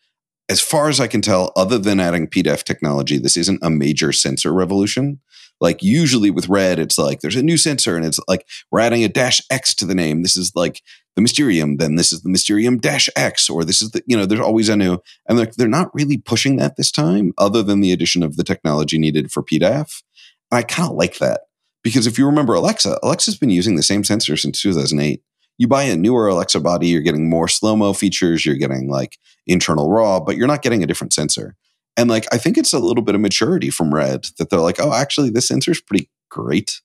as 0.49 0.59
far 0.59 0.89
as 0.89 0.99
I 0.99 1.07
can 1.07 1.21
tell, 1.21 1.51
other 1.55 1.77
than 1.77 1.99
adding 1.99 2.27
PDF 2.27 2.63
technology, 2.63 3.17
this 3.17 3.37
isn't 3.37 3.59
a 3.61 3.69
major 3.69 4.11
sensor 4.11 4.53
revolution. 4.53 5.19
Like 5.61 5.83
usually 5.83 6.31
with 6.31 6.49
Red, 6.49 6.79
it's 6.79 6.97
like 6.97 7.21
there's 7.21 7.35
a 7.35 7.43
new 7.43 7.55
sensor 7.55 7.95
and 7.95 8.05
it's 8.05 8.19
like 8.27 8.47
we're 8.71 8.79
adding 8.79 9.03
a 9.03 9.07
dash 9.07 9.41
X 9.49 9.73
to 9.75 9.85
the 9.85 9.95
name. 9.95 10.23
This 10.23 10.35
is 10.35 10.51
like 10.55 10.81
the 11.15 11.21
Mysterium, 11.21 11.77
then 11.77 11.95
this 11.95 12.11
is 12.11 12.21
the 12.23 12.29
Mysterium 12.29 12.77
Dash 12.77 13.09
X, 13.15 13.49
or 13.49 13.63
this 13.63 13.81
is 13.81 13.91
the, 13.91 14.01
you 14.07 14.15
know, 14.17 14.25
there's 14.25 14.41
always 14.41 14.69
a 14.69 14.75
new, 14.75 14.97
and 15.27 15.37
they're, 15.37 15.51
they're 15.57 15.67
not 15.67 15.93
really 15.93 16.17
pushing 16.17 16.55
that 16.55 16.77
this 16.77 16.91
time, 16.91 17.33
other 17.37 17.61
than 17.61 17.81
the 17.81 17.91
addition 17.91 18.23
of 18.23 18.37
the 18.37 18.43
technology 18.43 18.97
needed 18.97 19.31
for 19.31 19.43
PDAF. 19.43 20.01
And 20.49 20.59
I 20.59 20.63
kind 20.63 20.89
of 20.89 20.95
like 20.95 21.17
that 21.17 21.41
because 21.83 22.07
if 22.07 22.17
you 22.17 22.25
remember 22.25 22.53
Alexa, 22.53 22.99
Alexa's 23.03 23.37
been 23.37 23.49
using 23.49 23.75
the 23.75 23.83
same 23.83 24.03
sensor 24.03 24.37
since 24.37 24.61
2008. 24.61 25.21
You 25.57 25.67
buy 25.67 25.83
a 25.83 25.95
newer 25.95 26.27
Alexa 26.27 26.59
body, 26.59 26.87
you're 26.87 27.01
getting 27.01 27.29
more 27.29 27.47
slow 27.47 27.75
mo 27.75 27.93
features, 27.93 28.45
you're 28.45 28.55
getting 28.55 28.89
like 28.89 29.17
internal 29.45 29.89
RAW, 29.89 30.19
but 30.19 30.37
you're 30.37 30.47
not 30.47 30.61
getting 30.61 30.81
a 30.81 30.87
different 30.87 31.13
sensor. 31.13 31.55
And 31.97 32.09
like, 32.09 32.25
I 32.31 32.37
think 32.37 32.57
it's 32.57 32.73
a 32.73 32.79
little 32.79 33.03
bit 33.03 33.15
of 33.15 33.21
maturity 33.21 33.69
from 33.69 33.93
Red 33.93 34.27
that 34.37 34.49
they're 34.49 34.59
like, 34.59 34.79
oh, 34.79 34.93
actually, 34.93 35.29
this 35.29 35.47
sensor 35.47 35.71
is 35.71 35.81
pretty 35.81 36.09
great. 36.29 36.81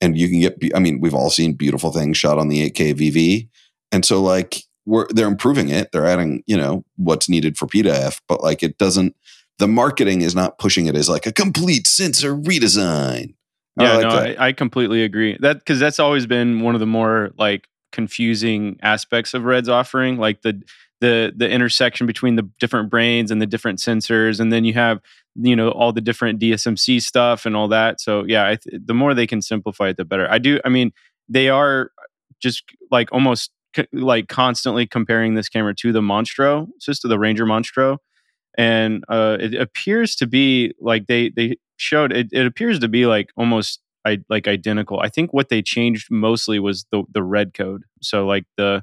And 0.00 0.16
you 0.16 0.28
can 0.28 0.40
get, 0.40 0.58
I 0.74 0.78
mean, 0.78 1.00
we've 1.00 1.14
all 1.14 1.30
seen 1.30 1.54
beautiful 1.54 1.92
things 1.92 2.16
shot 2.16 2.38
on 2.38 2.48
the 2.48 2.70
8K 2.70 2.94
VV. 2.94 3.48
And 3.92 4.04
so 4.04 4.20
like 4.20 4.62
we're 4.86 5.06
they're 5.10 5.28
improving 5.28 5.68
it. 5.68 5.92
They're 5.92 6.06
adding, 6.06 6.42
you 6.46 6.56
know, 6.56 6.84
what's 6.96 7.28
needed 7.28 7.56
for 7.56 7.66
PDAF, 7.66 8.20
but 8.28 8.42
like 8.42 8.62
it 8.62 8.78
doesn't 8.78 9.14
the 9.58 9.68
marketing 9.68 10.22
is 10.22 10.34
not 10.34 10.58
pushing 10.58 10.86
it 10.86 10.96
as 10.96 11.08
like 11.08 11.26
a 11.26 11.32
complete 11.32 11.86
sensor 11.86 12.34
redesign. 12.34 13.34
Yeah, 13.78 13.92
I 13.92 13.96
like 13.96 14.02
no, 14.02 14.42
I, 14.42 14.48
I, 14.48 14.52
completely 14.52 15.02
agree. 15.02 15.36
That 15.40 15.58
because 15.58 15.80
that's 15.80 15.98
always 15.98 16.26
been 16.26 16.60
one 16.60 16.74
of 16.74 16.80
the 16.80 16.86
more 16.86 17.32
like 17.38 17.68
confusing 17.92 18.78
aspects 18.82 19.34
of 19.34 19.44
Red's 19.44 19.68
offering, 19.68 20.16
like 20.18 20.42
the 20.42 20.62
the 21.00 21.32
the 21.36 21.48
intersection 21.48 22.06
between 22.06 22.36
the 22.36 22.48
different 22.60 22.90
brains 22.90 23.30
and 23.30 23.40
the 23.40 23.46
different 23.46 23.78
sensors, 23.78 24.40
and 24.40 24.52
then 24.52 24.64
you 24.64 24.74
have 24.74 25.00
you 25.34 25.56
know 25.56 25.70
all 25.70 25.92
the 25.92 26.00
different 26.00 26.40
DSMC 26.40 27.02
stuff 27.02 27.46
and 27.46 27.56
all 27.56 27.68
that. 27.68 28.00
So 28.00 28.24
yeah, 28.26 28.48
th- 28.48 28.82
the 28.84 28.94
more 28.94 29.14
they 29.14 29.26
can 29.26 29.42
simplify 29.42 29.88
it, 29.88 29.96
the 29.96 30.04
better. 30.04 30.30
I 30.30 30.38
do. 30.38 30.60
I 30.64 30.68
mean, 30.68 30.92
they 31.28 31.48
are 31.48 31.90
just 32.40 32.64
like 32.90 33.12
almost 33.12 33.50
like 33.92 34.28
constantly 34.28 34.86
comparing 34.86 35.34
this 35.34 35.48
camera 35.48 35.74
to 35.74 35.92
the 35.92 36.00
Monstro 36.00 36.68
system, 36.78 37.10
the 37.10 37.18
Ranger 37.18 37.44
Monstro, 37.44 37.98
and 38.56 39.04
uh, 39.08 39.36
it 39.40 39.54
appears 39.54 40.14
to 40.16 40.26
be 40.26 40.74
like 40.80 41.06
they 41.06 41.30
they 41.30 41.56
showed 41.76 42.12
it. 42.12 42.28
It 42.32 42.46
appears 42.46 42.78
to 42.80 42.88
be 42.88 43.06
like 43.06 43.30
almost 43.36 43.80
I, 44.04 44.18
like 44.28 44.46
identical. 44.46 45.00
I 45.00 45.08
think 45.08 45.32
what 45.32 45.48
they 45.48 45.62
changed 45.62 46.10
mostly 46.10 46.58
was 46.58 46.86
the 46.92 47.04
the 47.10 47.20
REDCODE. 47.20 47.80
So 48.02 48.26
like 48.26 48.44
the 48.56 48.82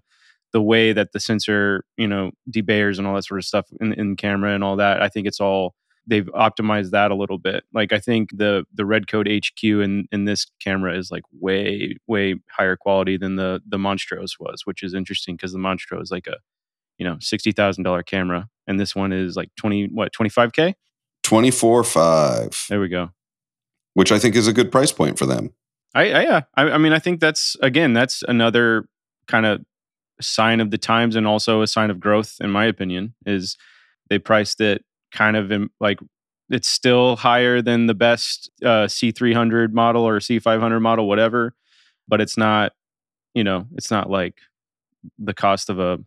the 0.53 0.61
way 0.61 0.93
that 0.93 1.11
the 1.13 1.19
sensor 1.19 1.83
you 1.97 2.07
know 2.07 2.31
debayers 2.49 2.97
and 2.97 3.07
all 3.07 3.15
that 3.15 3.25
sort 3.25 3.39
of 3.39 3.45
stuff 3.45 3.67
in, 3.79 3.93
in 3.93 4.15
camera 4.15 4.53
and 4.53 4.63
all 4.63 4.75
that. 4.75 5.01
I 5.01 5.09
think 5.09 5.27
it's 5.27 5.39
all 5.39 5.75
they've 6.07 6.25
optimized 6.27 6.91
that 6.91 7.11
a 7.11 7.15
little 7.15 7.37
bit. 7.37 7.63
Like 7.73 7.93
I 7.93 7.99
think 7.99 8.29
the 8.35 8.65
the 8.73 8.83
REDCODE 8.83 9.45
HQ 9.45 9.63
in 9.63 10.07
in 10.11 10.25
this 10.25 10.47
camera 10.59 10.97
is 10.97 11.11
like 11.11 11.23
way 11.31 11.95
way 12.07 12.35
higher 12.49 12.75
quality 12.75 13.17
than 13.17 13.35
the 13.35 13.61
the 13.67 13.77
Monstros 13.77 14.39
was, 14.39 14.61
which 14.65 14.83
is 14.83 14.93
interesting 14.93 15.35
because 15.35 15.53
the 15.53 15.59
Monstro 15.59 16.01
is 16.01 16.11
like 16.11 16.27
a 16.27 16.37
you 16.97 17.05
know 17.05 17.17
sixty 17.19 17.51
thousand 17.51 17.83
dollar 17.83 18.03
camera, 18.03 18.49
and 18.67 18.79
this 18.79 18.95
one 18.95 19.11
is 19.13 19.35
like 19.35 19.49
twenty 19.57 19.85
what 19.85 20.11
twenty 20.13 20.29
five 20.29 20.53
k. 20.53 20.75
Twenty 21.23 21.51
four 21.51 21.83
five. 21.83 22.65
There 22.69 22.79
we 22.79 22.89
go. 22.89 23.11
Which 23.93 24.11
I 24.11 24.19
think 24.19 24.35
is 24.35 24.47
a 24.47 24.53
good 24.53 24.71
price 24.71 24.91
point 24.91 25.19
for 25.19 25.25
them. 25.25 25.53
I, 25.93 26.11
I 26.11 26.21
yeah. 26.23 26.41
I, 26.55 26.63
I 26.71 26.77
mean, 26.77 26.93
I 26.93 26.99
think 26.99 27.19
that's 27.19 27.55
again, 27.61 27.93
that's 27.93 28.23
another 28.27 28.87
kind 29.27 29.45
of 29.45 29.61
sign 30.21 30.59
of 30.59 30.71
the 30.71 30.77
times, 30.77 31.15
and 31.15 31.27
also 31.27 31.61
a 31.61 31.67
sign 31.67 31.89
of 31.89 31.99
growth, 31.99 32.37
in 32.41 32.49
my 32.49 32.65
opinion. 32.65 33.13
Is 33.25 33.57
they 34.09 34.19
priced 34.19 34.61
it 34.61 34.83
kind 35.11 35.35
of 35.35 35.51
in, 35.51 35.69
like 35.79 35.99
it's 36.49 36.67
still 36.67 37.15
higher 37.15 37.61
than 37.61 37.87
the 37.87 37.93
best 37.93 38.51
uh, 38.61 38.85
C300 38.85 39.71
model 39.71 40.03
or 40.03 40.19
C500 40.19 40.81
model, 40.81 41.07
whatever, 41.07 41.53
but 42.07 42.19
it's 42.19 42.37
not, 42.37 42.73
you 43.33 43.43
know, 43.43 43.67
it's 43.75 43.89
not 43.89 44.09
like 44.09 44.35
the 45.17 45.33
cost 45.33 45.69
of 45.69 45.79
a 45.79 45.99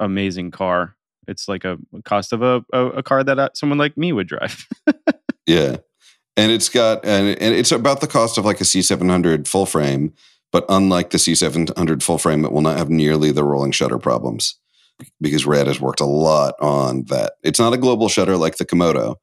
amazing 0.00 0.50
car. 0.50 0.96
It's 1.26 1.48
like 1.48 1.64
a 1.64 1.76
cost 2.04 2.32
of 2.32 2.42
a, 2.42 2.64
a, 2.72 2.86
a 2.86 3.02
car 3.02 3.22
that 3.22 3.38
uh, 3.38 3.50
someone 3.54 3.78
like 3.78 3.98
me 3.98 4.12
would 4.12 4.26
drive. 4.26 4.66
yeah. 5.46 5.76
And 6.38 6.50
it's 6.50 6.70
got, 6.70 7.04
and, 7.04 7.28
and 7.40 7.54
it's 7.54 7.72
about 7.72 8.00
the 8.00 8.06
cost 8.06 8.38
of 8.38 8.46
like 8.46 8.60
a 8.60 8.64
C700 8.64 9.46
full 9.46 9.66
frame, 9.66 10.14
but 10.52 10.64
unlike 10.68 11.10
the 11.10 11.18
C700 11.18 12.02
full 12.02 12.18
frame, 12.18 12.44
it 12.44 12.52
will 12.52 12.62
not 12.62 12.78
have 12.78 12.90
nearly 12.90 13.32
the 13.32 13.44
rolling 13.44 13.72
shutter 13.72 13.98
problems 13.98 14.58
because 15.20 15.46
Red 15.46 15.66
has 15.66 15.80
worked 15.80 16.00
a 16.00 16.06
lot 16.06 16.54
on 16.60 17.04
that. 17.04 17.34
It's 17.42 17.58
not 17.58 17.72
a 17.72 17.78
global 17.78 18.08
shutter 18.08 18.36
like 18.36 18.56
the 18.56 18.66
Komodo, 18.66 19.16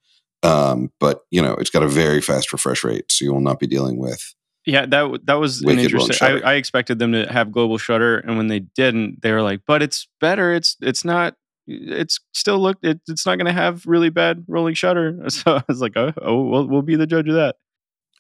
um, 0.44 0.92
but 1.00 1.22
you 1.32 1.42
know 1.42 1.54
it's 1.54 1.70
got 1.70 1.84
a 1.84 1.88
very 1.88 2.22
fast 2.22 2.52
refresh 2.54 2.84
rate, 2.84 3.12
so 3.12 3.26
you 3.26 3.34
will 3.34 3.42
not 3.42 3.60
be 3.60 3.68
dealing 3.68 3.98
with 3.98 4.34
Yeah, 4.66 4.86
that 4.86 5.22
that 5.26 5.36
was 5.36 5.62
an 5.62 5.80
interesting. 5.80 6.18
I, 6.22 6.52
I 6.52 6.54
expected 6.56 7.00
them 7.00 7.12
to 7.14 7.32
have 7.32 7.52
global 7.52 7.78
shutter, 7.78 8.20
and 8.20 8.38
when 8.38 8.48
they 8.48 8.60
didn't, 8.60 9.22
they 9.22 9.32
were 9.32 9.42
like, 9.42 9.62
"But 9.66 9.82
it's 9.82 10.08
better. 10.22 10.54
It's 10.54 10.78
it's 10.82 11.04
not. 11.04 11.36
It's 11.68 12.20
still 12.34 12.60
look. 12.60 12.78
It, 12.84 13.02
it's 13.08 13.26
not 13.26 13.38
going 13.38 13.48
to 13.48 13.52
have 13.52 13.86
really 13.86 14.10
bad 14.10 14.46
rolling 14.48 14.76
shutter." 14.76 15.20
So 15.30 15.56
I 15.56 15.64
was 15.68 15.82
like, 15.82 15.94
"Oh, 15.96 16.14
oh 16.22 16.44
we'll, 16.44 16.68
we'll 16.68 16.82
be 16.84 16.96
the 16.96 17.08
judge 17.08 17.28
of 17.28 17.36
that." 17.36 17.56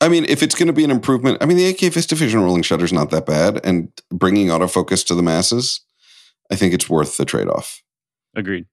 I 0.02 0.10
mean, 0.10 0.26
if 0.26 0.44
it's 0.44 0.56
going 0.56 0.68
to 0.68 0.74
be 0.74 0.84
an 0.84 0.92
improvement, 0.92 1.38
I 1.42 1.46
mean, 1.46 1.58
the 1.58 1.74
8K 1.74 1.90
VistaVision 1.90 2.36
rolling 2.44 2.64
shutter 2.64 2.84
is 2.86 2.94
not 2.94 3.12
that 3.12 3.26
bad, 3.26 3.62
and 3.64 3.90
bringing 4.12 4.48
autofocus 4.48 5.06
to 5.08 5.16
the 5.16 5.24
masses, 5.24 5.82
I 6.52 6.56
think 6.56 6.74
it's 6.74 6.90
worth 6.90 7.18
the 7.18 7.26
trade 7.26 7.48
off. 7.48 7.82
Agreed. 8.36 8.66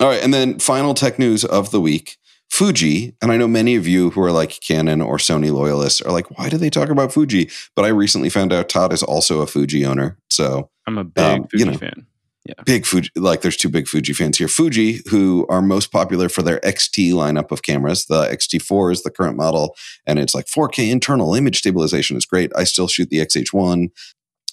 All 0.00 0.08
right, 0.08 0.22
and 0.22 0.34
then 0.34 0.58
final 0.58 0.94
tech 0.94 1.18
news 1.18 1.44
of 1.44 1.70
the 1.70 1.80
week. 1.80 2.18
Fuji, 2.50 3.14
and 3.20 3.32
I 3.32 3.36
know 3.36 3.48
many 3.48 3.74
of 3.76 3.88
you 3.88 4.10
who 4.10 4.22
are 4.22 4.30
like 4.30 4.60
Canon 4.60 5.00
or 5.00 5.16
Sony 5.16 5.50
loyalists 5.52 6.00
are 6.02 6.12
like, 6.12 6.38
why 6.38 6.48
do 6.48 6.56
they 6.56 6.70
talk 6.70 6.90
about 6.90 7.12
Fuji? 7.12 7.50
But 7.74 7.84
I 7.84 7.88
recently 7.88 8.28
found 8.28 8.52
out 8.52 8.68
Todd 8.68 8.92
is 8.92 9.02
also 9.02 9.40
a 9.40 9.46
Fuji 9.46 9.84
owner. 9.84 10.16
So 10.30 10.70
I'm 10.86 10.98
a 10.98 11.04
big 11.04 11.24
Um, 11.24 11.48
Fuji 11.48 11.64
you 11.64 11.70
know. 11.70 11.78
fan. 11.78 12.06
Big 12.64 12.86
Fuji, 12.86 13.10
like 13.16 13.42
there's 13.42 13.56
two 13.56 13.68
big 13.68 13.88
Fuji 13.88 14.12
fans 14.12 14.38
here. 14.38 14.48
Fuji, 14.48 15.00
who 15.10 15.46
are 15.48 15.62
most 15.62 15.92
popular 15.92 16.28
for 16.28 16.42
their 16.42 16.60
XT 16.60 17.12
lineup 17.12 17.50
of 17.50 17.62
cameras. 17.62 18.06
The 18.06 18.26
XT4 18.28 18.92
is 18.92 19.02
the 19.02 19.10
current 19.10 19.36
model, 19.36 19.76
and 20.06 20.18
it's 20.18 20.34
like 20.34 20.46
4K 20.46 20.90
internal 20.90 21.34
image 21.34 21.58
stabilization 21.58 22.16
is 22.16 22.26
great. 22.26 22.52
I 22.56 22.64
still 22.64 22.88
shoot 22.88 23.10
the 23.10 23.18
XH1. 23.18 23.90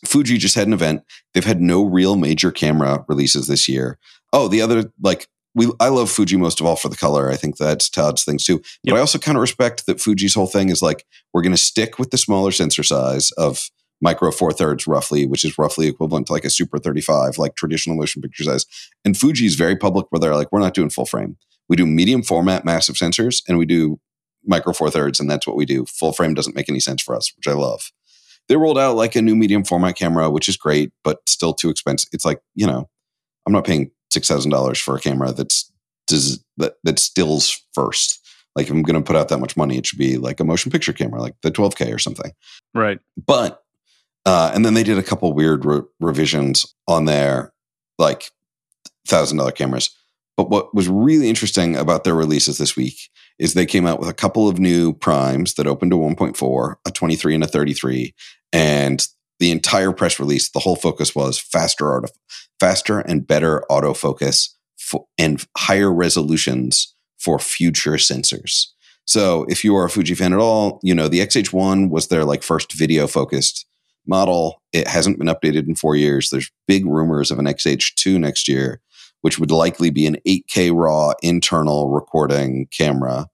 Fuji 0.05 0.37
just 0.37 0.55
had 0.55 0.67
an 0.67 0.73
event. 0.73 1.03
They've 1.33 1.45
had 1.45 1.61
no 1.61 1.83
real 1.83 2.15
major 2.15 2.51
camera 2.51 3.05
releases 3.07 3.47
this 3.47 3.67
year. 3.69 3.97
Oh, 4.31 4.47
the 4.47 4.61
other 4.61 4.91
like 5.01 5.27
we 5.55 5.71
I 5.79 5.89
love 5.89 6.09
Fuji 6.09 6.37
most 6.37 6.59
of 6.59 6.65
all 6.65 6.75
for 6.75 6.89
the 6.89 6.95
color. 6.95 7.31
I 7.31 7.35
think 7.35 7.57
that's 7.57 7.89
Todd's 7.89 8.23
thing 8.23 8.37
too. 8.37 8.57
But 8.57 8.67
Yep. 8.83 8.95
I 8.95 8.99
also 8.99 9.19
kind 9.19 9.37
of 9.37 9.41
respect 9.41 9.85
that 9.85 10.01
Fuji's 10.01 10.33
whole 10.33 10.47
thing 10.47 10.69
is 10.69 10.81
like 10.81 11.05
we're 11.33 11.41
going 11.41 11.51
to 11.51 11.57
stick 11.57 11.99
with 11.99 12.11
the 12.11 12.17
smaller 12.17 12.51
sensor 12.51 12.83
size 12.83 13.31
of 13.31 13.69
micro 14.03 14.29
four 14.31 14.51
thirds 14.51 14.85
roughly, 14.85 15.25
which 15.25 15.45
is 15.45 15.57
roughly 15.57 15.87
equivalent 15.87 16.27
to 16.27 16.33
like 16.33 16.43
a 16.43 16.49
super 16.49 16.77
35, 16.77 17.37
like 17.37 17.55
traditional 17.55 17.95
motion 17.95 18.21
picture 18.21 18.43
size. 18.43 18.65
And 19.05 19.17
Fuji 19.17 19.45
is 19.45 19.55
very 19.55 19.77
public 19.77 20.05
where 20.09 20.19
they're 20.19 20.35
like, 20.35 20.51
we're 20.51 20.59
not 20.59 20.73
doing 20.73 20.89
full 20.89 21.05
frame. 21.05 21.37
We 21.69 21.77
do 21.77 21.85
medium 21.85 22.21
format 22.21 22.65
massive 22.65 22.95
sensors 22.95 23.41
and 23.47 23.57
we 23.57 23.65
do 23.65 23.99
micro 24.45 24.73
four 24.73 24.91
thirds, 24.91 25.21
and 25.21 25.31
that's 25.31 25.47
what 25.47 25.55
we 25.55 25.65
do. 25.65 25.85
Full 25.85 26.11
frame 26.11 26.33
doesn't 26.33 26.55
make 26.55 26.67
any 26.67 26.81
sense 26.81 27.01
for 27.01 27.15
us, 27.15 27.31
which 27.37 27.47
I 27.47 27.53
love. 27.53 27.91
They 28.49 28.57
rolled 28.57 28.77
out 28.77 28.97
like 28.97 29.15
a 29.15 29.21
new 29.21 29.37
medium 29.37 29.63
format 29.63 29.95
camera, 29.95 30.29
which 30.29 30.49
is 30.49 30.57
great, 30.57 30.91
but 31.05 31.19
still 31.27 31.53
too 31.53 31.69
expensive. 31.69 32.09
It's 32.11 32.25
like, 32.25 32.41
you 32.55 32.67
know, 32.67 32.89
I'm 33.47 33.53
not 33.53 33.65
paying 33.65 33.89
six 34.11 34.27
thousand 34.27 34.51
dollars 34.51 34.79
for 34.79 34.97
a 34.97 34.99
camera 34.99 35.31
that's 35.31 35.71
does 36.07 36.43
that 36.57 36.75
that 36.83 36.99
stills 36.99 37.63
first. 37.73 38.19
Like 38.55 38.67
if 38.67 38.71
I'm 38.71 38.83
going 38.83 39.01
to 39.01 39.05
put 39.05 39.15
out 39.15 39.29
that 39.29 39.39
much 39.39 39.55
money, 39.55 39.77
it 39.77 39.85
should 39.85 39.97
be 39.97 40.17
like 40.17 40.41
a 40.41 40.43
motion 40.43 40.71
picture 40.71 40.93
camera, 40.93 41.21
like 41.21 41.35
the 41.41 41.51
12K 41.51 41.93
or 41.93 41.97
something. 41.97 42.31
Right. 42.75 42.99
But 43.25 43.62
uh, 44.25 44.51
and 44.53 44.65
then 44.65 44.73
they 44.73 44.83
did 44.83 44.97
a 44.97 45.03
couple 45.03 45.31
weird 45.33 45.65
re- 45.65 45.81
revisions 45.99 46.73
on 46.87 47.05
their 47.05 47.53
like 47.97 48.31
thousand 49.07 49.37
dollar 49.37 49.51
cameras. 49.51 49.89
But 50.35 50.49
what 50.49 50.73
was 50.73 50.87
really 50.87 51.29
interesting 51.29 51.75
about 51.75 52.03
their 52.03 52.15
releases 52.15 52.57
this 52.57 52.75
week 52.75 52.97
is 53.37 53.53
they 53.53 53.65
came 53.65 53.85
out 53.85 53.99
with 53.99 54.09
a 54.09 54.13
couple 54.13 54.47
of 54.47 54.59
new 54.59 54.93
primes 54.93 55.55
that 55.55 55.67
opened 55.67 55.91
to 55.91 55.97
1.4, 55.97 56.75
a 56.85 56.91
23 56.91 57.35
and 57.35 57.43
a 57.43 57.47
33, 57.47 58.15
and 58.51 59.07
the 59.39 59.51
entire 59.51 59.91
press 59.91 60.19
release, 60.19 60.49
the 60.51 60.59
whole 60.59 60.75
focus 60.75 61.13
was 61.13 61.39
faster 61.39 61.95
auto, 61.95 62.07
faster 62.59 62.99
and 62.99 63.27
better 63.27 63.63
autofocus 63.69 64.49
and 65.17 65.45
higher 65.57 65.91
resolutions 65.91 66.95
for 67.19 67.39
future 67.39 67.93
sensors. 67.93 68.67
So 69.05 69.45
if 69.49 69.63
you 69.63 69.75
are 69.75 69.85
a 69.85 69.89
Fuji 69.89 70.15
fan 70.15 70.33
at 70.33 70.39
all, 70.39 70.79
you 70.81 70.95
know 70.95 71.07
the 71.07 71.19
XH1 71.19 71.89
was 71.89 72.07
their 72.07 72.23
like 72.23 72.43
first 72.43 72.73
video 72.73 73.07
focused 73.07 73.65
model. 74.07 74.61
It 74.71 74.87
hasn't 74.87 75.17
been 75.17 75.27
updated 75.27 75.67
in 75.67 75.75
four 75.75 75.95
years. 75.95 76.29
There's 76.29 76.51
big 76.67 76.85
rumors 76.85 77.31
of 77.31 77.39
an 77.39 77.45
XH2 77.45 78.19
next 78.19 78.47
year, 78.47 78.81
which 79.21 79.39
would 79.39 79.51
likely 79.51 79.89
be 79.89 80.05
an 80.05 80.17
8K 80.27 80.71
raw 80.73 81.13
internal 81.21 81.89
recording 81.89 82.67
camera. 82.75 83.27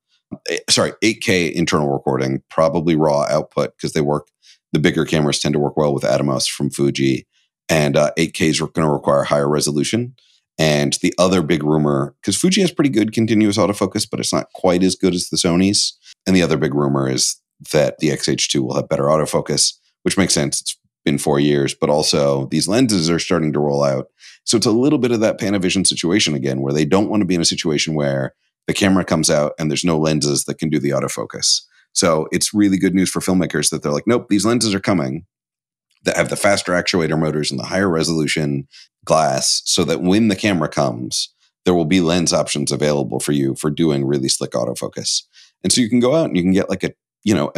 Eh, 0.49 0.59
Sorry, 0.70 0.91
8K 1.03 1.51
internal 1.53 1.89
recording, 1.89 2.43
probably 2.49 2.95
raw 2.95 3.26
output 3.30 3.76
because 3.76 3.93
they 3.93 4.01
work. 4.01 4.28
The 4.72 4.80
bigger 4.80 5.03
cameras 5.03 5.39
tend 5.39 5.53
to 5.53 5.59
work 5.59 5.78
well 5.78 5.93
with 5.93 6.03
Atomos 6.03 6.47
from 6.47 6.70
Fuji, 6.70 7.26
and 7.70 7.97
uh, 7.97 8.11
8K 8.17 8.41
is 8.49 8.59
going 8.59 8.86
to 8.86 8.88
require 8.88 9.24
higher 9.24 9.49
resolution. 9.49 10.15
And 10.59 10.93
the 11.01 11.13
other 11.17 11.41
big 11.41 11.63
rumor, 11.63 12.13
because 12.22 12.36
Fuji 12.36 12.61
has 12.61 12.72
pretty 12.72 12.89
good 12.89 13.13
continuous 13.13 13.57
autofocus, 13.57 14.07
but 14.09 14.20
it's 14.20 14.34
not 14.34 14.51
quite 14.53 14.84
as 14.84 14.93
good 14.93 15.15
as 15.15 15.30
the 15.30 15.38
Sony's. 15.38 15.97
And 16.28 16.36
the 16.36 16.43
other 16.43 16.57
big 16.57 16.76
rumor 16.76 17.09
is 17.09 17.38
that 17.72 17.97
the 17.99 18.09
XH2 18.09 18.59
will 18.59 18.76
have 18.76 18.89
better 18.89 19.05
autofocus, 19.05 19.74
which 20.03 20.17
makes 20.17 20.33
sense. 20.33 20.61
It's 20.61 20.77
been 21.05 21.17
four 21.17 21.39
years, 21.39 21.73
but 21.73 21.89
also 21.89 22.45
these 22.47 22.67
lenses 22.67 23.09
are 23.09 23.19
starting 23.19 23.53
to 23.53 23.59
roll 23.59 23.83
out. 23.83 24.07
So 24.43 24.57
it's 24.57 24.65
a 24.65 24.71
little 24.71 24.99
bit 24.99 25.11
of 25.11 25.19
that 25.21 25.39
Panavision 25.39 25.85
situation 25.85 26.33
again, 26.33 26.61
where 26.61 26.73
they 26.73 26.85
don't 26.85 27.09
want 27.09 27.21
to 27.21 27.25
be 27.25 27.35
in 27.35 27.41
a 27.41 27.45
situation 27.45 27.93
where 27.93 28.33
the 28.67 28.73
camera 28.73 29.05
comes 29.05 29.29
out 29.29 29.53
and 29.57 29.69
there's 29.69 29.85
no 29.85 29.97
lenses 29.97 30.45
that 30.45 30.59
can 30.59 30.69
do 30.69 30.79
the 30.79 30.91
autofocus. 30.91 31.61
So 31.93 32.27
it's 32.31 32.53
really 32.53 32.77
good 32.77 32.93
news 32.93 33.09
for 33.09 33.19
filmmakers 33.19 33.69
that 33.69 33.81
they're 33.81 33.91
like, 33.91 34.07
nope, 34.07 34.27
these 34.29 34.45
lenses 34.45 34.75
are 34.75 34.79
coming 34.79 35.25
that 36.03 36.15
have 36.15 36.29
the 36.29 36.35
faster 36.35 36.71
actuator 36.71 37.19
motors 37.19 37.51
and 37.51 37.59
the 37.59 37.65
higher 37.65 37.89
resolution 37.89 38.67
glass 39.05 39.61
so 39.65 39.83
that 39.83 40.01
when 40.01 40.27
the 40.27 40.35
camera 40.35 40.69
comes, 40.69 41.33
there 41.65 41.73
will 41.73 41.85
be 41.85 42.01
lens 42.01 42.31
options 42.31 42.71
available 42.71 43.19
for 43.19 43.31
you 43.31 43.55
for 43.55 43.69
doing 43.69 44.05
really 44.05 44.29
slick 44.29 44.51
autofocus. 44.51 45.23
And 45.63 45.73
so 45.73 45.81
you 45.81 45.89
can 45.89 45.99
go 45.99 46.15
out 46.15 46.25
and 46.25 46.37
you 46.37 46.43
can 46.43 46.53
get 46.53 46.69
like 46.69 46.83
a, 46.83 46.93
you 47.23 47.33
know, 47.33 47.51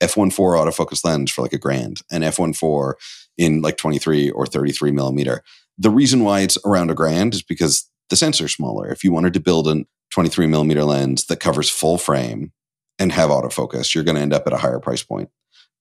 F14 0.00 0.32
autofocus 0.32 1.04
lens 1.04 1.30
for 1.30 1.42
like 1.42 1.52
a 1.52 1.58
grand, 1.58 2.02
and 2.10 2.24
F14 2.24 2.94
in 3.36 3.62
like 3.62 3.76
23 3.76 4.30
or 4.30 4.46
33 4.46 4.90
millimeter. 4.90 5.42
The 5.78 5.90
reason 5.90 6.24
why 6.24 6.40
it's 6.40 6.58
around 6.64 6.90
a 6.90 6.94
grand 6.94 7.34
is 7.34 7.42
because 7.42 7.88
the 8.10 8.16
sensor's 8.16 8.54
smaller. 8.54 8.88
If 8.88 9.04
you 9.04 9.12
wanted 9.12 9.34
to 9.34 9.40
build 9.40 9.68
a 9.68 9.84
23 10.10 10.46
millimeter 10.46 10.84
lens 10.84 11.26
that 11.26 11.40
covers 11.40 11.70
full 11.70 11.98
frame 11.98 12.52
and 12.98 13.12
have 13.12 13.30
autofocus, 13.30 13.94
you're 13.94 14.04
going 14.04 14.16
to 14.16 14.22
end 14.22 14.32
up 14.32 14.46
at 14.46 14.52
a 14.52 14.58
higher 14.58 14.80
price 14.80 15.02
point. 15.02 15.30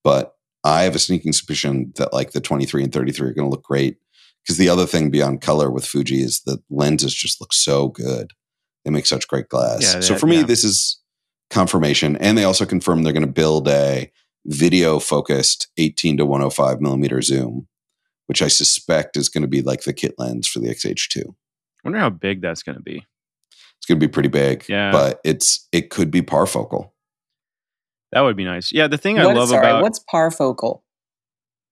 But 0.04 0.34
I 0.64 0.84
have 0.84 0.96
a 0.96 1.00
sneaking 1.00 1.34
suspicion 1.34 1.94
that 1.96 2.14
like 2.14 2.32
the 2.32 2.42
23 2.42 2.84
and 2.84 2.94
33 2.94 3.30
are 3.30 3.34
going 3.34 3.48
to 3.48 3.52
look 3.52 3.64
great 3.64 3.98
because 4.44 4.58
the 4.58 4.70
other 4.70 4.86
thing 4.86 5.10
beyond 5.10 5.42
color 5.42 5.72
with 5.72 5.86
Fuji 5.86 6.22
is 6.22 6.42
the 6.42 6.60
lenses 6.70 7.14
just 7.14 7.42
look 7.42 7.54
so 7.54 7.88
good. 7.90 8.34
They 8.84 8.92
make 8.92 9.06
such 9.06 9.28
great 9.28 9.50
glass. 9.50 9.82
Yeah, 9.82 10.00
so 10.00 10.16
for 10.16 10.28
me, 10.28 10.38
yeah. 10.38 10.44
this 10.44 10.64
is 10.64 11.02
confirmation. 11.50 12.16
And 12.18 12.38
they 12.38 12.44
also 12.44 12.66
confirmed 12.66 13.06
they're 13.06 13.14
going 13.14 13.26
to 13.26 13.32
build 13.32 13.68
a 13.68 14.12
video 14.46 15.00
focused 15.00 15.68
18 15.78 16.18
to 16.18 16.26
105 16.26 16.80
millimeter 16.82 17.22
zoom, 17.22 17.68
which 18.28 18.42
I 18.42 18.48
suspect 18.48 19.18
is 19.18 19.30
going 19.30 19.42
to 19.42 19.48
be 19.48 19.62
like 19.62 19.84
the 19.84 19.94
kit 19.94 20.16
lens 20.18 20.48
for 20.48 20.60
the 20.60 20.70
XH2. 20.70 21.34
wonder 21.84 22.00
how 22.00 22.10
big 22.10 22.42
that's 22.42 22.64
going 22.64 22.76
to 22.78 22.82
be. 22.84 23.06
It's 23.78 23.86
going 23.88 24.00
to 24.00 24.06
be 24.08 24.12
pretty 24.12 24.30
big, 24.30 24.66
Yeah. 24.68 24.92
but 24.92 25.20
it's 25.24 25.68
it 25.72 25.90
could 25.90 26.12
be 26.12 26.22
parfocal. 26.22 26.92
That 28.12 28.22
would 28.22 28.36
be 28.38 28.44
nice. 28.46 28.72
Yeah, 28.72 28.88
the 28.88 28.98
thing 28.98 29.20
I 29.20 29.26
What- 29.26 29.36
love 29.36 29.50
sorry, 29.50 29.66
about 29.68 29.84
what's 29.84 30.00
parfocal? 30.12 30.82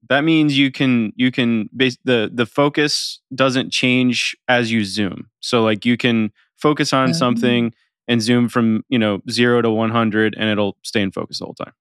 that 0.08 0.22
means 0.24 0.56
you 0.58 0.72
can 0.72 1.12
you 1.16 1.32
can 1.32 1.68
base 1.76 1.98
the 2.04 2.30
the 2.32 2.46
focus 2.46 3.20
doesn't 3.34 3.72
change 3.72 4.36
as 4.48 4.72
you 4.72 4.86
zoom. 4.86 5.30
So 5.40 5.64
like 5.64 5.84
you 5.86 5.98
can 5.98 6.32
focus 6.58 6.94
on 6.94 7.10
Oh. 7.10 7.14
something 7.14 7.74
and 8.08 8.22
zoom 8.22 8.50
from 8.50 8.84
you 8.90 9.00
know 9.00 9.22
zero 9.30 9.62
to 9.62 9.70
one 9.70 9.92
hundred, 9.92 10.36
and 10.38 10.50
it'll 10.50 10.78
stay 10.84 11.02
in 11.02 11.12
focus 11.12 11.40
the 11.40 11.46
whole 11.46 11.54
time. 11.54 11.74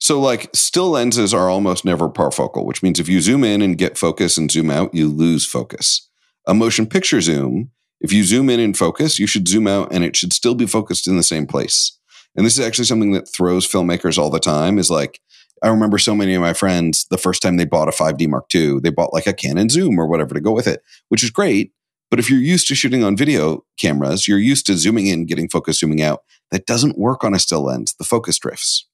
So, 0.00 0.20
like, 0.20 0.48
still 0.54 0.90
lenses 0.90 1.34
are 1.34 1.50
almost 1.50 1.84
never 1.84 2.08
parfocal, 2.08 2.64
which 2.64 2.82
means 2.82 3.00
if 3.00 3.08
you 3.08 3.20
zoom 3.20 3.42
in 3.42 3.60
and 3.60 3.76
get 3.76 3.98
focus 3.98 4.38
and 4.38 4.50
zoom 4.50 4.70
out, 4.70 4.94
you 4.94 5.08
lose 5.08 5.44
focus. 5.44 6.08
A 6.46 6.54
motion 6.54 6.86
picture 6.86 7.20
zoom, 7.20 7.72
if 8.00 8.12
you 8.12 8.22
zoom 8.22 8.48
in 8.48 8.60
and 8.60 8.76
focus, 8.76 9.18
you 9.18 9.26
should 9.26 9.48
zoom 9.48 9.66
out 9.66 9.92
and 9.92 10.04
it 10.04 10.14
should 10.14 10.32
still 10.32 10.54
be 10.54 10.66
focused 10.66 11.08
in 11.08 11.16
the 11.16 11.22
same 11.22 11.46
place. 11.46 11.98
And 12.36 12.46
this 12.46 12.56
is 12.56 12.64
actually 12.64 12.84
something 12.84 13.12
that 13.12 13.28
throws 13.28 13.66
filmmakers 13.66 14.18
all 14.18 14.30
the 14.30 14.38
time 14.38 14.78
is 14.78 14.90
like, 14.90 15.20
I 15.62 15.68
remember 15.68 15.98
so 15.98 16.14
many 16.14 16.34
of 16.34 16.40
my 16.40 16.52
friends, 16.52 17.06
the 17.10 17.18
first 17.18 17.42
time 17.42 17.56
they 17.56 17.64
bought 17.64 17.88
a 17.88 17.92
5D 17.92 18.28
Mark 18.28 18.54
II, 18.54 18.78
they 18.78 18.90
bought 18.90 19.12
like 19.12 19.26
a 19.26 19.32
Canon 19.32 19.68
Zoom 19.68 19.98
or 19.98 20.06
whatever 20.06 20.34
to 20.34 20.40
go 20.40 20.52
with 20.52 20.68
it, 20.68 20.82
which 21.08 21.24
is 21.24 21.30
great. 21.30 21.72
But 22.10 22.18
if 22.18 22.30
you're 22.30 22.40
used 22.40 22.68
to 22.68 22.74
shooting 22.74 23.04
on 23.04 23.16
video 23.16 23.64
cameras, 23.78 24.26
you're 24.26 24.38
used 24.38 24.66
to 24.66 24.76
zooming 24.76 25.06
in, 25.06 25.26
getting 25.26 25.48
focus, 25.48 25.80
zooming 25.80 26.02
out. 26.02 26.22
That 26.50 26.66
doesn't 26.66 26.98
work 26.98 27.24
on 27.24 27.34
a 27.34 27.38
still 27.38 27.64
lens. 27.64 27.94
The 27.94 28.04
focus 28.04 28.38
drifts. 28.38 28.86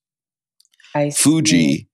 Fuji 1.14 1.88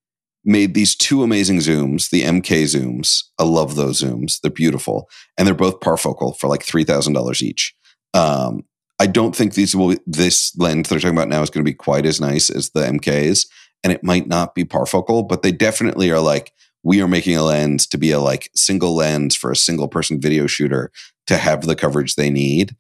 made 0.45 0.75
these 0.75 0.95
two 0.95 1.23
amazing 1.23 1.59
zooms, 1.59 2.11
the 2.11 2.23
MK 2.23 2.65
zooms. 2.65 3.25
I 3.39 3.45
love 3.45 3.77
those 3.77 4.03
zooms. 4.03 4.41
They're 4.41 4.51
beautiful. 4.51 5.09
And 5.37 5.47
they're 5.47 5.55
both 5.55 5.81
parfocal 5.81 6.39
for 6.39 6.49
like 6.49 6.65
$3,000 6.65 7.43
each. 7.43 7.75
Um, 8.15 8.65
I 8.99 9.07
don't 9.07 9.37
think 9.37 9.55
these 9.55 9.77
will, 9.77 9.97
this 10.07 10.57
lens 10.59 10.89
they're 10.89 10.99
talking 10.99 11.17
about 11.17 11.29
now 11.29 11.43
is 11.43 11.51
going 11.51 11.65
to 11.65 11.71
be 11.71 11.75
quite 11.75 12.07
as 12.07 12.21
nice 12.21 12.51
as 12.51 12.71
the 12.71 12.83
MKs. 12.83 13.47
And 13.83 13.93
it 13.93 14.05
might 14.05 14.27
not 14.27 14.55
be 14.55 14.65
parfocal, 14.65 15.27
but 15.27 15.43
they 15.43 15.53
definitely 15.53 16.11
are 16.11 16.21
like, 16.21 16.53
we 16.83 17.03
are 17.03 17.09
making 17.09 17.37
a 17.37 17.43
lens 17.43 17.87
to 17.89 17.99
be 17.99 18.11
a 18.11 18.21
like 18.21 18.51
single 18.55 18.95
lens 18.95 19.35
for 19.37 19.51
a 19.51 19.57
single 19.57 19.89
person 19.89 20.21
video 20.21 20.47
shooter 20.47 20.91
to 21.27 21.37
have 21.37 21.63
the 21.63 21.77
coverage 21.77 22.15
they 22.15 22.31
need. 22.31 22.77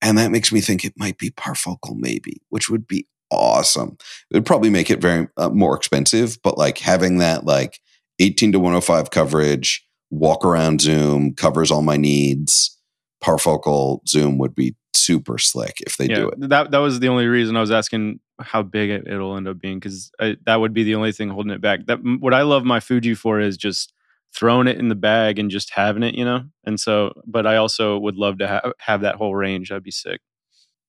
And 0.00 0.16
that 0.18 0.30
makes 0.30 0.52
me 0.52 0.60
think 0.60 0.84
it 0.84 0.94
might 0.96 1.18
be 1.18 1.30
parfocal, 1.30 1.96
maybe, 1.96 2.40
which 2.50 2.70
would 2.70 2.86
be 2.86 3.06
awesome. 3.30 3.96
It 4.30 4.36
would 4.36 4.46
probably 4.46 4.70
make 4.70 4.90
it 4.90 5.00
very 5.00 5.28
uh, 5.36 5.48
more 5.50 5.76
expensive, 5.76 6.38
but 6.42 6.56
like 6.56 6.78
having 6.78 7.18
that 7.18 7.44
like 7.44 7.80
18 8.20 8.52
to 8.52 8.58
105 8.58 9.10
coverage, 9.10 9.84
walk 10.10 10.44
around 10.44 10.80
zoom 10.80 11.34
covers 11.34 11.70
all 11.70 11.82
my 11.82 11.96
needs. 11.96 12.76
Parfocal 13.22 14.06
zoom 14.06 14.38
would 14.38 14.54
be 14.54 14.76
super 14.94 15.38
slick 15.38 15.80
if 15.80 15.96
they 15.96 16.06
yeah, 16.06 16.16
do 16.16 16.28
it. 16.28 16.48
That 16.48 16.70
that 16.70 16.78
was 16.78 17.00
the 17.00 17.08
only 17.08 17.26
reason 17.26 17.56
I 17.56 17.60
was 17.60 17.72
asking 17.72 18.20
how 18.40 18.62
big 18.62 18.90
it, 18.90 19.06
it'll 19.06 19.36
end 19.36 19.48
up 19.48 19.58
being 19.58 19.78
because 19.78 20.10
that 20.18 20.56
would 20.56 20.72
be 20.72 20.84
the 20.84 20.94
only 20.94 21.12
thing 21.12 21.28
holding 21.28 21.52
it 21.52 21.60
back. 21.60 21.86
That 21.86 21.98
what 22.20 22.34
I 22.34 22.42
love 22.42 22.64
my 22.64 22.80
Fuji 22.80 23.14
for 23.14 23.40
is 23.40 23.56
just 23.56 23.92
throwing 24.34 24.68
it 24.68 24.78
in 24.78 24.88
the 24.88 24.94
bag 24.94 25.38
and 25.38 25.50
just 25.50 25.70
having 25.70 26.02
it, 26.02 26.14
you 26.14 26.24
know. 26.24 26.44
And 26.64 26.78
so, 26.78 27.12
but 27.26 27.46
I 27.46 27.56
also 27.56 27.98
would 27.98 28.16
love 28.16 28.38
to 28.38 28.48
ha- 28.48 28.72
have 28.78 29.00
that 29.00 29.16
whole 29.16 29.34
range. 29.34 29.68
That'd 29.70 29.82
be 29.82 29.90
sick. 29.90 30.20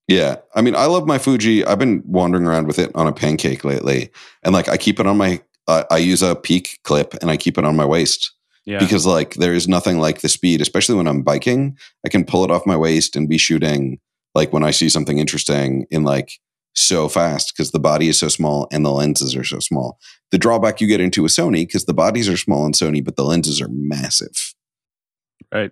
Yeah, 0.08 0.38
I 0.56 0.62
mean, 0.62 0.76
I 0.76 0.86
love 0.86 1.06
my 1.06 1.20
Fuji. 1.20 1.64
I've 1.66 1.78
been 1.78 2.02
wandering 2.06 2.46
around 2.46 2.68
with 2.68 2.80
it 2.80 2.92
on 2.96 3.06
a 3.06 3.14
pancake 3.14 3.64
lately, 3.64 4.10
and 4.44 4.54
like 4.54 4.68
I 4.68 4.78
keep 4.78 5.00
it 5.00 5.08
on 5.08 5.18
my. 5.18 5.42
Uh, 5.68 5.84
I 5.92 5.98
use 5.98 6.24
a 6.24 6.36
peak 6.36 6.80
clip 6.84 7.14
and 7.22 7.30
I 7.30 7.38
keep 7.38 7.60
it 7.60 7.64
on 7.64 7.76
my 7.76 7.86
waist. 7.86 8.32
Yeah. 8.66 8.80
Because 8.80 9.06
like 9.06 9.36
there 9.36 9.54
is 9.54 9.68
nothing 9.68 10.00
like 10.00 10.22
the 10.22 10.30
speed, 10.30 10.62
especially 10.62 10.96
when 10.96 11.08
I'm 11.08 11.22
biking. 11.22 11.78
I 12.04 12.10
can 12.10 12.26
pull 12.26 12.44
it 12.44 12.50
off 12.50 12.66
my 12.66 12.76
waist 12.76 13.16
and 13.16 13.30
be 13.30 13.38
shooting 13.38 14.00
like 14.34 14.52
when 14.52 14.64
I 14.64 14.72
see 14.72 14.90
something 14.90 15.20
interesting 15.20 15.86
in 15.92 16.04
like 16.04 16.40
so 16.76 17.10
fast 17.10 17.54
because 17.56 17.72
the 17.72 17.80
body 17.80 18.08
is 18.08 18.20
so 18.20 18.28
small 18.28 18.68
and 18.72 18.86
the 18.86 18.92
lenses 18.92 19.36
are 19.36 19.44
so 19.44 19.60
small. 19.60 20.00
The 20.32 20.38
drawback 20.38 20.80
you 20.82 20.88
get 20.88 21.02
into 21.02 21.24
with 21.24 21.32
Sony 21.32 21.68
because 21.68 21.86
the 21.86 21.94
bodies 21.94 22.30
are 22.30 22.38
small 22.38 22.66
in 22.66 22.74
Sony, 22.74 23.04
but 23.04 23.16
the 23.16 23.24
lenses 23.24 23.62
are 23.62 23.70
massive. 23.72 24.54
Right. 25.54 25.72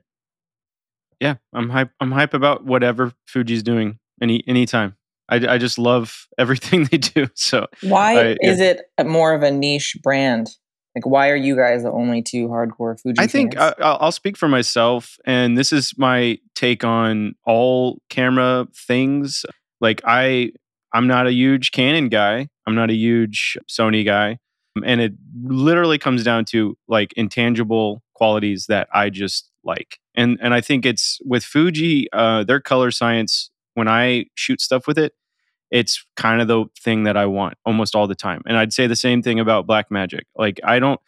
Yeah, 1.20 1.36
I'm 1.54 1.70
hype. 1.70 1.92
I'm 2.00 2.12
hype 2.12 2.34
about 2.34 2.66
whatever 2.66 3.14
Fuji's 3.28 3.64
doing 3.64 4.00
any 4.22 4.44
anytime. 4.48 4.96
I, 5.30 5.36
I 5.48 5.58
just 5.58 5.78
love 5.78 6.28
everything 6.38 6.86
they 6.86 6.98
do. 6.98 7.28
So 7.36 7.68
why 7.82 8.32
I, 8.32 8.38
is 8.42 8.60
it 8.60 8.82
more 9.06 9.34
of 9.34 9.44
a 9.44 9.52
niche 9.52 9.98
brand? 10.04 10.50
Like, 10.96 11.06
why 11.06 11.30
are 11.30 11.36
you 11.36 11.56
guys 11.56 11.84
the 11.84 11.92
only 11.92 12.24
two 12.24 12.48
hardcore 12.48 13.00
Fuji? 13.00 13.20
I 13.20 13.28
think 13.28 13.56
fans? 13.56 13.76
I, 13.80 13.84
I'll 13.84 14.12
speak 14.12 14.36
for 14.36 14.48
myself, 14.48 15.18
and 15.26 15.56
this 15.56 15.72
is 15.72 15.94
my 15.96 16.40
take 16.56 16.84
on 16.84 17.36
all 17.46 18.02
camera 18.10 18.68
things. 18.76 19.46
Like 19.80 20.02
I, 20.06 20.54
I'm 20.98 21.06
not 21.06 21.28
a 21.28 21.32
huge 21.32 21.72
Canon 21.72 22.10
guy. 22.10 22.48
I'm 22.66 22.74
not 22.74 22.90
a 22.90 22.96
huge 22.96 23.56
Sony 23.70 24.04
guy, 24.04 24.40
and 24.84 25.00
it 25.00 25.14
literally 25.44 26.00
comes 26.00 26.24
down 26.24 26.46
to 26.46 26.76
like 26.88 27.14
intangible 27.14 28.02
qualities 28.16 28.66
that 28.66 28.88
I 28.92 29.12
just 29.12 29.52
like. 29.64 30.00
And 30.16 30.40
and 30.42 30.56
I 30.56 30.62
think 30.62 30.88
it's 30.88 31.20
with 31.24 31.44
Fuji, 31.44 32.08
uh, 32.14 32.44
their 32.46 32.60
color 32.60 32.90
science. 32.90 33.52
When 33.76 33.88
I 33.88 34.26
shoot 34.34 34.60
stuff 34.60 34.88
with 34.88 34.98
it, 34.98 35.14
it's 35.70 36.04
kind 36.16 36.42
of 36.42 36.48
the 36.48 36.66
thing 36.80 37.04
that 37.04 37.16
I 37.16 37.28
want 37.28 37.60
almost 37.64 37.94
all 37.94 38.08
the 38.08 38.16
time. 38.16 38.42
And 38.48 38.58
I'd 38.58 38.74
say 38.74 38.88
the 38.88 38.96
same 38.96 39.22
thing 39.22 39.40
about 39.40 39.68
Blackmagic. 39.68 40.24
Like 40.36 40.60
I 40.64 40.80
don't 40.80 41.00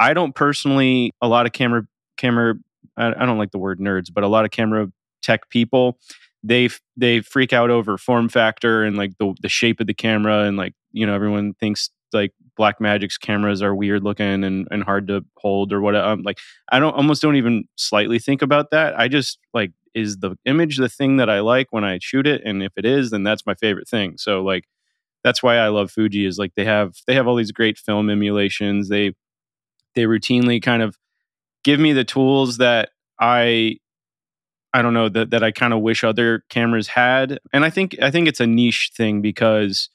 I 0.00 0.14
don't 0.14 0.34
personally 0.34 1.12
a 1.20 1.28
lot 1.28 1.44
of 1.44 1.52
camera 1.52 1.82
camera 2.16 2.54
I, 2.96 3.08
I 3.08 3.26
don't 3.26 3.36
like 3.36 3.50
the 3.50 3.58
word 3.58 3.78
nerds, 3.78 4.06
but 4.10 4.24
a 4.24 4.28
lot 4.28 4.46
of 4.46 4.52
camera 4.52 4.90
tech 5.22 5.50
people 5.50 5.98
they 6.44 6.68
they 6.96 7.20
freak 7.20 7.52
out 7.52 7.70
over 7.70 7.96
form 7.96 8.28
factor 8.28 8.84
and 8.84 8.96
like 8.96 9.16
the 9.18 9.34
the 9.40 9.48
shape 9.48 9.80
of 9.80 9.86
the 9.86 9.94
camera 9.94 10.42
and 10.42 10.56
like 10.56 10.74
you 10.92 11.06
know 11.06 11.14
everyone 11.14 11.54
thinks 11.54 11.90
like 12.12 12.32
Blackmagic's 12.56 13.18
cameras 13.18 13.62
are 13.62 13.74
weird 13.74 14.04
looking 14.04 14.44
and, 14.44 14.68
and 14.70 14.84
hard 14.84 15.08
to 15.08 15.24
hold 15.38 15.72
or 15.72 15.80
what 15.80 15.96
um, 15.96 16.22
like 16.22 16.38
I 16.70 16.78
don't 16.78 16.94
almost 16.94 17.22
don't 17.22 17.34
even 17.36 17.64
slightly 17.76 18.20
think 18.20 18.42
about 18.42 18.70
that. 18.70 18.98
I 18.98 19.08
just 19.08 19.38
like 19.52 19.72
is 19.94 20.18
the 20.18 20.36
image 20.44 20.76
the 20.76 20.88
thing 20.88 21.16
that 21.16 21.30
I 21.30 21.40
like 21.40 21.68
when 21.70 21.82
I 21.82 21.98
shoot 22.00 22.26
it 22.26 22.42
and 22.44 22.62
if 22.62 22.72
it 22.76 22.84
is 22.84 23.10
then 23.10 23.22
that's 23.22 23.46
my 23.46 23.54
favorite 23.54 23.88
thing. 23.88 24.14
So 24.18 24.42
like 24.42 24.64
that's 25.24 25.42
why 25.42 25.56
I 25.56 25.68
love 25.68 25.90
Fuji 25.90 26.26
is 26.26 26.38
like 26.38 26.52
they 26.54 26.66
have 26.66 26.94
they 27.06 27.14
have 27.14 27.26
all 27.26 27.36
these 27.36 27.52
great 27.52 27.78
film 27.78 28.10
emulations. 28.10 28.90
They 28.90 29.14
they 29.94 30.02
routinely 30.02 30.62
kind 30.62 30.82
of 30.82 30.98
give 31.64 31.80
me 31.80 31.92
the 31.94 32.04
tools 32.04 32.58
that 32.58 32.90
I 33.18 33.78
I 34.74 34.82
don't 34.82 34.92
know 34.92 35.08
that 35.08 35.30
that 35.30 35.42
I 35.42 35.52
kind 35.52 35.72
of 35.72 35.80
wish 35.80 36.04
other 36.04 36.42
cameras 36.50 36.88
had. 36.88 37.38
And 37.52 37.64
I 37.64 37.70
think 37.70 37.96
I 38.02 38.10
think 38.10 38.28
it's 38.28 38.40
a 38.40 38.46
niche 38.46 38.90
thing 38.94 39.22
because 39.22 39.88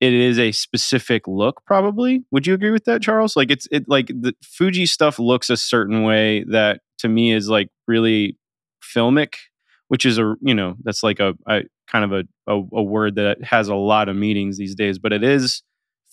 it 0.00 0.12
is 0.12 0.38
a 0.38 0.52
specific 0.52 1.26
look 1.26 1.64
probably 1.66 2.24
would 2.30 2.46
you 2.46 2.54
agree 2.54 2.70
with 2.70 2.84
that 2.84 3.02
charles 3.02 3.34
like 3.34 3.50
it's 3.50 3.66
it 3.72 3.88
like 3.88 4.06
the 4.06 4.32
fuji 4.42 4.86
stuff 4.86 5.18
looks 5.18 5.50
a 5.50 5.56
certain 5.56 6.04
way 6.04 6.44
that 6.44 6.80
to 6.98 7.08
me 7.08 7.32
is 7.32 7.48
like 7.48 7.68
really 7.86 8.36
filmic 8.80 9.34
which 9.88 10.06
is 10.06 10.18
a 10.18 10.36
you 10.40 10.54
know 10.54 10.76
that's 10.84 11.02
like 11.02 11.18
a, 11.20 11.34
a 11.48 11.62
kind 11.88 12.04
of 12.04 12.12
a, 12.12 12.52
a, 12.52 12.62
a 12.74 12.82
word 12.82 13.16
that 13.16 13.42
has 13.42 13.68
a 13.68 13.74
lot 13.74 14.08
of 14.08 14.16
meanings 14.16 14.56
these 14.56 14.74
days 14.74 14.98
but 14.98 15.12
it 15.12 15.24
is 15.24 15.62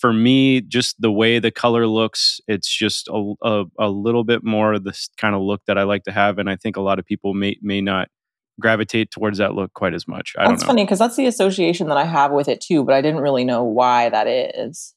for 0.06 0.14
me 0.14 0.62
just 0.62 1.02
the 1.02 1.12
way 1.12 1.40
the 1.40 1.50
color 1.50 1.88
looks 1.88 2.40
it's 2.48 2.68
just 2.68 3.08
a, 3.08 3.34
a, 3.42 3.64
a 3.80 3.90
little 3.90 4.24
bit 4.24 4.44
more 4.44 4.74
of 4.74 4.84
this 4.84 5.10
kind 5.18 5.34
of 5.34 5.42
look 5.42 5.62
that 5.66 5.80
i 5.80 5.84
like 5.84 6.04
to 6.04 6.12
have 6.12 6.38
and 6.38 6.48
i 6.48 6.56
think 6.56 6.78
a 6.78 6.82
lot 6.82 7.00
of 7.00 7.06
people 7.06 7.34
may 7.34 7.58
may 7.62 7.82
not 7.82 8.08
gravitate 8.60 9.12
towards 9.12 9.38
that 9.38 9.54
look 9.54 9.74
quite 9.74 9.94
as 9.94 10.08
much. 10.08 10.34
I 10.38 10.48
that's 10.48 10.64
funny 10.64 10.84
because 10.84 11.00
that's 11.00 11.16
the 11.16 11.26
association 11.26 11.88
that 11.88 11.98
I 11.98 12.06
have 12.06 12.32
with 12.32 12.48
it 12.48 12.62
too, 12.62 12.84
but 12.84 12.94
I 12.94 13.02
didn't 13.02 13.22
really 13.22 13.44
know 13.44 13.64
why 13.64 14.10
that 14.10 14.28
is. 14.28 14.94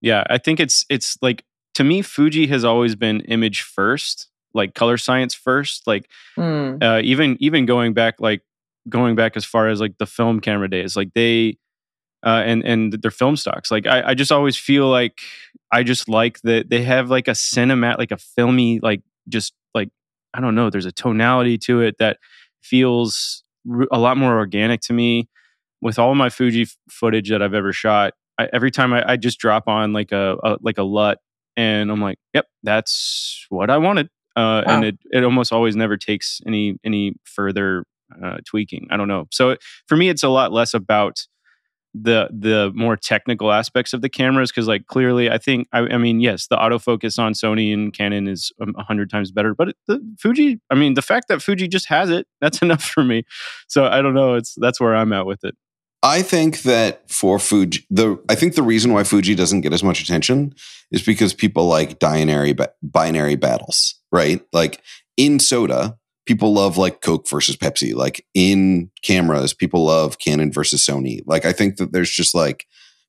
Yeah, 0.00 0.24
I 0.28 0.38
think 0.38 0.60
it's 0.60 0.84
it's 0.88 1.18
like 1.22 1.44
to 1.74 1.84
me, 1.84 2.02
Fuji 2.02 2.46
has 2.48 2.64
always 2.64 2.94
been 2.94 3.20
image 3.22 3.62
first, 3.62 4.28
like 4.54 4.74
color 4.74 4.96
science 4.96 5.34
first. 5.34 5.86
Like 5.86 6.08
mm. 6.38 6.82
uh, 6.82 7.00
even 7.02 7.36
even 7.40 7.66
going 7.66 7.94
back, 7.94 8.20
like 8.20 8.42
going 8.88 9.16
back 9.16 9.36
as 9.36 9.44
far 9.44 9.68
as 9.68 9.80
like 9.80 9.98
the 9.98 10.06
film 10.06 10.40
camera 10.40 10.68
days, 10.68 10.96
like 10.96 11.12
they 11.14 11.58
uh, 12.24 12.42
and 12.44 12.64
and 12.64 12.92
their 12.92 13.10
film 13.10 13.36
stocks. 13.36 13.70
Like 13.70 13.86
I, 13.86 14.10
I 14.10 14.14
just 14.14 14.32
always 14.32 14.56
feel 14.56 14.88
like 14.88 15.20
I 15.70 15.82
just 15.82 16.08
like 16.08 16.40
that 16.42 16.70
they 16.70 16.82
have 16.82 17.10
like 17.10 17.28
a 17.28 17.32
cinemat, 17.32 17.98
like 17.98 18.10
a 18.10 18.16
filmy, 18.16 18.80
like 18.80 19.02
just 19.28 19.52
like 19.74 19.90
I 20.32 20.40
don't 20.40 20.54
know. 20.54 20.70
There's 20.70 20.86
a 20.86 20.92
tonality 20.92 21.58
to 21.58 21.80
it 21.80 21.96
that 21.98 22.18
feels 22.62 23.42
a 23.92 23.98
lot 23.98 24.16
more 24.16 24.36
organic 24.38 24.80
to 24.82 24.92
me. 24.92 25.28
With 25.80 25.98
all 25.98 26.14
my 26.14 26.30
Fuji 26.30 26.66
footage 26.88 27.28
that 27.28 27.42
I've 27.42 27.52
ever 27.52 27.70
shot, 27.70 28.14
I, 28.38 28.48
every 28.54 28.70
time 28.70 28.94
I, 28.94 29.12
I, 29.12 29.16
just 29.18 29.38
drop 29.38 29.68
on 29.68 29.92
like 29.92 30.12
a, 30.12 30.36
a, 30.42 30.56
like 30.62 30.78
a 30.78 30.82
LUT, 30.82 31.18
and 31.58 31.90
I'm 31.90 32.00
like, 32.00 32.18
"Yep, 32.32 32.46
that's 32.62 33.44
what 33.50 33.68
I 33.68 33.76
wanted." 33.76 34.06
Uh, 34.34 34.64
wow. 34.66 34.76
And 34.76 34.84
it 34.86 34.98
it 35.12 35.24
almost 35.24 35.52
always 35.52 35.76
never 35.76 35.98
takes 35.98 36.40
any 36.46 36.78
any 36.84 37.16
further 37.24 37.84
uh, 38.22 38.38
tweaking. 38.46 38.86
I 38.90 38.96
don't 38.96 39.08
know. 39.08 39.26
So 39.30 39.50
it, 39.50 39.62
for 39.86 39.96
me, 39.96 40.08
it's 40.08 40.22
a 40.22 40.30
lot 40.30 40.52
less 40.52 40.72
about 40.72 41.20
the 41.94 42.28
the 42.32 42.72
more 42.74 42.96
technical 42.96 43.52
aspects 43.52 43.92
of 43.92 44.02
the 44.02 44.08
cameras 44.08 44.50
because 44.50 44.66
like 44.66 44.86
clearly 44.86 45.30
i 45.30 45.38
think 45.38 45.68
I, 45.72 45.80
I, 45.80 45.98
mean 45.98 46.20
yes 46.20 46.48
the 46.48 46.56
autofocus 46.56 47.18
on 47.18 47.34
sony 47.34 47.72
and 47.72 47.92
canon 47.92 48.26
is 48.26 48.52
um, 48.60 48.74
a 48.76 48.82
hundred 48.82 49.10
times 49.10 49.30
better 49.30 49.54
but 49.54 49.76
the 49.86 50.00
fuji 50.18 50.60
i 50.70 50.74
mean 50.74 50.94
the 50.94 51.02
fact 51.02 51.28
that 51.28 51.40
fuji 51.40 51.68
just 51.68 51.86
has 51.86 52.10
it 52.10 52.26
that's 52.40 52.60
enough 52.62 52.82
for 52.82 53.04
me. 53.04 53.22
So 53.68 53.86
i 53.86 54.02
don't 54.02 54.14
know 54.14 54.34
it's 54.34 54.54
that's 54.58 54.80
where 54.80 54.94
i'm 54.94 55.12
at 55.12 55.26
with 55.26 55.44
it. 55.44 55.54
I 56.02 56.20
think 56.20 56.62
that 56.62 57.08
for 57.10 57.38
fuji 57.38 57.86
the 57.90 58.18
i 58.28 58.34
think 58.34 58.54
the 58.54 58.62
reason 58.62 58.92
why 58.92 59.04
fuji 59.04 59.34
doesn't 59.34 59.62
get 59.62 59.72
as 59.72 59.82
much 59.82 60.02
attention 60.02 60.54
is 60.90 61.02
because 61.02 61.32
people 61.32 61.66
like 61.66 61.98
binary 61.98 62.54
binary 62.82 63.36
battles 63.36 63.94
right? 64.14 64.40
Like 64.52 64.80
in 65.16 65.38
soda 65.40 65.98
people 66.26 66.52
love 66.52 66.76
like 66.76 67.00
Coke 67.00 67.28
versus 67.28 67.56
Pepsi. 67.56 67.94
Like 67.94 68.24
in 68.34 68.90
cameras, 69.02 69.54
people 69.54 69.84
love 69.84 70.18
Canon 70.18 70.52
versus 70.52 70.84
Sony. 70.84 71.20
Like 71.26 71.44
I 71.44 71.52
think 71.52 71.76
that 71.76 71.92
there's 71.92 72.10
just 72.10 72.34
like 72.34 72.66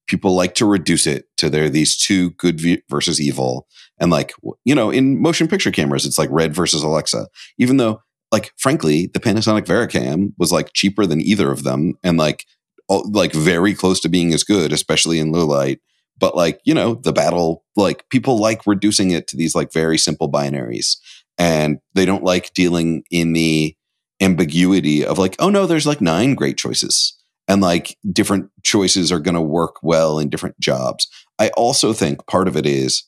people 0.07 0.35
like 0.35 0.53
to 0.55 0.65
reduce 0.65 1.07
it 1.07 1.25
to 1.37 1.49
there 1.49 1.69
these 1.69 1.97
two 1.97 2.31
good 2.31 2.61
versus 2.89 3.19
evil. 3.19 3.67
And 3.99 4.11
like 4.11 4.33
you 4.63 4.75
know, 4.75 4.89
in 4.89 5.21
motion 5.21 5.47
picture 5.47 5.71
cameras, 5.71 6.05
it's 6.05 6.17
like 6.17 6.29
Red 6.31 6.53
versus 6.53 6.83
Alexa. 6.83 7.27
Even 7.57 7.77
though, 7.77 8.01
like 8.31 8.51
frankly, 8.57 9.07
the 9.07 9.19
Panasonic 9.19 9.65
VariCam 9.65 10.33
was 10.37 10.51
like 10.51 10.73
cheaper 10.73 11.05
than 11.05 11.21
either 11.21 11.51
of 11.51 11.63
them, 11.63 11.93
and 12.03 12.17
like 12.17 12.45
like 12.89 13.33
very 13.33 13.73
close 13.73 13.99
to 14.01 14.09
being 14.09 14.33
as 14.33 14.43
good, 14.43 14.71
especially 14.71 15.19
in 15.19 15.31
low 15.31 15.45
light. 15.45 15.79
But 16.17 16.35
like 16.35 16.59
you 16.65 16.73
know, 16.73 16.95
the 16.95 17.13
battle 17.13 17.63
like 17.75 18.07
people 18.09 18.37
like 18.37 18.67
reducing 18.67 19.11
it 19.11 19.27
to 19.27 19.37
these 19.37 19.55
like 19.55 19.71
very 19.71 19.97
simple 19.97 20.29
binaries 20.29 20.97
and 21.37 21.79
they 21.93 22.05
don't 22.05 22.23
like 22.23 22.53
dealing 22.53 23.03
in 23.11 23.33
the 23.33 23.75
ambiguity 24.21 25.05
of 25.05 25.17
like, 25.17 25.35
oh 25.39 25.49
no, 25.49 25.65
there's 25.65 25.87
like 25.87 26.01
nine 26.01 26.35
great 26.35 26.57
choices. 26.57 27.17
And 27.47 27.61
like 27.61 27.97
different 28.11 28.49
choices 28.63 29.11
are 29.11 29.19
going 29.19 29.35
to 29.35 29.41
work 29.41 29.75
well 29.83 30.17
in 30.17 30.29
different 30.29 30.59
jobs. 30.59 31.07
I 31.37 31.49
also 31.49 31.93
think 31.93 32.25
part 32.27 32.47
of 32.47 32.55
it 32.57 32.65
is 32.65 33.03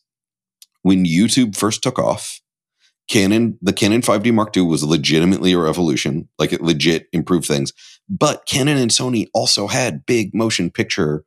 when 0.83 1.05
YouTube 1.05 1.55
first 1.55 1.81
took 1.81 1.97
off, 1.97 2.41
Canon, 3.09 3.57
the 3.61 3.73
Canon 3.73 4.01
5D 4.01 4.33
Mark 4.33 4.55
II 4.55 4.63
was 4.63 4.83
legitimately 4.83 5.53
a 5.53 5.57
revolution. 5.57 6.27
Like 6.37 6.51
it 6.51 6.61
legit 6.61 7.07
improved 7.13 7.47
things. 7.47 7.71
But 8.09 8.45
Canon 8.45 8.77
and 8.77 8.91
Sony 8.91 9.27
also 9.33 9.67
had 9.67 10.05
big 10.05 10.35
motion 10.35 10.69
picture, 10.69 11.23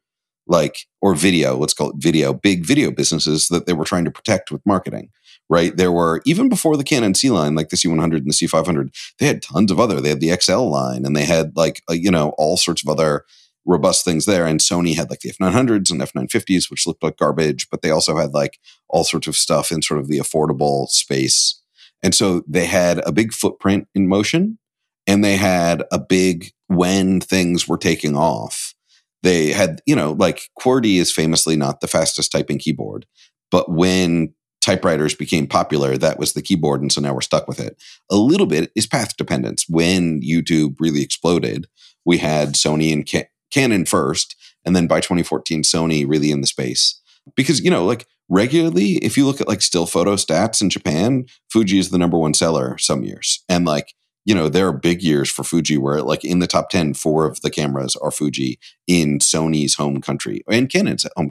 like, 0.46 0.76
or 1.00 1.14
video, 1.14 1.56
let's 1.56 1.74
call 1.74 1.90
it 1.90 1.96
video, 1.98 2.32
big 2.32 2.66
video 2.66 2.90
businesses 2.90 3.48
that 3.48 3.66
they 3.66 3.72
were 3.72 3.84
trying 3.84 4.04
to 4.04 4.10
protect 4.10 4.50
with 4.50 4.64
marketing 4.66 5.10
right? 5.50 5.76
There 5.76 5.92
were 5.92 6.22
even 6.24 6.48
before 6.48 6.76
the 6.78 6.84
Canon 6.84 7.14
C 7.14 7.28
line, 7.28 7.54
like 7.54 7.68
the 7.68 7.76
C100 7.76 8.18
and 8.18 8.26
the 8.26 8.32
C500, 8.32 8.94
they 9.18 9.26
had 9.26 9.42
tons 9.42 9.70
of 9.70 9.80
other. 9.80 10.00
They 10.00 10.08
had 10.08 10.20
the 10.20 10.34
XL 10.40 10.70
line, 10.70 11.04
and 11.04 11.14
they 11.14 11.24
had 11.24 11.54
like 11.56 11.82
uh, 11.90 11.94
you 11.94 12.10
know 12.10 12.30
all 12.38 12.56
sorts 12.56 12.82
of 12.82 12.88
other 12.88 13.24
robust 13.66 14.04
things 14.04 14.24
there. 14.24 14.46
And 14.46 14.60
Sony 14.60 14.96
had 14.96 15.10
like 15.10 15.20
the 15.20 15.30
F900s 15.32 15.90
and 15.90 16.00
F950s, 16.00 16.70
which 16.70 16.86
looked 16.86 17.02
like 17.02 17.18
garbage, 17.18 17.68
but 17.68 17.82
they 17.82 17.90
also 17.90 18.16
had 18.16 18.32
like 18.32 18.58
all 18.88 19.04
sorts 19.04 19.26
of 19.26 19.36
stuff 19.36 19.70
in 19.70 19.82
sort 19.82 20.00
of 20.00 20.08
the 20.08 20.18
affordable 20.18 20.88
space. 20.88 21.60
And 22.02 22.14
so 22.14 22.42
they 22.48 22.64
had 22.64 22.98
a 23.06 23.12
big 23.12 23.34
footprint 23.34 23.86
in 23.94 24.08
motion 24.08 24.58
and 25.06 25.22
they 25.22 25.36
had 25.36 25.84
a 25.92 25.98
big 25.98 26.52
when 26.68 27.20
things 27.20 27.68
were 27.68 27.76
taking 27.76 28.16
off. 28.16 28.74
They 29.22 29.48
had, 29.52 29.82
you 29.84 29.94
know, 29.94 30.12
like 30.12 30.48
QWERTY 30.58 30.98
is 30.98 31.12
famously 31.12 31.54
not 31.54 31.80
the 31.80 31.88
fastest 31.88 32.32
typing 32.32 32.58
keyboard, 32.58 33.04
but 33.50 33.70
when 33.70 34.32
typewriters 34.60 35.14
became 35.14 35.46
popular, 35.46 35.96
that 35.96 36.18
was 36.18 36.32
the 36.32 36.42
keyboard. 36.42 36.80
And 36.80 36.92
so 36.92 37.00
now 37.00 37.14
we're 37.14 37.20
stuck 37.20 37.48
with 37.48 37.60
it. 37.60 37.82
A 38.10 38.16
little 38.16 38.46
bit 38.46 38.70
is 38.74 38.86
path 38.86 39.16
dependence. 39.16 39.66
When 39.68 40.20
YouTube 40.20 40.76
really 40.78 41.02
exploded, 41.02 41.66
we 42.04 42.18
had 42.18 42.54
Sony 42.54 42.92
and 42.92 43.08
Canon 43.50 43.86
first. 43.86 44.36
And 44.64 44.76
then 44.76 44.86
by 44.86 45.00
2014, 45.00 45.62
Sony 45.62 46.08
really 46.08 46.30
in 46.30 46.40
the 46.40 46.46
space. 46.46 47.00
Because, 47.36 47.60
you 47.60 47.70
know, 47.70 47.84
like 47.84 48.06
regularly, 48.28 48.94
if 48.96 49.16
you 49.16 49.26
look 49.26 49.40
at 49.40 49.48
like 49.48 49.62
still 49.62 49.86
photo 49.86 50.16
stats 50.16 50.60
in 50.60 50.70
Japan, 50.70 51.26
Fuji 51.50 51.78
is 51.78 51.90
the 51.90 51.98
number 51.98 52.18
one 52.18 52.34
seller 52.34 52.76
some 52.78 53.02
years. 53.02 53.42
And 53.48 53.64
like, 53.64 53.94
you 54.24 54.34
know, 54.34 54.48
there 54.48 54.68
are 54.68 54.72
big 54.72 55.02
years 55.02 55.30
for 55.30 55.44
Fuji 55.44 55.78
where 55.78 56.02
like 56.02 56.24
in 56.24 56.40
the 56.40 56.46
top 56.46 56.70
10, 56.70 56.94
four 56.94 57.26
of 57.26 57.40
the 57.40 57.50
cameras 57.50 57.96
are 57.96 58.10
Fuji 58.10 58.58
in 58.86 59.18
Sony's 59.18 59.74
home 59.74 60.00
country 60.00 60.42
and 60.48 60.68
Canon's 60.68 61.06
home 61.16 61.30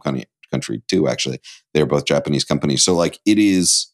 country 0.52 0.70
country 0.70 0.84
too 0.88 1.08
actually. 1.08 1.40
They're 1.74 1.86
both 1.86 2.06
japanese 2.06 2.44
companies. 2.44 2.84
So 2.84 2.96
like 2.96 3.20
it 3.26 3.38
is 3.40 3.88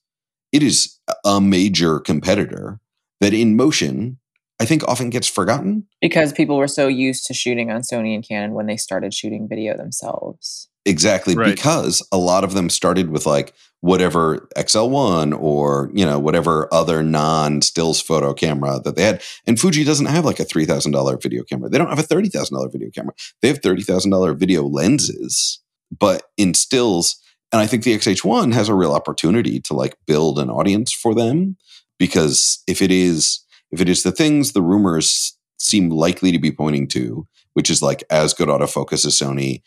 it 0.52 0.64
is 0.64 1.00
a 1.24 1.42
major 1.42 2.00
competitor 2.00 2.80
that 3.22 3.34
in 3.34 3.56
motion 3.56 4.20
i 4.60 4.66
think 4.66 4.84
often 4.88 5.10
gets 5.10 5.28
forgotten. 5.28 5.86
Because 6.02 6.32
people 6.32 6.58
were 6.58 6.68
so 6.68 6.88
used 6.88 7.26
to 7.28 7.34
shooting 7.34 7.72
on 7.72 7.82
sony 7.82 8.16
and 8.16 8.28
canon 8.28 8.54
when 8.54 8.66
they 8.66 8.78
started 8.78 9.14
shooting 9.14 9.48
video 9.48 9.76
themselves. 9.76 10.70
Exactly 10.88 11.36
right. 11.36 11.56
because 11.56 12.08
a 12.12 12.18
lot 12.18 12.44
of 12.44 12.54
them 12.54 12.70
started 12.70 13.10
with 13.10 13.26
like 13.26 13.54
whatever 13.82 14.48
xl1 14.56 15.38
or 15.40 15.90
you 15.94 16.06
know 16.06 16.20
whatever 16.20 16.72
other 16.72 17.04
non 17.04 17.62
stills 17.62 18.00
photo 18.00 18.34
camera 18.34 18.80
that 18.84 18.96
they 18.96 19.04
had. 19.04 19.22
And 19.48 19.60
fuji 19.60 19.84
doesn't 19.84 20.06
have 20.06 20.26
like 20.26 20.40
a 20.40 20.46
$3000 20.46 21.22
video 21.22 21.44
camera. 21.44 21.70
They 21.70 21.78
don't 21.80 21.90
have 21.90 22.00
a 22.00 22.04
$30000 22.04 22.72
video 22.72 22.90
camera. 22.92 23.14
They 23.42 23.48
have 23.48 23.62
$30000 23.62 24.38
video 24.38 24.64
lenses 24.64 25.60
but 25.98 26.24
instills. 26.38 27.18
and 27.52 27.62
i 27.62 27.68
think 27.68 27.84
the 27.84 27.96
xh1 27.96 28.54
has 28.54 28.70
a 28.70 28.76
real 28.76 28.94
opportunity 28.94 29.60
to 29.60 29.74
like 29.74 29.96
build 30.06 30.40
an 30.40 30.50
audience 30.50 30.92
for 30.92 31.14
them 31.14 31.58
because 31.98 32.64
if 32.68 32.82
it 32.82 32.92
is 32.92 33.44
if 33.72 33.82
it 33.82 33.90
is 33.90 34.04
the 34.04 34.12
things 34.12 34.52
the 34.52 34.62
rumors 34.62 35.38
seem 35.60 35.90
likely 35.90 36.32
to 36.32 36.40
be 36.40 36.52
pointing 36.52 36.88
to 36.88 37.28
which 37.54 37.70
is 37.70 37.82
like 37.82 38.04
as 38.10 38.34
good 38.34 38.50
autofocus 38.50 39.06
as 39.06 39.18
sony 39.18 39.62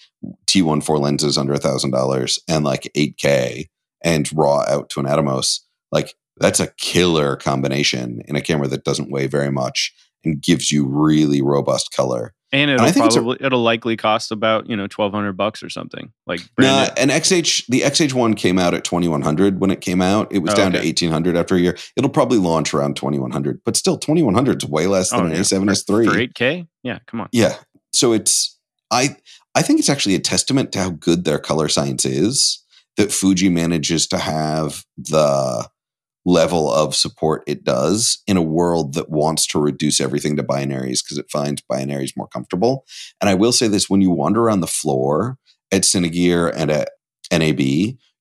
t1.4 0.46 1.00
lenses 1.00 1.38
under 1.38 1.54
a 1.54 1.58
thousand 1.58 1.90
dollars 1.90 2.38
and 2.48 2.64
like 2.64 2.90
8k 2.96 3.66
and 4.02 4.30
raw 4.34 4.64
out 4.68 4.90
to 4.90 5.00
an 5.00 5.06
atomos 5.06 5.60
like 5.90 6.14
that's 6.38 6.60
a 6.60 6.72
killer 6.78 7.36
combination 7.36 8.22
in 8.26 8.36
a 8.36 8.40
camera 8.40 8.68
that 8.68 8.84
doesn't 8.84 9.10
weigh 9.10 9.26
very 9.26 9.50
much 9.50 9.92
and 10.24 10.42
gives 10.42 10.70
you 10.70 10.86
really 10.86 11.42
robust 11.42 11.92
color 11.92 12.34
and 12.52 12.70
it'll 12.70 12.86
and 12.86 12.96
probably 12.96 13.36
a, 13.40 13.46
it'll 13.46 13.62
likely 13.62 13.96
cost 13.96 14.32
about 14.32 14.68
you 14.68 14.76
know 14.76 14.86
twelve 14.86 15.12
hundred 15.12 15.34
bucks 15.34 15.62
or 15.62 15.68
something. 15.68 16.12
Like 16.26 16.40
nah, 16.58 16.88
an 16.96 17.08
XH 17.08 17.66
the 17.68 17.80
XH 17.80 18.14
one 18.14 18.34
came 18.34 18.58
out 18.58 18.74
at 18.74 18.84
twenty 18.84 19.08
one 19.08 19.22
hundred 19.22 19.60
when 19.60 19.70
it 19.70 19.80
came 19.80 20.00
out. 20.00 20.32
It 20.32 20.38
was 20.38 20.52
oh, 20.54 20.56
down 20.56 20.68
okay. 20.68 20.82
to 20.82 20.88
eighteen 20.88 21.10
hundred 21.10 21.36
after 21.36 21.56
a 21.56 21.58
year. 21.58 21.76
It'll 21.96 22.10
probably 22.10 22.38
launch 22.38 22.72
around 22.72 22.96
twenty 22.96 23.18
one 23.18 23.30
hundred, 23.30 23.60
but 23.64 23.76
still 23.76 23.98
twenty 23.98 24.22
one 24.22 24.34
hundred 24.34 24.62
is 24.62 24.68
way 24.68 24.86
less 24.86 25.10
than 25.10 25.20
oh, 25.20 25.26
an 25.26 25.32
A 25.32 25.44
seven 25.44 25.68
S 25.68 25.82
three 25.84 26.06
for 26.06 26.18
eight 26.18 26.34
K. 26.34 26.66
Yeah, 26.82 26.98
come 27.06 27.20
on. 27.20 27.28
Yeah, 27.32 27.56
so 27.92 28.12
it's 28.12 28.58
I 28.90 29.16
I 29.54 29.62
think 29.62 29.78
it's 29.78 29.90
actually 29.90 30.14
a 30.14 30.20
testament 30.20 30.72
to 30.72 30.78
how 30.78 30.90
good 30.90 31.24
their 31.24 31.38
color 31.38 31.68
science 31.68 32.04
is 32.04 32.64
that 32.96 33.12
Fuji 33.12 33.48
manages 33.48 34.06
to 34.08 34.18
have 34.18 34.84
the 34.96 35.68
level 36.28 36.70
of 36.70 36.94
support 36.94 37.42
it 37.46 37.64
does 37.64 38.22
in 38.26 38.36
a 38.36 38.42
world 38.42 38.92
that 38.92 39.08
wants 39.08 39.46
to 39.46 39.58
reduce 39.58 39.98
everything 39.98 40.36
to 40.36 40.42
binaries 40.42 41.02
because 41.02 41.16
it 41.16 41.30
finds 41.30 41.62
binaries 41.62 42.16
more 42.16 42.28
comfortable. 42.28 42.84
And 43.20 43.30
I 43.30 43.34
will 43.34 43.52
say 43.52 43.66
this 43.66 43.88
when 43.88 44.02
you 44.02 44.10
wander 44.10 44.42
around 44.42 44.60
the 44.60 44.66
floor 44.66 45.38
at 45.72 45.82
Cinegear 45.82 46.52
and 46.54 46.70
at 46.70 46.90
NAB, 47.32 47.60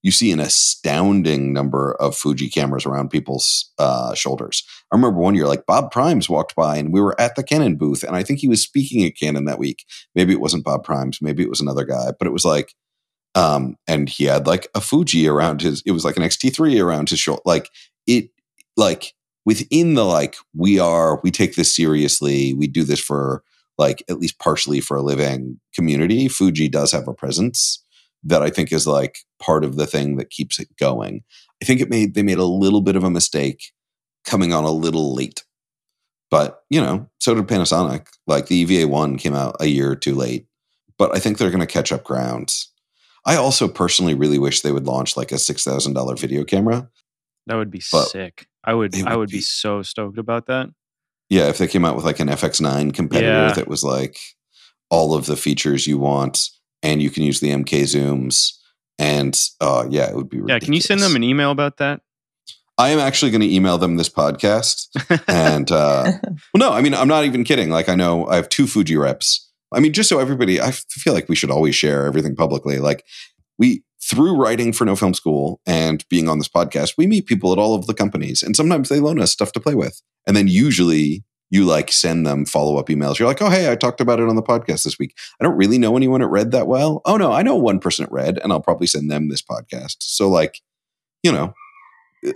you 0.03 0.12
see 0.12 0.32
an 0.32 0.39
astounding 0.39 1.51
number 1.51 1.95
of 1.95 2.16
Fuji 2.16 2.49
cameras 2.49 2.86
around 2.86 3.10
people's 3.10 3.74
uh, 3.78 4.14
shoulders. 4.14 4.64
I 4.89 4.95
remember 4.95 5.20
one 5.20 5.36
year, 5.36 5.47
like 5.47 5.66
Bob 5.66 5.91
Primes 5.91 6.30
walked 6.30 6.55
by 6.55 6.78
and 6.78 6.93
we 6.93 7.01
were 7.01 7.20
at 7.20 7.36
the 7.36 7.43
Canon 7.43 7.76
booth, 7.76 8.03
and 8.03 8.16
I 8.16 8.24
think 8.24 8.39
he 8.39 8.47
was 8.47 8.62
speaking 8.62 9.03
at 9.05 9.18
Canon 9.18 9.43
that 9.45 9.60
week. 9.60 9.84
Maybe 10.16 10.32
it 10.32 10.39
wasn't 10.39 10.64
Bob 10.64 10.86
Primes, 10.86 11.22
maybe 11.22 11.43
it 11.43 11.49
was 11.49 11.60
another 11.60 11.84
guy, 11.84 12.12
but 12.18 12.26
it 12.26 12.32
was 12.32 12.45
like, 12.45 12.74
um, 13.36 13.76
and 13.86 14.08
he 14.08 14.24
had 14.24 14.47
like 14.47 14.68
a 14.74 14.80
Fuji 14.80 15.28
around 15.28 15.62
his, 15.62 15.84
it 15.86 15.91
was 15.91 16.05
like 16.05 16.16
an 16.16 16.24
X-T3 16.24 16.82
around 16.82 17.10
his 17.10 17.20
shoulder. 17.20 17.41
Like 17.45 17.70
it 18.08 18.30
like 18.76 19.14
within 19.45 19.93
the 19.93 20.05
like 20.05 20.36
we 20.53 20.80
are 20.80 21.20
we 21.24 21.32
take 21.32 21.55
this 21.55 21.76
seriously 21.76 22.53
we 22.53 22.68
do 22.68 22.84
this 22.84 22.99
for 22.99 23.43
like 23.78 24.03
at 24.10 24.20
least 24.20 24.39
partially 24.39 24.80
for 24.80 24.97
a 24.97 25.03
living 25.03 25.60
community 25.74 26.28
fuji 26.28 26.68
does 26.68 26.91
have 26.91 27.08
a 27.08 27.14
presence 27.14 27.84
that 28.24 28.41
i 28.41 28.49
think 28.49 28.72
is 28.72 28.88
like 28.88 29.20
part 29.39 29.64
of 29.64 29.76
the 29.76 29.88
thing 29.88 30.18
that 30.18 30.30
keeps 30.30 30.60
it 30.60 30.68
going. 30.78 31.24
I 31.62 31.66
think 31.66 31.82
it 31.82 31.89
made 31.89 32.14
they 32.14 32.24
made 32.24 32.38
a 32.38 32.45
little 32.45 32.82
bit 32.82 32.95
of 32.95 33.03
a 33.03 33.10
mistake 33.10 33.72
coming 34.26 34.53
on 34.53 34.64
a 34.64 34.72
little 34.72 35.14
late. 35.14 35.43
But 36.30 36.64
you 36.70 36.82
know 36.82 37.10
so 37.20 37.36
did 37.36 37.47
panasonic. 37.47 38.08
Like 38.26 38.47
the 38.47 38.58
eva 38.58 38.88
1 38.88 39.18
came 39.18 39.36
out 39.36 39.58
a 39.60 39.68
year 39.68 39.95
too 39.95 40.16
late 40.16 40.47
but 40.97 41.16
i 41.16 41.20
think 41.20 41.38
they're 41.38 41.51
going 41.51 41.60
to 41.60 41.68
catch 41.68 41.91
up 41.91 42.03
grounds. 42.03 42.72
I 43.26 43.36
also 43.36 43.68
personally 43.68 44.14
really 44.14 44.39
wish 44.39 44.62
they 44.62 44.72
would 44.72 44.88
launch 44.88 45.18
like 45.18 45.34
a 45.34 45.36
$6000 45.36 46.18
video 46.18 46.45
camera 46.45 46.89
that 47.48 47.56
would 47.56 47.72
be 47.72 47.82
but 47.91 48.06
sick. 48.10 48.45
I 48.64 48.74
would, 48.74 48.95
would 48.95 49.08
I 49.08 49.16
would 49.16 49.30
be, 49.30 49.38
be, 49.38 49.41
so 49.41 49.82
stoked 49.82 50.18
about 50.18 50.48
that. 50.48 50.70
Yeah, 51.30 51.48
if 51.50 51.58
they 51.58 51.68
came 51.68 51.86
out 51.86 51.95
with 51.95 52.06
like 52.06 52.20
an 52.20 52.28
FX9 52.28 52.93
competitor 52.93 53.28
yeah. 53.28 53.54
that 53.54 53.68
was 53.68 53.84
like 53.84 54.20
all 54.89 55.14
of 55.14 55.26
the 55.26 55.36
features 55.36 55.88
you 55.88 55.98
want 55.98 56.50
and 56.84 57.02
you 57.02 57.10
can 57.10 57.24
use 57.24 57.39
the 57.39 57.50
MK 57.50 57.84
zooms 57.84 58.54
and 59.00 59.39
uh 59.62 59.86
yeah, 59.89 60.10
it 60.10 60.16
would 60.16 60.30
be 60.30 60.38
ridiculous. 60.38 60.62
Yeah, 60.62 60.66
can 60.66 60.74
you 60.74 60.82
send 60.82 61.02
them 61.02 61.16
an 61.16 61.24
email 61.24 61.52
about 61.52 61.78
that? 61.78 62.02
I 62.78 62.89
am 62.89 63.00
actually 63.00 63.32
going 63.32 63.41
to 63.41 63.54
email 63.54 63.78
them 63.80 63.98
this 63.98 64.10
podcast. 64.10 64.88
and 65.28 65.72
uh 65.72 66.12
well 66.54 66.60
no, 66.60 66.72
I 66.72 66.82
mean 66.82 66.93
I'm 66.93 67.08
not 67.08 67.26
even 67.26 67.43
kidding. 67.43 67.70
Like 67.70 67.89
I 67.89 67.95
know 67.95 68.28
I 68.28 68.36
have 68.36 68.50
two 68.50 68.68
Fuji 68.68 68.95
reps. 68.95 69.50
I 69.74 69.80
mean 69.80 69.93
just 69.93 70.10
so 70.10 70.20
everybody 70.20 70.62
I 70.62 70.72
feel 70.72 71.14
like 71.14 71.30
we 71.30 71.36
should 71.36 71.52
always 71.52 71.76
share 71.76 72.06
everything 72.06 72.36
publicly. 72.36 72.80
Like 72.80 73.06
we 73.58 73.84
through 74.08 74.36
writing 74.36 74.72
for 74.72 74.86
No 74.86 74.95
Film 74.95 75.14
School 75.14 75.60
and 75.66 76.05
being 76.10 76.30
on 76.30 76.38
this 76.38 76.47
podcast, 76.47 76.93
we 76.97 77.08
meet 77.08 77.26
people 77.26 77.51
at 77.51 77.60
all 77.60 77.76
of 77.76 77.88
the 77.88 77.93
companies, 77.93 78.41
and 78.41 78.55
sometimes 78.55 78.89
they 78.89 78.99
loan 78.99 79.20
us 79.20 79.32
stuff 79.32 79.51
to 79.53 79.60
play 79.60 79.76
with. 79.76 80.01
And 80.26 80.36
then 80.36 80.47
usually 80.47 81.24
you 81.49 81.66
like 81.66 81.91
send 81.91 82.26
them 82.26 82.45
follow 82.45 82.78
up 82.78 82.88
emails. 82.88 83.20
You're 83.20 83.28
like, 83.28 83.41
oh, 83.41 83.49
hey, 83.49 83.72
I 83.72 83.76
talked 83.76 84.01
about 84.01 84.20
it 84.20 84.28
on 84.28 84.36
the 84.36 84.43
podcast 84.43 84.84
this 84.84 84.99
week. 84.99 85.16
I 85.39 85.43
don't 85.43 85.58
really 85.58 85.78
know 85.78 85.95
anyone 85.95 86.22
at 86.22 86.30
Red 86.30 86.51
that 86.51 86.68
well. 86.68 87.01
Oh, 87.05 87.18
no, 87.18 87.32
I 87.32 87.41
know 87.41 87.55
one 87.55 87.80
person 87.80 88.03
at 88.03 88.12
Red, 88.12 88.39
and 88.43 88.51
I'll 88.51 88.62
probably 88.62 88.88
send 88.88 89.10
them 89.10 89.30
this 89.30 89.41
podcast. 89.41 89.97
So, 89.99 90.30
like, 90.30 90.62
you 91.24 91.32
know, 91.32 91.53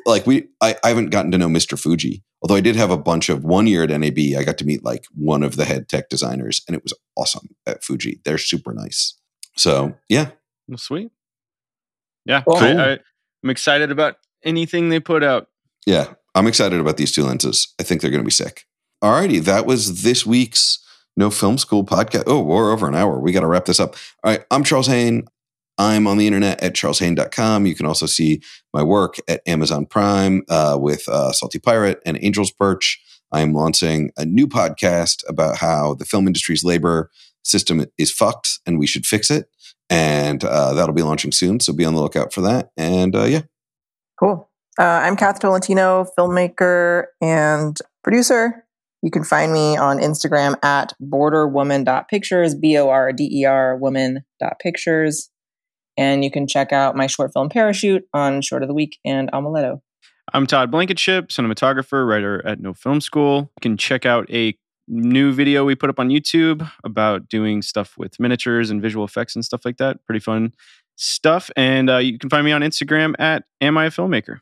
like 0.05 0.25
we, 0.25 0.47
I, 0.61 0.75
I 0.83 0.89
haven't 0.89 1.09
gotten 1.09 1.31
to 1.31 1.37
know 1.37 1.49
Mr. 1.49 1.77
Fuji, 1.77 2.23
although 2.41 2.55
I 2.55 2.61
did 2.61 2.75
have 2.75 2.91
a 2.91 2.97
bunch 2.97 3.29
of 3.29 3.43
one 3.43 3.67
year 3.67 3.83
at 3.83 3.89
NAB. 3.89 4.37
I 4.37 4.43
got 4.43 4.57
to 4.59 4.65
meet 4.65 4.83
like 4.83 5.05
one 5.13 5.43
of 5.43 5.55
the 5.55 5.65
head 5.65 5.89
tech 5.89 6.09
designers, 6.09 6.61
and 6.67 6.75
it 6.75 6.83
was 6.83 6.93
awesome 7.15 7.49
at 7.65 7.83
Fuji. 7.83 8.21
They're 8.23 8.37
super 8.37 8.73
nice. 8.73 9.15
So, 9.57 9.95
yeah. 10.07 10.31
Sweet. 10.77 11.11
Yeah, 12.25 12.41
cool. 12.41 12.57
I, 12.57 12.99
am 13.43 13.49
excited 13.49 13.91
about 13.91 14.17
anything 14.43 14.89
they 14.89 14.99
put 14.99 15.23
out. 15.23 15.47
Yeah, 15.85 16.13
I'm 16.35 16.47
excited 16.47 16.79
about 16.79 16.97
these 16.97 17.11
two 17.11 17.23
lenses. 17.23 17.73
I 17.79 17.83
think 17.83 18.01
they're 18.01 18.11
going 18.11 18.23
to 18.23 18.25
be 18.25 18.31
sick. 18.31 18.65
Alrighty, 19.03 19.43
that 19.43 19.65
was 19.65 20.03
this 20.03 20.25
week's 20.25 20.79
No 21.17 21.29
Film 21.29 21.57
School 21.57 21.83
podcast. 21.83 22.23
Oh, 22.27 22.41
we're 22.41 22.71
over 22.71 22.87
an 22.87 22.95
hour. 22.95 23.19
We 23.19 23.31
got 23.31 23.39
to 23.41 23.47
wrap 23.47 23.65
this 23.65 23.79
up. 23.79 23.95
All 24.23 24.31
right, 24.31 24.43
I'm 24.51 24.63
Charles 24.63 24.87
Haine. 24.87 25.27
I'm 25.77 26.05
on 26.05 26.17
the 26.17 26.27
internet 26.27 26.61
at 26.61 26.73
charleshaine.com. 26.73 27.65
You 27.65 27.73
can 27.73 27.87
also 27.87 28.05
see 28.05 28.41
my 28.73 28.83
work 28.83 29.15
at 29.27 29.41
Amazon 29.47 29.87
Prime 29.87 30.43
uh, 30.49 30.77
with 30.79 31.07
uh, 31.09 31.31
Salty 31.31 31.57
Pirate 31.57 31.99
and 32.05 32.23
Angel's 32.23 32.51
Perch. 32.51 33.01
I 33.31 33.41
am 33.41 33.53
launching 33.53 34.11
a 34.17 34.25
new 34.25 34.47
podcast 34.47 35.27
about 35.27 35.57
how 35.57 35.95
the 35.95 36.05
film 36.05 36.27
industry's 36.27 36.63
labor 36.63 37.09
system 37.43 37.83
is 37.97 38.11
fucked 38.11 38.59
and 38.67 38.77
we 38.77 38.85
should 38.85 39.05
fix 39.05 39.31
it 39.31 39.47
and 39.91 40.43
uh, 40.45 40.73
that'll 40.73 40.95
be 40.95 41.03
launching 41.03 41.33
soon. 41.33 41.59
So 41.59 41.73
be 41.73 41.85
on 41.85 41.93
the 41.93 42.01
lookout 42.01 42.33
for 42.33 42.41
that. 42.41 42.69
And 42.77 43.15
uh, 43.15 43.25
yeah, 43.25 43.41
cool. 44.19 44.49
Uh, 44.79 44.83
I'm 44.83 45.17
Kath 45.17 45.39
Tolentino, 45.39 46.07
filmmaker 46.17 47.03
and 47.21 47.77
producer. 48.03 48.65
You 49.03 49.11
can 49.11 49.23
find 49.23 49.51
me 49.51 49.75
on 49.77 49.97
Instagram 49.99 50.55
at 50.63 50.93
borderwoman.pictures, 51.01 52.55
B 52.55 52.77
O 52.77 52.89
R 52.89 53.11
D 53.11 53.29
E 53.41 53.45
R 53.45 53.75
woman.pictures. 53.75 55.29
And 55.97 56.23
you 56.23 56.31
can 56.31 56.47
check 56.47 56.71
out 56.71 56.95
my 56.95 57.07
short 57.07 57.33
film 57.33 57.49
Parachute 57.49 58.03
on 58.13 58.41
Short 58.41 58.63
of 58.63 58.69
the 58.69 58.73
Week 58.73 58.97
and 59.03 59.29
Omeleto. 59.33 59.81
I'm 60.33 60.47
Todd 60.47 60.71
Blankenship, 60.71 61.27
cinematographer, 61.27 62.07
writer 62.07 62.45
at 62.47 62.61
No 62.61 62.73
Film 62.73 63.01
School. 63.01 63.51
You 63.57 63.61
can 63.61 63.75
check 63.75 64.05
out 64.05 64.31
a 64.31 64.57
new 64.91 65.31
video 65.31 65.63
we 65.63 65.73
put 65.73 65.89
up 65.89 65.99
on 65.99 66.09
YouTube 66.09 66.69
about 66.83 67.29
doing 67.29 67.61
stuff 67.61 67.97
with 67.97 68.19
miniatures 68.19 68.69
and 68.69 68.81
visual 68.81 69.05
effects 69.05 69.35
and 69.35 69.43
stuff 69.43 69.65
like 69.65 69.77
that. 69.77 70.05
Pretty 70.05 70.19
fun 70.19 70.53
stuff. 70.97 71.49
And 71.55 71.89
uh, 71.89 71.97
you 71.97 72.19
can 72.19 72.29
find 72.29 72.45
me 72.45 72.51
on 72.51 72.61
Instagram 72.61 73.15
at 73.17 73.45
Am 73.61 73.77
I 73.77 73.85
a 73.85 73.89
Filmmaker? 73.89 74.41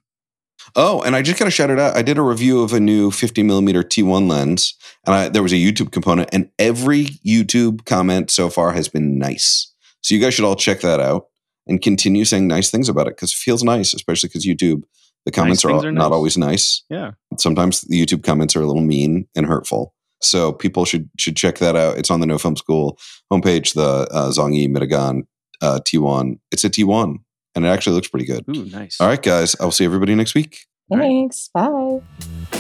Oh, 0.76 1.02
and 1.02 1.16
I 1.16 1.22
just 1.22 1.40
got 1.40 1.46
to 1.46 1.52
shout 1.52 1.70
it 1.70 1.80
out. 1.80 1.96
I 1.96 2.02
did 2.02 2.18
a 2.18 2.22
review 2.22 2.62
of 2.62 2.74
a 2.74 2.80
new 2.80 3.12
50 3.12 3.44
millimeter 3.44 3.82
T1 3.82 4.30
lens, 4.30 4.76
and 5.06 5.16
I, 5.16 5.30
there 5.30 5.42
was 5.42 5.54
a 5.54 5.56
YouTube 5.56 5.92
component, 5.92 6.30
and 6.34 6.52
every 6.60 7.06
YouTube 7.26 7.86
comment 7.86 8.30
so 8.30 8.50
far 8.50 8.74
has 8.74 8.90
been 8.90 9.18
nice. 9.18 9.74
So 10.02 10.14
you 10.14 10.22
guys 10.22 10.34
should 10.34 10.46
all 10.46 10.56
check 10.56 10.82
that 10.82 11.00
out 11.00 11.28
and 11.66 11.82
continue 11.82 12.26
saying 12.26 12.48
nice 12.48 12.70
things 12.70 12.90
about 12.90 13.08
it 13.08 13.16
because 13.16 13.32
it 13.32 13.38
feels 13.38 13.64
nice, 13.64 13.94
especially 13.94 14.28
because 14.28 14.46
YouTube, 14.46 14.84
the 15.26 15.32
comments 15.32 15.64
Nice 15.64 15.72
are, 15.72 15.76
things 15.76 15.86
are 15.86 15.92
not 15.92 16.12
always 16.12 16.38
nice. 16.38 16.84
Yeah. 16.90 17.12
Sometimes 17.38 17.82
the 17.82 18.04
YouTube 18.04 18.24
comments 18.24 18.56
are 18.56 18.62
a 18.62 18.66
little 18.66 18.82
mean 18.82 19.28
and 19.36 19.46
hurtful. 19.46 19.94
So 20.22 20.52
people 20.52 20.86
should 20.86 21.10
should 21.18 21.36
check 21.36 21.60
that 21.60 21.76
out. 21.76 21.98
It's 21.98 22.12
on 22.12 22.20
the 22.20 22.26
No 22.26 22.38
Film 22.38 22.56
School 22.56 23.00
homepage, 23.32 23.74
the 23.74 24.08
uh, 24.12 24.32
Zhongyi 24.32 24.68
Mitakon 24.68 25.24
uh, 25.62 25.80
T1. 25.86 26.40
It's 26.52 26.64
a 26.64 26.70
T1, 26.70 27.18
and 27.56 27.66
it 27.66 27.70
actually 27.70 27.96
looks 27.96 28.08
pretty 28.08 28.26
good. 28.26 28.44
Ooh, 28.56 28.66
nice. 28.66 29.00
All 29.00 29.08
right, 29.08 29.22
guys. 29.22 29.56
I 29.60 29.64
will 29.64 29.72
see 29.72 29.86
everybody 29.86 30.16
next 30.16 30.36
week. 30.36 30.60
All 30.90 30.98
right. 30.98 31.06
Thanks. 31.06 31.50
Bye. 31.54 32.59